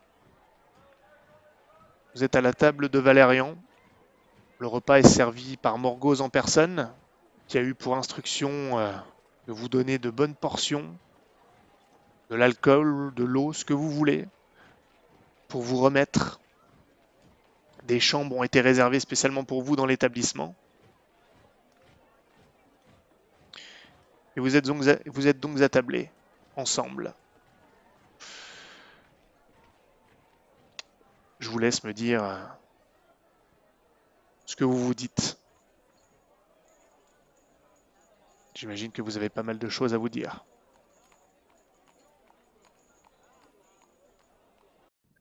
Vous 2.13 2.25
êtes 2.25 2.35
à 2.35 2.41
la 2.41 2.51
table 2.51 2.89
de 2.89 2.99
Valérian. 2.99 3.55
Le 4.59 4.67
repas 4.67 4.99
est 4.99 5.07
servi 5.07 5.55
par 5.55 5.77
Morgoz 5.77 6.19
en 6.19 6.29
personne, 6.29 6.91
qui 7.47 7.57
a 7.57 7.61
eu 7.61 7.73
pour 7.73 7.95
instruction 7.95 8.77
euh, 8.79 8.91
de 9.47 9.53
vous 9.53 9.69
donner 9.69 9.97
de 9.97 10.09
bonnes 10.09 10.35
portions, 10.35 10.93
de 12.29 12.35
l'alcool, 12.35 13.13
de 13.15 13.23
l'eau, 13.23 13.53
ce 13.53 13.63
que 13.63 13.73
vous 13.73 13.89
voulez, 13.89 14.27
pour 15.47 15.61
vous 15.61 15.77
remettre. 15.77 16.41
Des 17.83 18.01
chambres 18.01 18.35
ont 18.35 18.43
été 18.43 18.59
réservées 18.59 18.99
spécialement 18.99 19.45
pour 19.45 19.61
vous 19.61 19.77
dans 19.77 19.85
l'établissement. 19.85 20.53
Et 24.35 24.41
vous 24.41 24.57
êtes 24.57 24.65
donc, 24.65 24.83
vous 25.05 25.27
êtes 25.27 25.39
donc 25.39 25.61
attablés, 25.61 26.09
ensemble. 26.57 27.13
Je 31.41 31.49
vous 31.49 31.57
laisse 31.59 31.83
me 31.83 31.91
dire 31.91 32.23
euh, 32.23 32.37
ce 34.45 34.55
que 34.55 34.63
vous 34.63 34.77
vous 34.77 34.93
dites. 34.93 35.37
J'imagine 38.53 38.91
que 38.91 39.01
vous 39.01 39.17
avez 39.17 39.29
pas 39.29 39.41
mal 39.41 39.57
de 39.57 39.67
choses 39.67 39.93
à 39.93 39.97
vous 39.97 40.07
dire. 40.07 40.45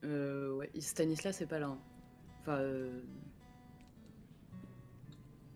Euh, 0.04 0.56
ouais, 0.56 0.70
Stanislas 0.78 1.36
c'est 1.36 1.46
pas 1.46 1.58
là. 1.58 1.68
hein. 1.68 1.78
Enfin, 2.42 2.58
euh, 2.58 3.00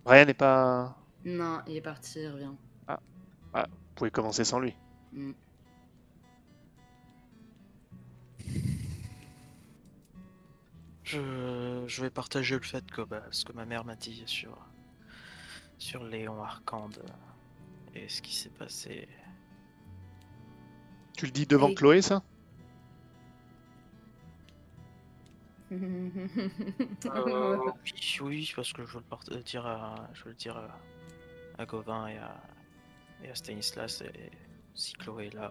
Rien 0.06 0.24
n'est 0.24 0.34
pas... 0.34 0.96
non, 1.24 1.60
il 1.66 1.76
est 1.76 1.80
parti, 1.82 2.20
il 2.20 2.28
revient. 2.30 2.52
Vous 3.54 3.98
pouvez 3.98 4.10
commencer 4.10 4.44
sans 4.44 4.58
lui. 4.58 4.74
Mm. 5.12 5.32
Je, 11.04 11.84
je 11.86 12.02
vais 12.02 12.10
partager 12.10 12.54
le 12.56 12.62
fait 12.62 12.84
que 12.90 13.02
bah, 13.02 13.22
ce 13.30 13.44
que 13.44 13.52
ma 13.52 13.64
mère 13.66 13.84
m'a 13.84 13.94
dit 13.94 14.22
sur, 14.26 14.56
sur 15.78 16.02
Léon 16.02 16.42
Arcande 16.42 17.04
et 17.94 18.08
ce 18.08 18.22
qui 18.22 18.34
s'est 18.34 18.48
passé. 18.50 19.06
Tu 21.16 21.26
le 21.26 21.30
dis 21.30 21.46
devant 21.46 21.68
Oui. 21.68 21.74
Chloé, 21.74 22.02
ça? 22.02 22.22
Euh, 27.06 27.58
oui, 28.20 28.52
parce 28.54 28.72
que 28.72 28.84
je 28.86 28.92
veux 28.92 28.98
le 29.00 29.04
part- 29.04 29.20
euh, 29.32 29.42
dire 29.42 29.66
à, 29.66 30.08
je 30.14 30.22
veux 30.24 30.30
le 30.30 30.36
dire 30.36 30.56
à, 30.56 30.78
à 31.58 31.66
Gauvin 31.66 32.06
et 32.06 32.16
à, 32.18 32.36
et 33.24 33.30
à 33.30 33.34
Stanislas 33.34 34.02
et 34.02 34.30
si 34.74 34.92
Chloé 34.94 35.26
est 35.26 35.34
là, 35.34 35.50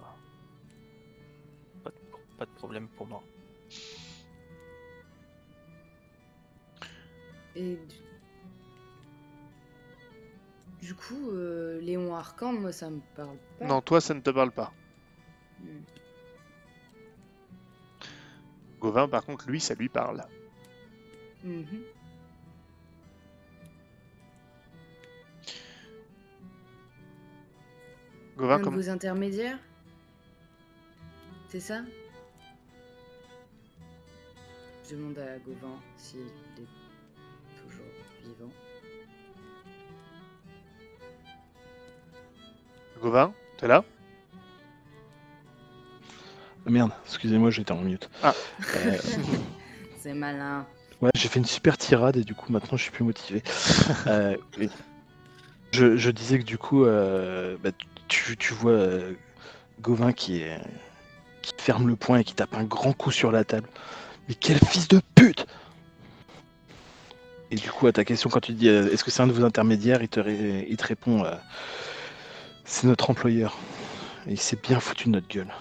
pas 1.83 1.89
de, 1.89 1.95
pas 2.37 2.45
de 2.45 2.51
problème 2.51 2.87
pour 2.89 3.05
moi. 3.07 3.21
Et 7.55 7.75
du... 7.75 7.95
du 10.87 10.95
coup, 10.95 11.29
euh, 11.31 11.79
Léon 11.81 12.15
Arcan, 12.15 12.53
moi 12.53 12.71
ça 12.71 12.89
me 12.89 12.99
parle 13.15 13.37
pas. 13.59 13.65
Non, 13.65 13.81
toi, 13.81 14.01
ça 14.01 14.13
ne 14.13 14.21
te 14.21 14.29
parle 14.29 14.51
pas. 14.51 14.73
Mm. 15.59 15.79
Gauvin, 18.79 19.07
par 19.07 19.23
contre, 19.25 19.49
lui, 19.49 19.61
ça 19.61 19.75
lui 19.75 19.87
parle. 19.87 20.25
Mhm. 21.43 21.83
Gauvin, 28.35 28.59
comme... 28.59 28.75
vos 28.75 28.89
intermédiaires? 28.89 29.59
C'est 31.47 31.59
ça? 31.59 31.81
Je 34.83 34.95
demande 34.95 35.17
à 35.19 35.37
Gauvin 35.39 35.79
s'il 35.95 36.21
est 36.21 36.82
vivant. 38.23 38.51
Gauvin, 43.01 43.33
t'es 43.57 43.67
là? 43.67 43.83
Ah, 46.65 46.69
Merde, 46.69 46.91
excusez-moi, 47.05 47.51
j'étais 47.51 47.71
en 47.73 47.81
mute. 47.81 48.09
Ah. 48.23 48.33
Euh, 48.77 48.97
C'est 49.99 50.13
malin. 50.13 50.65
ouais, 51.01 51.09
j'ai 51.15 51.27
fait 51.27 51.39
une 51.39 51.45
super 51.45 51.77
tirade 51.77 52.17
et 52.17 52.23
du 52.23 52.35
coup 52.35 52.51
maintenant 52.51 52.77
je 52.77 52.83
suis 52.83 52.91
plus 52.91 53.03
motivé. 53.05 53.41
Euh, 54.07 54.35
oui. 54.57 54.69
je, 55.71 55.95
je 55.97 56.11
disais 56.11 56.39
que 56.39 56.43
du 56.43 56.57
coup, 56.57 56.83
euh, 56.85 57.57
bah, 57.63 57.69
tu, 58.07 58.35
tu 58.37 58.53
vois 58.53 58.71
euh, 58.71 59.13
Gauvin 59.81 60.11
qui, 60.13 60.41
est, 60.41 60.59
qui 61.41 61.53
ferme 61.57 61.87
le 61.87 61.95
poing 61.95 62.17
et 62.19 62.23
qui 62.23 62.33
tape 62.33 62.53
un 62.55 62.63
grand 62.63 62.93
coup 62.93 63.11
sur 63.11 63.31
la 63.31 63.43
table. 63.45 63.67
Mais 64.27 64.35
quel 64.35 64.57
fils 64.59 64.87
de 64.87 65.01
pute 65.15 65.45
Et 67.53 67.55
du 67.55 67.69
coup, 67.69 67.85
à 67.85 67.91
ta 67.91 68.03
question, 68.03 68.31
quand 68.31 68.39
tu 68.39 68.53
dis 68.53 68.67
euh, 68.67 68.89
est-ce 68.91 69.03
que 69.03 69.11
c'est 69.11 69.21
un 69.21 69.27
de 69.27 69.31
vos 69.31 69.43
intermédiaires, 69.45 70.01
il 70.01 70.09
te, 70.09 70.19
ré- 70.19 70.65
il 70.67 70.75
te 70.75 70.87
répond 70.87 71.23
euh, 71.23 71.35
c'est 72.65 72.87
notre 72.87 73.11
employeur. 73.11 73.55
Et 74.25 74.31
il 74.31 74.39
s'est 74.39 74.55
bien 74.59 74.79
foutu 74.79 75.05
de 75.05 75.09
notre 75.11 75.27
gueule. 75.27 75.53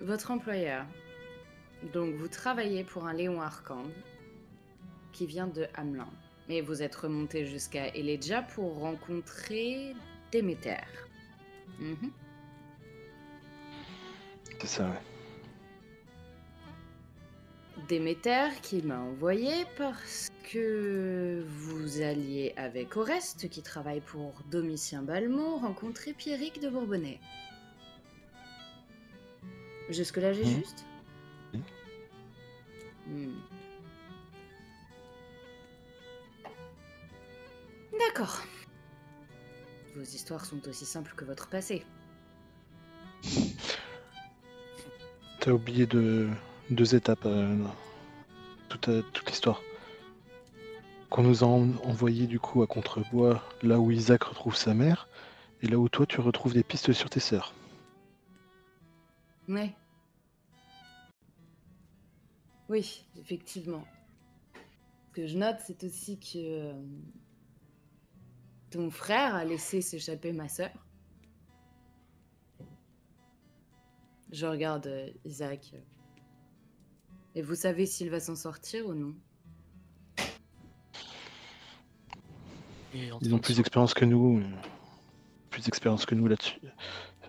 Votre 0.00 0.30
employeur. 0.30 0.84
Donc 1.94 2.14
vous 2.16 2.28
travaillez 2.28 2.84
pour 2.84 3.06
un 3.06 3.14
Léon 3.14 3.40
Arcande 3.40 3.90
qui 5.14 5.24
vient 5.24 5.46
de 5.46 5.66
Hamelin. 5.74 6.08
Mais 6.50 6.60
vous 6.60 6.82
êtes 6.82 6.94
remonté 6.94 7.46
jusqu'à 7.46 7.86
Elegia 7.94 8.42
pour 8.42 8.80
rencontrer 8.80 9.94
Déméter. 10.30 10.84
Mhm. 11.80 12.10
C'est 14.60 14.66
ça, 14.66 14.84
ouais. 14.84 15.00
Déméter 17.86 18.48
qui 18.62 18.82
m'a 18.82 18.98
envoyé 18.98 19.64
parce 19.76 20.28
que 20.52 21.44
vous 21.46 22.02
alliez 22.02 22.52
avec 22.56 22.96
Oreste 22.96 23.48
qui 23.48 23.62
travaille 23.62 24.00
pour 24.00 24.42
Domitien 24.50 25.02
Balmont 25.02 25.58
rencontrer 25.58 26.12
Pierrick 26.12 26.60
de 26.60 26.68
Bourbonnais. 26.68 27.20
Jusque-là 29.90 30.32
j'ai 30.32 30.44
Mhm. 30.44 30.54
juste. 30.56 30.84
Hmm. 33.06 33.32
D'accord. 37.98 38.42
Vos 39.94 40.02
histoires 40.02 40.44
sont 40.44 40.66
aussi 40.68 40.84
simples 40.84 41.14
que 41.16 41.24
votre 41.24 41.48
passé. 41.48 41.84
T'as 45.40 45.52
oublié 45.52 45.86
de 45.86 46.28
deux 46.70 46.94
étapes 46.94 47.24
euh, 47.26 47.56
euh, 48.88 49.02
toute 49.12 49.28
l'histoire. 49.28 49.62
Qu'on 51.10 51.22
nous 51.22 51.42
a 51.42 51.46
en- 51.46 51.72
envoyé 51.84 52.26
du 52.26 52.38
coup 52.38 52.62
à 52.62 52.66
Contrebois, 52.66 53.42
là 53.62 53.78
où 53.80 53.90
Isaac 53.90 54.24
retrouve 54.24 54.54
sa 54.56 54.74
mère, 54.74 55.08
et 55.62 55.66
là 55.66 55.78
où 55.78 55.88
toi 55.88 56.06
tu 56.06 56.20
retrouves 56.20 56.52
des 56.52 56.62
pistes 56.62 56.92
sur 56.92 57.08
tes 57.08 57.20
sœurs. 57.20 57.54
Ouais. 59.48 59.74
Oui, 62.68 63.06
effectivement. 63.18 63.84
Ce 65.08 65.12
que 65.22 65.26
je 65.26 65.38
note, 65.38 65.56
c'est 65.66 65.82
aussi 65.84 66.20
que 66.20 66.36
euh, 66.36 66.74
ton 68.70 68.90
frère 68.90 69.34
a 69.34 69.44
laissé 69.46 69.80
s'échapper 69.80 70.32
ma 70.32 70.48
sœur. 70.48 70.70
Je 74.30 74.44
regarde 74.44 74.90
Isaac. 75.24 75.72
Et 77.34 77.42
vous 77.42 77.54
savez 77.54 77.86
s'il 77.86 78.10
va 78.10 78.20
s'en 78.20 78.34
sortir 78.34 78.86
ou 78.86 78.94
non 78.94 79.14
Ils 82.94 83.34
ont 83.34 83.38
plus 83.38 83.54
de- 83.54 83.58
d'expérience 83.58 83.94
que 83.94 84.04
nous, 84.04 84.38
euh, 84.38 84.44
plus 85.50 85.64
d'expérience 85.64 86.04
que 86.06 86.14
nous 86.14 86.26
là-dessus, 86.26 86.58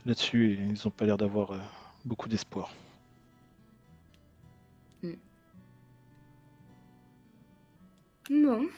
là-dessus, 0.05 0.53
et 0.53 0.63
ils 0.63 0.87
ont 0.87 0.91
pas 0.91 1.05
l'air 1.05 1.17
d'avoir 1.17 1.51
euh, 1.51 1.59
beaucoup 2.05 2.27
d'espoir. 2.27 2.73
Non. 8.29 8.69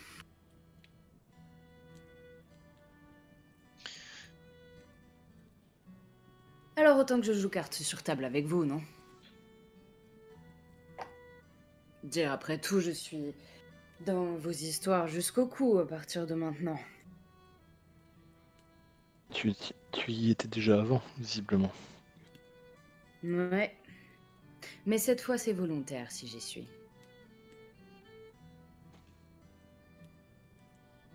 Alors 6.78 6.97
autant 6.97 7.19
que 7.19 7.26
je 7.26 7.34
joue 7.34 7.49
carte 7.49 7.74
sur 7.74 8.01
table 8.01 8.24
avec 8.24 8.45
vous, 8.45 8.63
non? 8.65 8.82
Dire 12.04 12.32
après 12.32 12.58
tout, 12.58 12.80
je 12.80 12.91
suis 12.91 13.34
dans 14.06 14.36
vos 14.36 14.52
histoires 14.52 15.08
jusqu'au 15.08 15.45
cou 15.45 15.78
à 15.80 15.88
partir 15.88 16.26
de 16.26 16.34
maintenant. 16.34 16.80
Tu, 19.32 19.54
tu 19.91 20.12
y 20.12 20.32
étais 20.32 20.47
déjà 20.47 20.80
avant, 20.80 21.02
visiblement. 21.20 21.72
Ouais. 23.24 23.76
Mais 24.86 24.97
cette 24.97 25.22
fois, 25.22 25.38
c'est 25.38 25.54
volontaire 25.54 26.12
si 26.12 26.28
j'y 26.28 26.41
suis. 26.41 26.68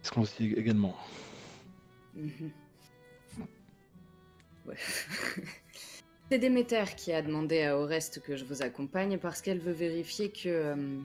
C'est 0.03 0.09
ce 0.09 0.12
qu'on 0.12 0.24
se 0.24 0.37
dit 0.37 0.53
également? 0.55 0.97
Mhm. 2.14 2.53
Ouais. 4.66 4.76
C'est 6.29 6.39
Déméter 6.39 6.85
qui 6.97 7.12
a 7.12 7.22
demandé 7.22 7.62
à 7.62 7.79
Oreste 7.79 8.20
que 8.20 8.37
je 8.37 8.45
vous 8.45 8.62
accompagne 8.62 9.16
parce 9.18 9.41
qu'elle 9.41 9.61
veut 9.61 9.72
vérifier 9.72 10.31
que... 10.31 10.49
euh, 10.49 10.99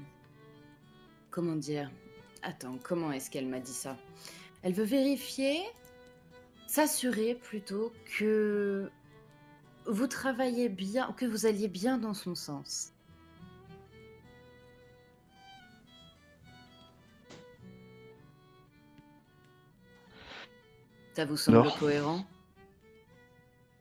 Comment 1.30 1.56
dire 1.56 1.92
Attends, 2.42 2.78
comment 2.84 3.12
est-ce 3.12 3.30
qu'elle 3.30 3.46
m'a 3.48 3.60
dit 3.60 3.72
ça? 3.74 3.98
Elle 4.64 4.74
veut 4.74 4.84
vérifier, 4.84 5.62
s'assurer 6.68 7.36
plutôt 7.36 7.94
que 8.18 8.90
vous 9.86 10.08
travaillez 10.08 10.70
bien, 10.70 11.14
que 11.14 11.26
vous 11.26 11.46
alliez 11.46 11.68
bien 11.68 11.98
dans 12.00 12.16
son 12.16 12.34
sens. 12.34 12.92
Ça 21.14 21.26
vous 21.26 21.38
semble 21.38 21.60
Alors 21.60 21.78
cohérent? 21.78 22.26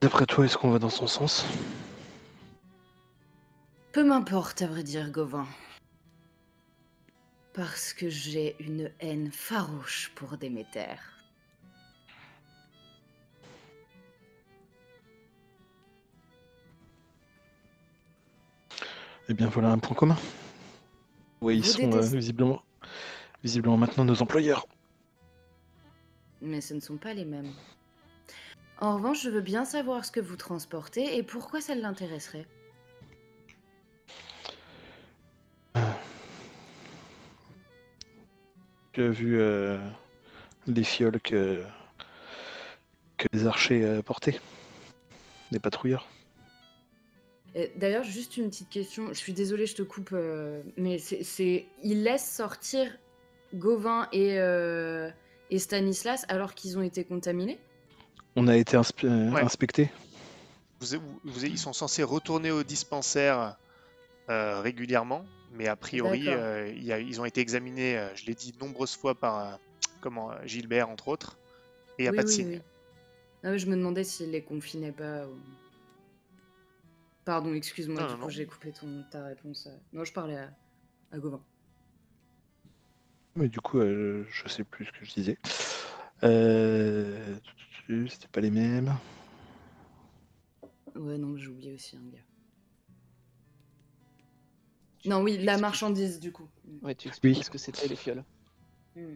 D'après 0.00 0.24
toi, 0.24 0.46
est-ce 0.46 0.56
qu'on 0.56 0.70
va 0.70 0.78
dans 0.78 0.88
son 0.88 1.06
sens? 1.06 1.44
Peu 3.92 4.02
m'importe, 4.02 4.62
à 4.62 4.66
vrai 4.66 4.82
dire, 4.82 5.10
Gauvin. 5.10 5.46
Parce 7.52 7.92
que 7.92 8.08
j'ai 8.08 8.56
une 8.60 8.90
haine 9.00 9.30
farouche 9.30 10.10
pour 10.14 10.38
Déméter. 10.38 10.94
Eh 19.28 19.34
bien, 19.34 19.48
voilà 19.48 19.70
un 19.70 19.78
point 19.78 19.94
commun. 19.94 20.16
Oui, 21.42 21.58
ils 21.58 21.62
Vous 21.62 21.68
sont 21.68 21.92
euh, 21.92 22.00
visiblement, 22.00 22.62
visiblement 23.42 23.76
maintenant 23.76 24.04
nos 24.04 24.22
employeurs. 24.22 24.66
Mais 26.40 26.62
ce 26.62 26.72
ne 26.72 26.80
sont 26.80 26.96
pas 26.96 27.12
les 27.12 27.26
mêmes. 27.26 27.52
En 28.80 28.94
revanche, 28.94 29.22
je 29.22 29.28
veux 29.28 29.42
bien 29.42 29.66
savoir 29.66 30.06
ce 30.06 30.10
que 30.10 30.20
vous 30.20 30.36
transportez 30.36 31.16
et 31.18 31.22
pourquoi 31.22 31.60
ça 31.60 31.74
l'intéresserait. 31.74 32.46
Tu 38.92 39.02
as 39.02 39.10
vu 39.10 39.38
euh, 39.38 39.78
les 40.66 40.82
fioles 40.82 41.20
que, 41.20 41.62
que 43.18 43.28
les 43.32 43.46
archers 43.46 43.84
euh, 43.84 44.02
portaient 44.02 44.40
Des 45.52 45.58
patrouilleurs 45.60 46.08
Euh, 47.56 47.66
D'ailleurs, 47.76 48.04
juste 48.04 48.38
une 48.38 48.48
petite 48.48 48.70
question. 48.70 49.08
Je 49.08 49.14
suis 49.14 49.34
désolée, 49.34 49.66
je 49.66 49.74
te 49.74 49.82
coupe, 49.82 50.10
euh, 50.14 50.62
mais 50.78 50.98
c'est, 50.98 51.66
il 51.82 52.02
laisse 52.02 52.28
sortir 52.28 52.96
Gauvin 53.52 54.08
et, 54.12 54.36
et 55.50 55.58
Stanislas 55.58 56.24
alors 56.28 56.54
qu'ils 56.54 56.78
ont 56.78 56.82
été 56.82 57.04
contaminés? 57.04 57.58
On 58.36 58.46
a 58.48 58.56
été 58.56 58.76
inspe- 58.76 59.04
euh, 59.06 59.30
Ouais. 59.30 59.42
inspectés 59.42 59.90
Vous, 60.80 60.98
vous- 61.24 61.44
ils 61.44 61.58
sont 61.58 61.72
censés 61.72 62.02
retourner 62.02 62.50
au 62.50 62.62
dispensaire 62.62 63.56
euh, 64.28 64.60
régulièrement, 64.60 65.24
mais 65.52 65.66
a 65.66 65.74
priori, 65.76 66.28
euh, 66.28 66.68
il 66.68 66.84
y 66.84 66.92
a- 66.92 67.00
ils 67.00 67.20
ont 67.20 67.24
été 67.24 67.40
examinés, 67.40 67.98
euh, 67.98 68.14
je 68.14 68.24
l'ai 68.26 68.34
dit 68.34 68.54
nombreuses 68.60 68.94
fois 68.96 69.14
par 69.14 69.58
comment, 70.00 70.30
Gilbert, 70.46 70.88
entre 70.88 71.08
autres, 71.08 71.36
et 71.98 72.02
il 72.02 72.04
n'y 72.04 72.08
a 72.08 72.12
Oui, 72.12 72.16
pas 72.16 72.22
de 72.22 72.28
oui, 72.28 72.34
signe. 72.34 72.48
oui. 72.50 72.60
Ah 73.42 73.56
je 73.56 73.66
me 73.66 73.74
demandais 73.76 74.04
s'il 74.04 74.30
les 74.30 74.42
confinait 74.42 74.92
pas. 74.92 75.26
ou- 75.26 75.38
Pardon, 77.24 77.52
excuse-moi, 77.54 78.06
j'ai 78.28 78.46
coupé 78.46 78.70
ton, 78.72 79.04
ta 79.10 79.24
réponse. 79.24 79.66
euh. 79.66 79.76
Non, 79.92 80.04
je 80.04 80.12
parlais 80.12 80.36
à, 80.38 80.50
à 81.12 81.18
Gauvin. 81.18 81.42
Mais 83.36 83.48
du 83.48 83.60
coup, 83.60 83.78
euh, 83.80 84.24
je 84.30 84.48
sais 84.48 84.64
plus 84.64 84.86
ce 84.86 84.92
que 84.92 85.04
je 85.04 85.12
disais. 85.12 85.38
Euh... 86.22 87.34
C'était 87.86 88.28
pas 88.30 88.40
les 88.40 88.50
mêmes. 88.50 88.94
Ouais, 90.94 91.18
non, 91.18 91.36
j'ai 91.36 91.48
oublié 91.48 91.72
aussi 91.74 91.96
un 91.96 92.08
gars. 92.08 92.24
Non, 95.06 95.22
oui, 95.22 95.38
la 95.38 95.56
marchandise 95.58 96.20
du 96.20 96.30
coup. 96.30 96.48
Ouais, 96.82 96.94
tu 96.94 97.08
expliques 97.08 97.38
Oui. 97.38 97.42
ce 97.44 97.50
que 97.50 97.58
c'était 97.58 97.88
les 97.88 97.96
fioles. 97.96 98.24
Mm. 98.96 99.14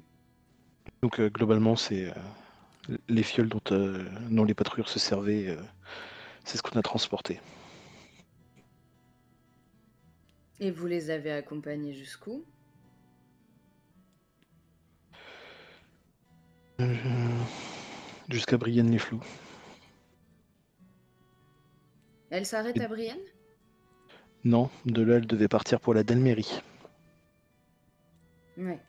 Donc 1.03 1.21
euh, 1.21 1.29
globalement, 1.29 1.77
c'est 1.77 2.09
euh, 2.11 2.97
les 3.09 3.23
fioles 3.23 3.49
dont, 3.49 3.61
euh, 3.71 4.09
dont 4.31 4.45
les 4.45 4.55
patrouilleurs 4.55 4.89
se 4.89 4.99
servaient. 4.99 5.49
euh, 5.49 5.63
c'est 6.45 6.59
ce 6.59 6.63
qu'on 6.63 6.79
a 6.79 6.83
transporté. 6.83 7.41
Et 10.61 10.71
vous 10.71 10.87
les 10.87 11.11
avez 11.11 11.33
accompagnés 11.33 11.93
jusqu'où? 11.95 12.45
Jusqu'à 18.29 18.57
Brienne-les-Floux. 18.57 19.21
Elle 22.31 22.47
s'arrête 22.47 22.81
à 22.81 22.89
Brienne? 22.89 23.21
Non, 24.45 24.71
de 24.87 25.03
là, 25.03 25.17
elle 25.17 25.27
devait 25.27 25.49
partir 25.49 25.81
pour 25.81 25.95
la 25.95 26.03
Dalmérie. 26.03 26.61
Ouais. 28.57 28.81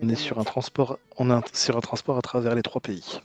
On 0.00 0.08
est 0.08 0.14
sur 0.14 0.38
un 0.38 0.44
transport, 0.44 0.98
on 1.16 1.30
est 1.30 1.56
sur 1.56 1.76
un 1.76 1.80
transport 1.80 2.18
à 2.18 2.22
travers 2.22 2.54
les 2.54 2.62
trois 2.62 2.80
pays. 2.80 3.20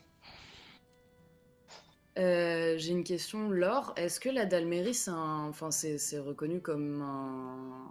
Euh, 2.17 2.77
J'ai 2.77 2.91
une 2.91 3.03
question, 3.03 3.49
Laure. 3.49 3.93
Est-ce 3.97 4.19
que 4.19 4.29
la 4.29 4.45
Dalmérie, 4.45 4.93
c'est 4.93 5.11
un... 5.11 5.47
enfin, 5.49 5.71
c'est 5.71 5.97
c'est 5.97 6.19
reconnu 6.19 6.61
comme 6.61 7.01
un 7.01 7.89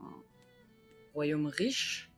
royaume 1.14 1.46
riche? 1.46 2.09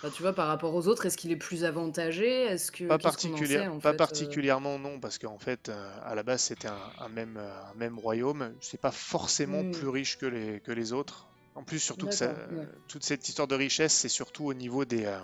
Enfin, 0.00 0.10
Tu 0.14 0.22
vois, 0.22 0.32
par 0.32 0.46
rapport 0.46 0.74
aux 0.74 0.86
autres, 0.86 1.06
est-ce 1.06 1.16
qu'il 1.16 1.32
est 1.32 1.36
plus 1.36 1.64
avantagé? 1.64 2.28
Est-ce 2.44 2.70
que 2.70 2.84
Pas, 2.84 2.98
qu'est-ce 2.98 3.16
qu'on 3.16 3.28
en 3.28 3.30
particulière- 3.32 3.62
sait, 3.62 3.68
en 3.68 3.78
pas 3.80 3.88
fait, 3.90 3.94
euh 3.94 3.98
particulièrement, 3.98 4.78
non, 4.78 5.00
parce 5.00 5.18
qu'en 5.18 5.38
fait, 5.38 5.68
euh, 5.68 5.90
à 6.04 6.14
la 6.14 6.22
base, 6.22 6.40
c'était 6.42 6.68
un, 6.68 6.78
un 7.00 7.08
même, 7.08 7.36
euh, 7.36 7.62
un 7.72 7.74
même 7.74 7.98
royaume. 7.98 8.54
C'est 8.60 8.80
pas 8.80 8.92
forcément 8.92 9.64
Mm. 9.64 9.72
plus 9.72 9.88
riche 9.88 10.16
que 10.18 10.26
les, 10.26 10.60
que 10.60 10.70
les 10.72 10.92
autres. 10.92 11.26
En 11.56 11.64
plus, 11.64 11.80
surtout 11.80 12.06
que 12.06 12.14
ça- 12.14 12.28
D'accord, 12.28 12.58
ouais. 12.58 12.68
toute 12.86 13.02
cette 13.02 13.28
histoire 13.28 13.48
de 13.48 13.56
richesse, 13.56 13.92
c'est 13.92 14.08
surtout 14.08 14.44
au 14.44 14.54
niveau 14.54 14.84
des, 14.84 15.04
euh, 15.04 15.18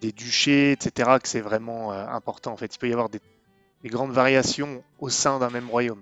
des 0.00 0.12
duchés, 0.12 0.70
etc., 0.72 1.18
que 1.20 1.26
c'est 1.28 1.40
vraiment 1.40 1.90
important. 1.90 2.52
En 2.52 2.56
fait, 2.56 2.72
il 2.72 2.78
peut 2.78 2.88
y 2.88 2.92
avoir 2.92 3.08
des, 3.08 3.20
des 3.82 3.88
grandes 3.88 4.12
variations 4.12 4.84
au 5.00 5.08
sein 5.08 5.40
d'un 5.40 5.50
même 5.50 5.68
royaume. 5.68 6.00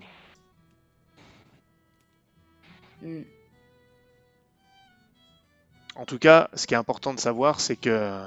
Hmm. 3.01 3.21
En 5.99 6.05
tout 6.05 6.17
cas, 6.17 6.49
ce 6.53 6.65
qui 6.65 6.73
est 6.73 6.77
important 6.77 7.13
de 7.13 7.19
savoir, 7.19 7.59
c'est 7.59 7.75
que 7.75 8.25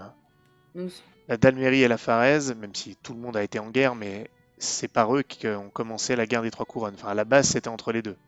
la 1.27 1.37
Dalmérie 1.39 1.83
et 1.83 1.89
la 1.89 1.97
Pharèse, 1.97 2.55
même 2.55 2.75
si 2.75 2.97
tout 2.97 3.15
le 3.15 3.19
monde 3.19 3.35
a 3.35 3.43
été 3.43 3.59
en 3.59 3.71
guerre, 3.71 3.95
mais 3.95 4.31
c'est 4.59 4.89
par 4.89 5.17
eux 5.17 5.23
qu'ont 5.23 5.71
commencé 5.71 6.15
la 6.15 6.27
guerre 6.27 6.43
des 6.43 6.51
Trois 6.51 6.67
Couronnes. 6.67 6.93
Enfin, 6.97 7.09
à 7.09 7.15
la 7.15 7.25
base, 7.25 7.49
c'était 7.49 7.69
entre 7.69 7.93
les 7.93 8.03
deux. 8.03 8.19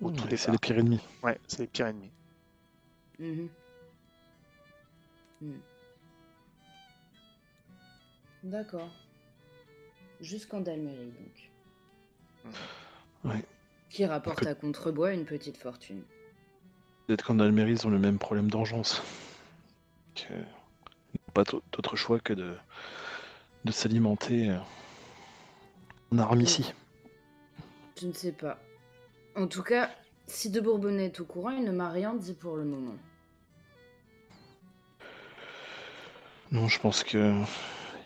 Au 0.00 0.08
Ouais, 0.08 0.36
c'est 0.36 0.50
les 0.50 0.56
pires 0.56 0.78
ennemis. 0.78 1.00
Ouais, 1.22 1.38
c'est 1.46 1.58
les 1.58 1.66
pires 1.66 1.88
ennemis. 1.88 2.10
mhm. 3.18 3.48
Hmm. 5.42 5.58
D'accord. 8.44 8.88
Jusqu'en 10.22 10.60
Dalmérie, 10.60 11.12
donc. 11.12 12.54
Ouais. 13.24 13.44
Qui 13.90 14.06
rapporte 14.06 14.46
à 14.46 14.54
Contrebois 14.54 15.12
une 15.12 15.26
petite 15.26 15.58
fortune. 15.58 16.02
Peut-être 17.06 17.24
qu'en 17.24 17.38
Almérie, 17.38 17.72
ils 17.72 17.86
ont 17.86 17.90
le 17.90 17.98
même 17.98 18.18
problème 18.18 18.50
d'engeance. 18.50 19.02
Que... 20.14 20.22
ils 20.32 21.20
n'ont 21.26 21.32
Pas 21.34 21.44
d'autre 21.44 21.96
choix 21.96 22.18
que 22.18 22.32
de, 22.32 22.54
de 23.64 23.72
s'alimenter 23.72 24.50
euh, 24.50 24.58
en 26.12 26.18
armes 26.18 26.40
ici. 26.40 26.72
Je 28.00 28.06
ne 28.06 28.12
sais 28.12 28.32
pas. 28.32 28.58
En 29.36 29.46
tout 29.46 29.62
cas, 29.62 29.90
si 30.26 30.50
de 30.50 30.60
Bourbonnais 30.60 31.06
est 31.06 31.20
au 31.20 31.24
courant, 31.24 31.50
il 31.50 31.64
ne 31.64 31.72
m'a 31.72 31.90
rien 31.90 32.14
dit 32.14 32.34
pour 32.34 32.56
le 32.56 32.64
moment. 32.64 32.96
Non, 36.52 36.68
je 36.68 36.80
pense 36.80 37.04
que 37.04 37.34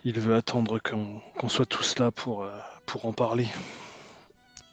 il 0.05 0.19
veut 0.19 0.35
attendre 0.35 0.79
qu'on 0.79 1.49
soit 1.49 1.67
tous 1.67 1.99
là 1.99 2.11
pour, 2.11 2.43
euh, 2.43 2.59
pour 2.87 3.05
en 3.07 3.13
parler. 3.13 3.49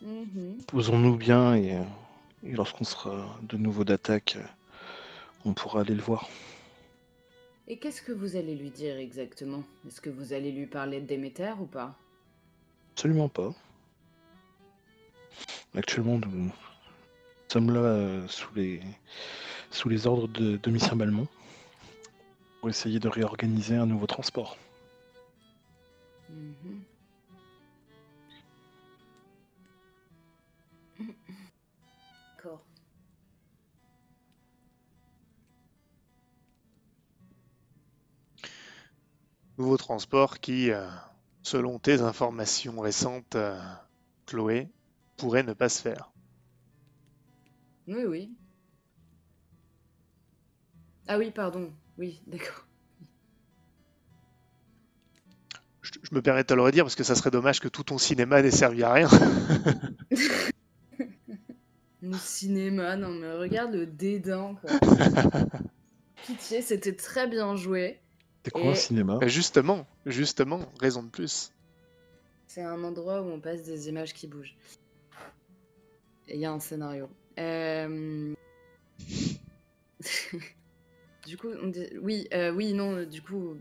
Mhm. 0.02 0.60
Posons-nous 0.68 1.18
bien 1.18 1.56
et, 1.56 1.76
euh, 1.76 1.84
et 2.44 2.52
lorsqu'on 2.52 2.84
sera 2.84 3.38
de 3.44 3.58
nouveau 3.58 3.84
d'attaque, 3.84 4.38
euh, 4.38 4.46
on 5.46 5.54
pourra 5.54 5.82
aller 5.82 5.96
le 5.96 6.02
voir. 6.02 6.30
Et 7.68 7.78
qu'est-ce 7.78 8.02
que 8.02 8.12
vous 8.12 8.36
allez 8.36 8.56
lui 8.56 8.70
dire 8.70 8.98
exactement? 8.98 9.64
Est-ce 9.88 10.00
que 10.00 10.10
vous 10.10 10.34
allez 10.34 10.52
lui 10.52 10.68
parler 10.68 11.02
de 11.02 11.06
Déméter 11.06 11.54
ou 11.60 11.66
pas? 11.66 11.98
Absolument 12.94 13.30
pas. 13.30 13.54
Actuellement, 15.76 16.18
nous 16.18 16.52
sommes 17.50 17.72
là 17.72 17.82
euh, 17.82 18.28
sous 18.28 18.54
les, 18.56 18.82
sous 19.70 19.90
les 19.90 20.08
ordres 20.08 20.28
de 20.28 20.58
Domitien 20.58 20.96
Balmont 20.96 21.28
pour 22.60 22.70
essayer 22.70 23.00
de 23.00 23.08
réorganiser 23.08 23.76
un 23.76 23.86
nouveau 23.86 24.08
transport. 24.08 24.58
Mhm. 26.30 26.82
Nouveau 39.58 39.78
transport 39.78 40.40
qui, 40.40 40.72
euh, 40.72 40.88
selon 41.42 41.80
tes 41.80 42.02
informations 42.02 42.80
récentes, 42.80 43.36
euh, 43.36 43.60
Chloé, 44.26 44.68
pourrait 45.18 45.44
ne 45.44 45.54
pas 45.54 45.70
se 45.70 45.82
faire. 45.82 46.12
Oui, 47.88 48.06
oui. 48.06 48.32
Ah 51.08 51.18
oui, 51.18 51.32
pardon. 51.32 51.72
Oui, 51.98 52.22
d'accord. 52.28 52.66
Je, 55.82 55.92
je 56.04 56.14
me 56.14 56.22
permets 56.22 56.44
de 56.44 56.48
te 56.48 56.54
le 56.54 56.62
redire 56.62 56.84
parce 56.84 56.96
que 56.96 57.04
ça 57.04 57.16
serait 57.16 57.32
dommage 57.32 57.60
que 57.60 57.70
tout 57.70 57.84
ton 57.84 57.98
cinéma 57.98 58.42
n'ait 58.42 58.52
servi 58.52 58.84
à 58.84 58.94
rien. 58.94 59.10
Le 62.02 62.16
cinéma, 62.18 62.96
non 62.96 63.10
mais 63.10 63.34
regarde 63.34 63.74
le 63.74 63.86
dédain, 63.88 64.56
quoi. 64.62 64.70
Pitié, 66.28 66.62
c'était 66.62 66.96
très 66.96 67.28
bien 67.28 67.56
joué. 67.56 68.00
C'est 68.48 68.52
quoi 68.52 68.62
Et- 68.64 68.70
un 68.70 68.76
cinéma 68.76 69.18
Mais 69.20 69.28
justement, 69.28 69.86
justement, 70.06 70.62
raison 70.80 71.04
de 71.04 71.10
plus. 71.10 71.52
C'est 72.48 72.64
un 72.64 72.82
endroit 72.86 73.22
où 73.22 73.26
on 73.30 73.42
passe 73.42 73.64
des 73.64 73.90
images 73.90 74.14
qui 74.14 74.26
bougent. 74.26 74.56
Et 76.30 76.36
Il 76.36 76.40
y 76.40 76.46
a 76.46 76.52
un 76.54 76.60
scénario. 76.62 77.10
Euh, 77.40 78.34
du 81.28 81.38
coup, 81.38 81.50
on 81.62 81.68
dit- 81.68 81.90
oui, 82.02 82.26
euh, 82.34 82.52
oui, 82.52 82.72
non, 82.72 82.94
euh, 82.96 83.06
du 83.06 83.22
coup, 83.22 83.58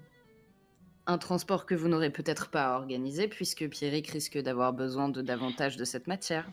un 1.08 1.18
transport 1.18 1.66
que 1.66 1.74
vous 1.74 1.88
n'aurez 1.88 2.10
peut-être 2.10 2.48
pas 2.48 2.74
à 2.74 2.78
organiser 2.78 3.26
puisque 3.26 3.68
Pierrick 3.68 4.06
risque 4.06 4.38
d'avoir 4.38 4.72
besoin 4.72 5.08
de 5.08 5.20
davantage 5.20 5.76
de 5.76 5.84
cette 5.84 6.06
matière. 6.06 6.48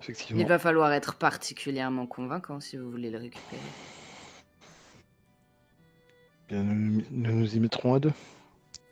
Effectivement. 0.00 0.40
Il 0.42 0.48
va 0.48 0.58
falloir 0.58 0.92
être 0.92 1.14
particulièrement 1.14 2.06
convaincant 2.08 2.58
si 2.58 2.76
vous 2.76 2.90
voulez 2.90 3.10
le 3.10 3.18
récupérer. 3.18 3.60
Bien, 6.48 6.62
nous, 6.62 7.02
nous 7.10 7.32
nous 7.32 7.56
y 7.56 7.60
mettrons 7.60 7.94
à 7.94 8.00
deux. 8.00 8.12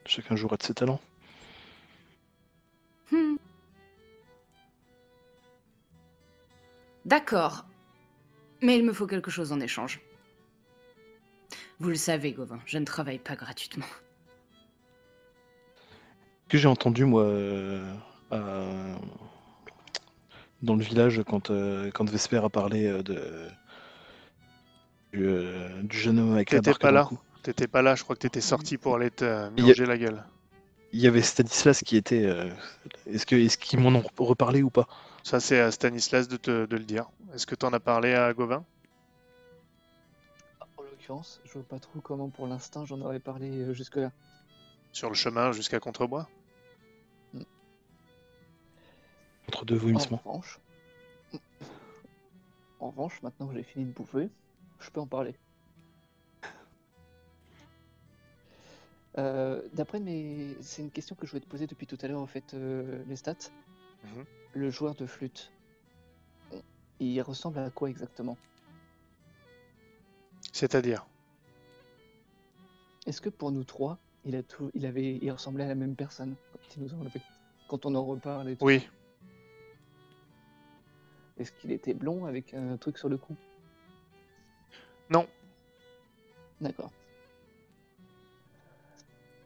Chacun 0.05 0.37
jouera 0.37 0.57
de 0.57 0.63
ses 0.63 0.75
talents. 0.75 1.01
Hmm. 3.11 3.37
D'accord. 7.05 7.67
Mais 8.63 8.79
il 8.79 8.85
me 8.85 8.93
faut 8.93 9.07
quelque 9.07 9.31
chose 9.31 9.53
en 9.53 9.61
échange. 9.61 10.01
Vous 11.79 11.89
le 11.89 11.95
savez, 11.95 12.33
Gauvin, 12.33 12.59
je 12.67 12.79
ne 12.79 12.85
travaille 12.85 13.19
pas 13.19 13.37
gratuitement. 13.37 13.87
Ce 16.45 16.49
que 16.49 16.59
j'ai 16.59 16.69
entendu, 16.69 17.05
moi, 17.05 17.25
euh, 17.25 17.95
dans 20.63 20.75
le 20.75 20.83
village, 20.83 21.23
quand, 21.27 21.51
euh, 21.51 21.91
quand 21.93 22.09
Vesper 22.09 22.45
a 22.45 22.49
parlé 22.49 22.87
euh, 22.87 23.03
de... 23.03 23.49
du, 25.13 25.27
euh, 25.27 25.83
du 25.83 25.97
jeune 25.99 26.19
homme 26.19 26.35
avec 26.35 26.51
la 26.51 26.61
barque 26.61 26.81
pas 26.81 26.91
là. 26.91 27.09
T'étais 27.47 27.69
pas 27.69 27.81
là, 27.81 27.95
je 27.95 28.03
crois 28.03 28.17
que 28.17 28.23
t'étais 28.23 28.41
sorti 28.41 28.77
pour 28.77 28.97
aller 28.97 29.09
te 29.13 29.25
Il 29.25 29.29
y 29.29 29.39
a- 29.39 29.51
mélanger 29.53 29.87
la 29.87 29.97
gueule. 29.97 30.25
Il 30.93 30.99
y 30.99 31.07
avait 31.07 31.23
Stanislas 31.23 31.81
qui 31.85 31.97
était. 31.97 32.27
euh, 32.27 32.51
Est-ce 33.07 33.25
que 33.25 33.37
est-ce 33.37 33.57
qu'ils 33.57 33.79
m'en 33.79 33.97
ont 33.97 34.03
reparlé 34.19 34.65
ou 34.65 34.71
pas? 34.71 34.89
Ça, 35.23 35.39
c'est 35.39 35.61
à 35.61 35.71
Stanislas 35.71 36.27
de, 36.27 36.39
te, 36.39 36.67
de 36.67 36.77
le 36.77 36.83
dire. 36.83 37.09
Est-ce 37.35 37.47
que 37.47 37.55
t'en 37.55 37.73
as 37.73 37.79
parlé 37.79 38.15
à 38.15 38.35
Gauvin? 38.35 38.65
En 40.77 40.83
l'occurrence, 40.83 41.41
je 41.45 41.53
vois 41.53 41.63
pas 41.63 41.79
trop 41.79 42.01
comment 42.01 42.29
pour 42.31 42.49
l'instant 42.49 42.85
j'en 42.85 43.01
aurais 43.01 43.21
parlé 43.21 43.49
euh, 43.63 43.73
jusque-là. 43.73 44.11
Sur 44.93 45.09
le 45.09 45.15
chemin 45.15 45.53
jusqu'à 45.53 45.79
Contrebois 45.79 46.29
Entre 49.47 49.65
deux 49.65 49.77
En 49.77 49.79
vomissements. 49.83 50.21
revanche, 50.25 50.59
en 52.81 52.91
revanche, 52.91 53.23
maintenant 53.23 53.47
que 53.47 53.55
j'ai 53.55 53.63
fini 53.63 53.85
de 53.85 53.93
bouffer, 53.93 54.29
je 54.81 54.91
peux 54.91 54.99
en 55.01 55.07
parler. 55.07 55.37
D'après 59.17 59.99
mes, 59.99 60.57
c'est 60.61 60.83
une 60.83 60.91
question 60.91 61.17
que 61.17 61.27
je 61.27 61.31
voulais 61.31 61.41
te 61.41 61.49
poser 61.49 61.67
depuis 61.67 61.87
tout 61.87 61.97
à 62.03 62.09
l'heure 62.09 62.21
en 62.21 62.27
fait, 62.27 62.55
euh, 62.55 63.03
les 63.09 63.17
stats. 63.17 63.51
Mhm. 64.05 64.25
Le 64.53 64.71
joueur 64.71 64.95
de 64.95 65.07
flûte, 65.07 65.51
il 67.01 67.21
ressemble 67.23 67.59
à 67.59 67.71
quoi 67.71 67.89
exactement? 67.89 68.37
C'est-à-dire? 70.53 71.07
Est-ce 73.07 73.21
que 73.21 73.29
pour 73.29 73.53
nous 73.53 73.64
trois, 73.64 73.99
il 74.25 74.37
a 74.37 74.43
tout, 74.43 74.71
il 74.75 74.85
avait, 74.85 75.17
il 75.17 75.31
ressemblait 75.31 75.64
à 75.64 75.69
la 75.69 75.75
même 75.75 75.95
personne 75.95 76.35
quand 76.53 76.77
il 76.77 76.83
nous 76.83 76.93
a 76.93 76.97
enlevé 76.97 77.21
Quand 77.69 77.87
on 77.87 77.95
en 77.95 78.05
reparle 78.05 78.51
et 78.51 78.57
tout? 78.57 78.64
Oui. 78.64 78.87
Est-ce 81.39 81.53
qu'il 81.53 81.73
était 81.73 81.95
blond 81.95 82.25
avec 82.25 82.55
un 82.55 82.77
truc 82.77 82.99
sur 82.99 83.09
le 83.09 83.19
cou? 83.19 83.37
Non. 85.11 85.27
D'accord. 86.61 86.91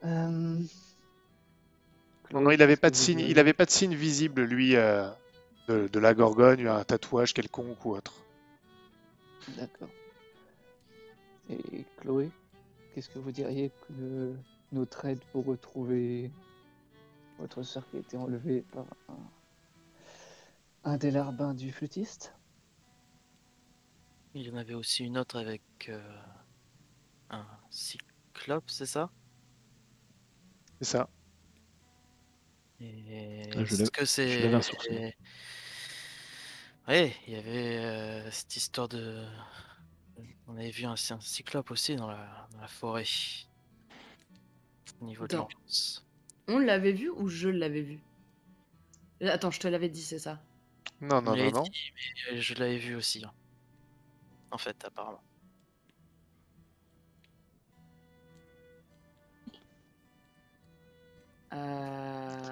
Euh, 0.03 0.59
Non, 2.33 2.41
non, 2.41 2.51
il 2.51 2.61
avait 2.61 2.75
qu'est-ce 2.75 2.81
pas 2.81 2.89
de 2.89 2.95
signe. 2.95 3.19
Il 3.19 3.37
avait 3.39 3.53
pas 3.53 3.65
de 3.65 3.71
signe 3.71 3.93
visible, 3.95 4.43
lui, 4.43 4.75
euh, 4.75 5.09
de, 5.67 5.87
de 5.87 5.99
la 5.99 6.13
Gorgone, 6.13 6.65
un 6.67 6.83
tatouage 6.83 7.33
quelconque 7.33 7.85
ou 7.85 7.91
autre. 7.95 8.13
D'accord. 9.57 9.89
Et 11.49 11.85
Chloé, 11.97 12.31
qu'est-ce 12.93 13.09
que 13.09 13.19
vous 13.19 13.31
diriez 13.31 13.71
que 13.87 14.33
notre 14.71 15.05
aide 15.05 15.19
pour 15.31 15.45
retrouver 15.45 16.31
votre 17.39 17.63
sœur 17.63 17.87
qui 17.89 17.97
a 17.97 17.99
été 17.99 18.17
enlevée 18.17 18.61
par 18.71 18.85
un, 19.09 19.31
un 20.91 20.97
des 20.97 21.11
larbins 21.11 21.53
du 21.53 21.71
flûtiste? 21.71 22.33
Il 24.33 24.41
y 24.41 24.51
en 24.51 24.57
avait 24.57 24.73
aussi 24.73 25.05
une 25.05 25.17
autre 25.17 25.37
avec 25.39 25.61
euh, 25.89 26.21
un 27.29 27.45
cyclope, 27.69 28.69
c'est 28.69 28.85
ça? 28.85 29.09
C'est 30.81 30.85
ça. 30.97 31.09
Et 32.79 33.43
Ah, 33.55 33.61
est-ce 33.61 33.91
que 33.91 34.03
c'est. 34.05 34.61
sourcil. 34.63 35.13
Ouais, 36.87 37.15
il 37.27 37.33
y 37.33 37.35
avait 37.37 37.77
euh, 37.77 38.31
cette 38.31 38.55
histoire 38.55 38.87
de. 38.89 39.23
On 40.47 40.57
avait 40.57 40.71
vu 40.71 40.85
un, 40.85 40.93
un 40.93 41.19
cyclope 41.19 41.69
aussi 41.69 41.95
dans 41.95 42.07
la, 42.07 42.47
dans 42.51 42.59
la 42.59 42.67
forêt. 42.67 43.03
Au 44.99 45.05
niveau 45.05 45.27
de 45.27 45.35
Dans- 45.35 45.43
l'ambiance. 45.43 46.03
On 46.47 46.57
l'avait 46.57 46.91
vu 46.93 47.09
ou 47.11 47.27
je 47.29 47.49
l'avais 47.49 47.81
vu? 47.83 47.99
Attends, 49.21 49.51
je 49.51 49.59
te 49.59 49.67
l'avais 49.67 49.87
dit, 49.89 50.01
c'est 50.01 50.17
ça 50.19 50.41
Non, 50.99 51.17
On 51.17 51.21
non, 51.21 51.35
non, 51.35 51.51
non. 51.51 51.61
dit, 51.61 51.93
mais 52.31 52.41
je 52.41 52.55
l'avais 52.55 52.77
vu 52.79 52.95
aussi. 52.95 53.23
hein. 53.23 53.31
En 54.49 54.57
fait, 54.57 54.83
apparemment. 54.83 55.21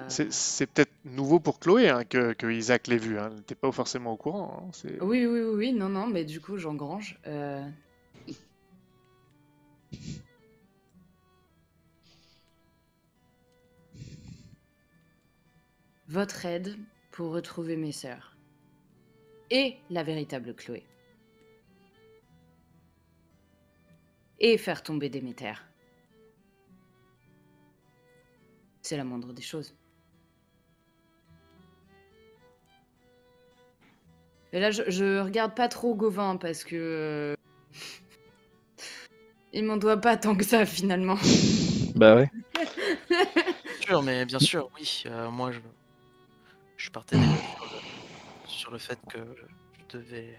C'est 0.08 0.32
c'est 0.32 0.66
peut-être 0.66 0.92
nouveau 1.04 1.40
pour 1.40 1.60
Chloé 1.60 1.88
hein, 1.88 2.04
que, 2.04 2.32
que 2.32 2.46
Isaac 2.50 2.88
l'ait 2.88 2.98
vu. 2.98 3.18
Hein. 3.18 3.30
T'es 3.46 3.54
pas 3.54 3.70
forcément 3.72 4.12
au 4.12 4.16
courant. 4.16 4.68
hein, 4.68 4.88
Oui, 5.00 5.24
oui, 5.24 5.40
oui, 5.40 5.54
oui, 5.54 5.72
non, 5.72 5.88
non, 5.88 6.06
mais 6.06 6.24
du 6.24 6.40
coup, 6.40 6.58
j'engrange. 6.58 7.18
Euh... 7.26 7.64
Votre 16.08 16.44
aide 16.44 16.76
pour 17.12 17.32
retrouver 17.32 17.76
mes 17.76 17.92
sœurs. 17.92 18.36
Et 19.50 19.76
la 19.90 20.02
véritable 20.02 20.54
Chloé. 20.54 20.84
Et 24.40 24.58
faire 24.58 24.82
tomber 24.82 25.08
Déméter. 25.08 25.69
C'est 28.90 28.96
la 28.96 29.04
moindre 29.04 29.32
des 29.32 29.40
choses. 29.40 29.72
Et 34.52 34.58
là, 34.58 34.72
je, 34.72 34.82
je 34.88 35.20
regarde 35.20 35.54
pas 35.54 35.68
trop 35.68 35.94
Gauvin 35.94 36.36
parce 36.36 36.64
que. 36.64 36.74
euh, 36.74 37.34
Il 39.52 39.62
m'en 39.62 39.76
doit 39.76 39.98
pas 39.98 40.16
tant 40.16 40.34
que 40.34 40.44
ça 40.44 40.66
finalement. 40.66 41.14
Bah 41.94 42.16
ouais. 42.16 42.28
Bien 43.08 43.80
sûr, 43.80 44.02
mais 44.02 44.24
bien 44.24 44.40
sûr, 44.40 44.68
oui. 44.76 45.04
euh, 45.06 45.30
moi, 45.30 45.52
je, 45.52 45.60
je 46.76 46.90
partais 46.90 47.16
sur 48.48 48.72
le 48.72 48.78
fait 48.78 48.98
que 49.08 49.18
je 49.18 49.98
devais. 49.98 50.36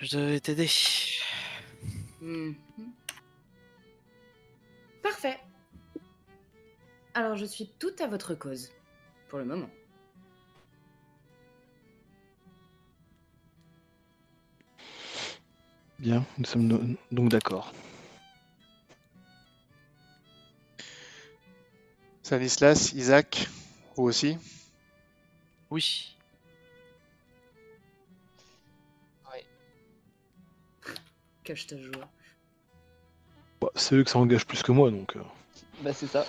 Je 0.00 0.18
devais 0.18 0.40
t'aider. 0.40 0.68
Mhm. 2.20 2.54
Parfait. 5.02 5.38
Alors, 7.14 7.36
je 7.36 7.44
suis 7.44 7.68
tout 7.78 7.92
à 8.00 8.06
votre 8.06 8.34
cause. 8.34 8.70
Pour 9.28 9.38
le 9.38 9.44
moment. 9.44 9.68
Bien, 15.98 16.24
nous 16.38 16.44
sommes 16.44 16.96
donc 17.12 17.28
d'accord. 17.28 17.72
Stanislas, 22.22 22.92
Isaac, 22.92 23.48
vous 23.96 24.04
aussi? 24.04 24.38
Oui. 25.70 26.16
Cache 31.44 31.66
ta 31.66 31.76
joie. 31.76 32.08
Bah, 33.60 33.68
c'est 33.74 33.96
eux 33.96 34.04
que 34.04 34.10
ça 34.10 34.18
engage 34.20 34.46
plus 34.46 34.62
que 34.62 34.70
moi, 34.70 34.90
donc. 34.92 35.16
euh, 35.16 35.22
Bah 35.82 35.92
c'est 35.92 36.06
ça. 36.06 36.24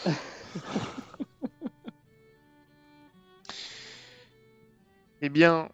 Eh 5.25 5.30
bien, 5.30 5.69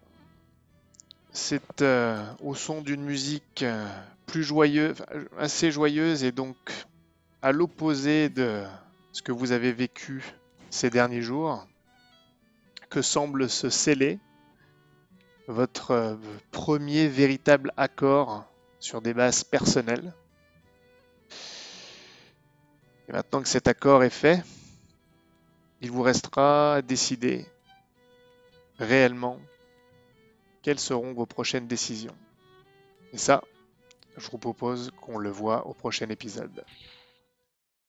c'est 1.32 1.82
euh, 1.82 2.24
au 2.40 2.54
son 2.54 2.82
d'une 2.82 3.02
musique 3.02 3.64
euh, 3.64 3.84
plus 4.26 4.44
joyeuse, 4.44 5.02
assez 5.38 5.72
joyeuse 5.72 6.22
et 6.22 6.30
donc 6.30 6.56
à 7.42 7.50
l'opposé 7.50 8.28
de 8.28 8.62
ce 9.10 9.22
que 9.22 9.32
vous 9.32 9.50
avez 9.50 9.72
vécu 9.72 10.22
ces 10.70 10.88
derniers 10.88 11.20
jours, 11.20 11.66
que 12.90 13.02
semble 13.02 13.50
se 13.50 13.70
sceller 13.70 14.20
votre 15.48 15.90
euh, 15.90 16.16
premier 16.52 17.08
véritable 17.08 17.72
accord 17.76 18.44
sur 18.78 19.02
des 19.02 19.14
bases 19.14 19.42
personnelles. 19.42 20.14
Et 23.08 23.12
maintenant 23.12 23.42
que 23.42 23.48
cet 23.48 23.66
accord 23.66 24.04
est 24.04 24.10
fait, 24.10 24.44
il 25.80 25.90
vous 25.90 26.02
restera 26.02 26.76
à 26.76 26.82
décider 26.82 27.46
réellement 28.78 29.38
quelles 30.62 30.78
seront 30.78 31.12
vos 31.12 31.26
prochaines 31.26 31.66
décisions. 31.66 32.16
Et 33.12 33.18
ça, 33.18 33.42
je 34.16 34.30
vous 34.30 34.38
propose 34.38 34.90
qu'on 35.00 35.18
le 35.18 35.30
voit 35.30 35.66
au 35.66 35.74
prochain 35.74 36.08
épisode. 36.10 36.64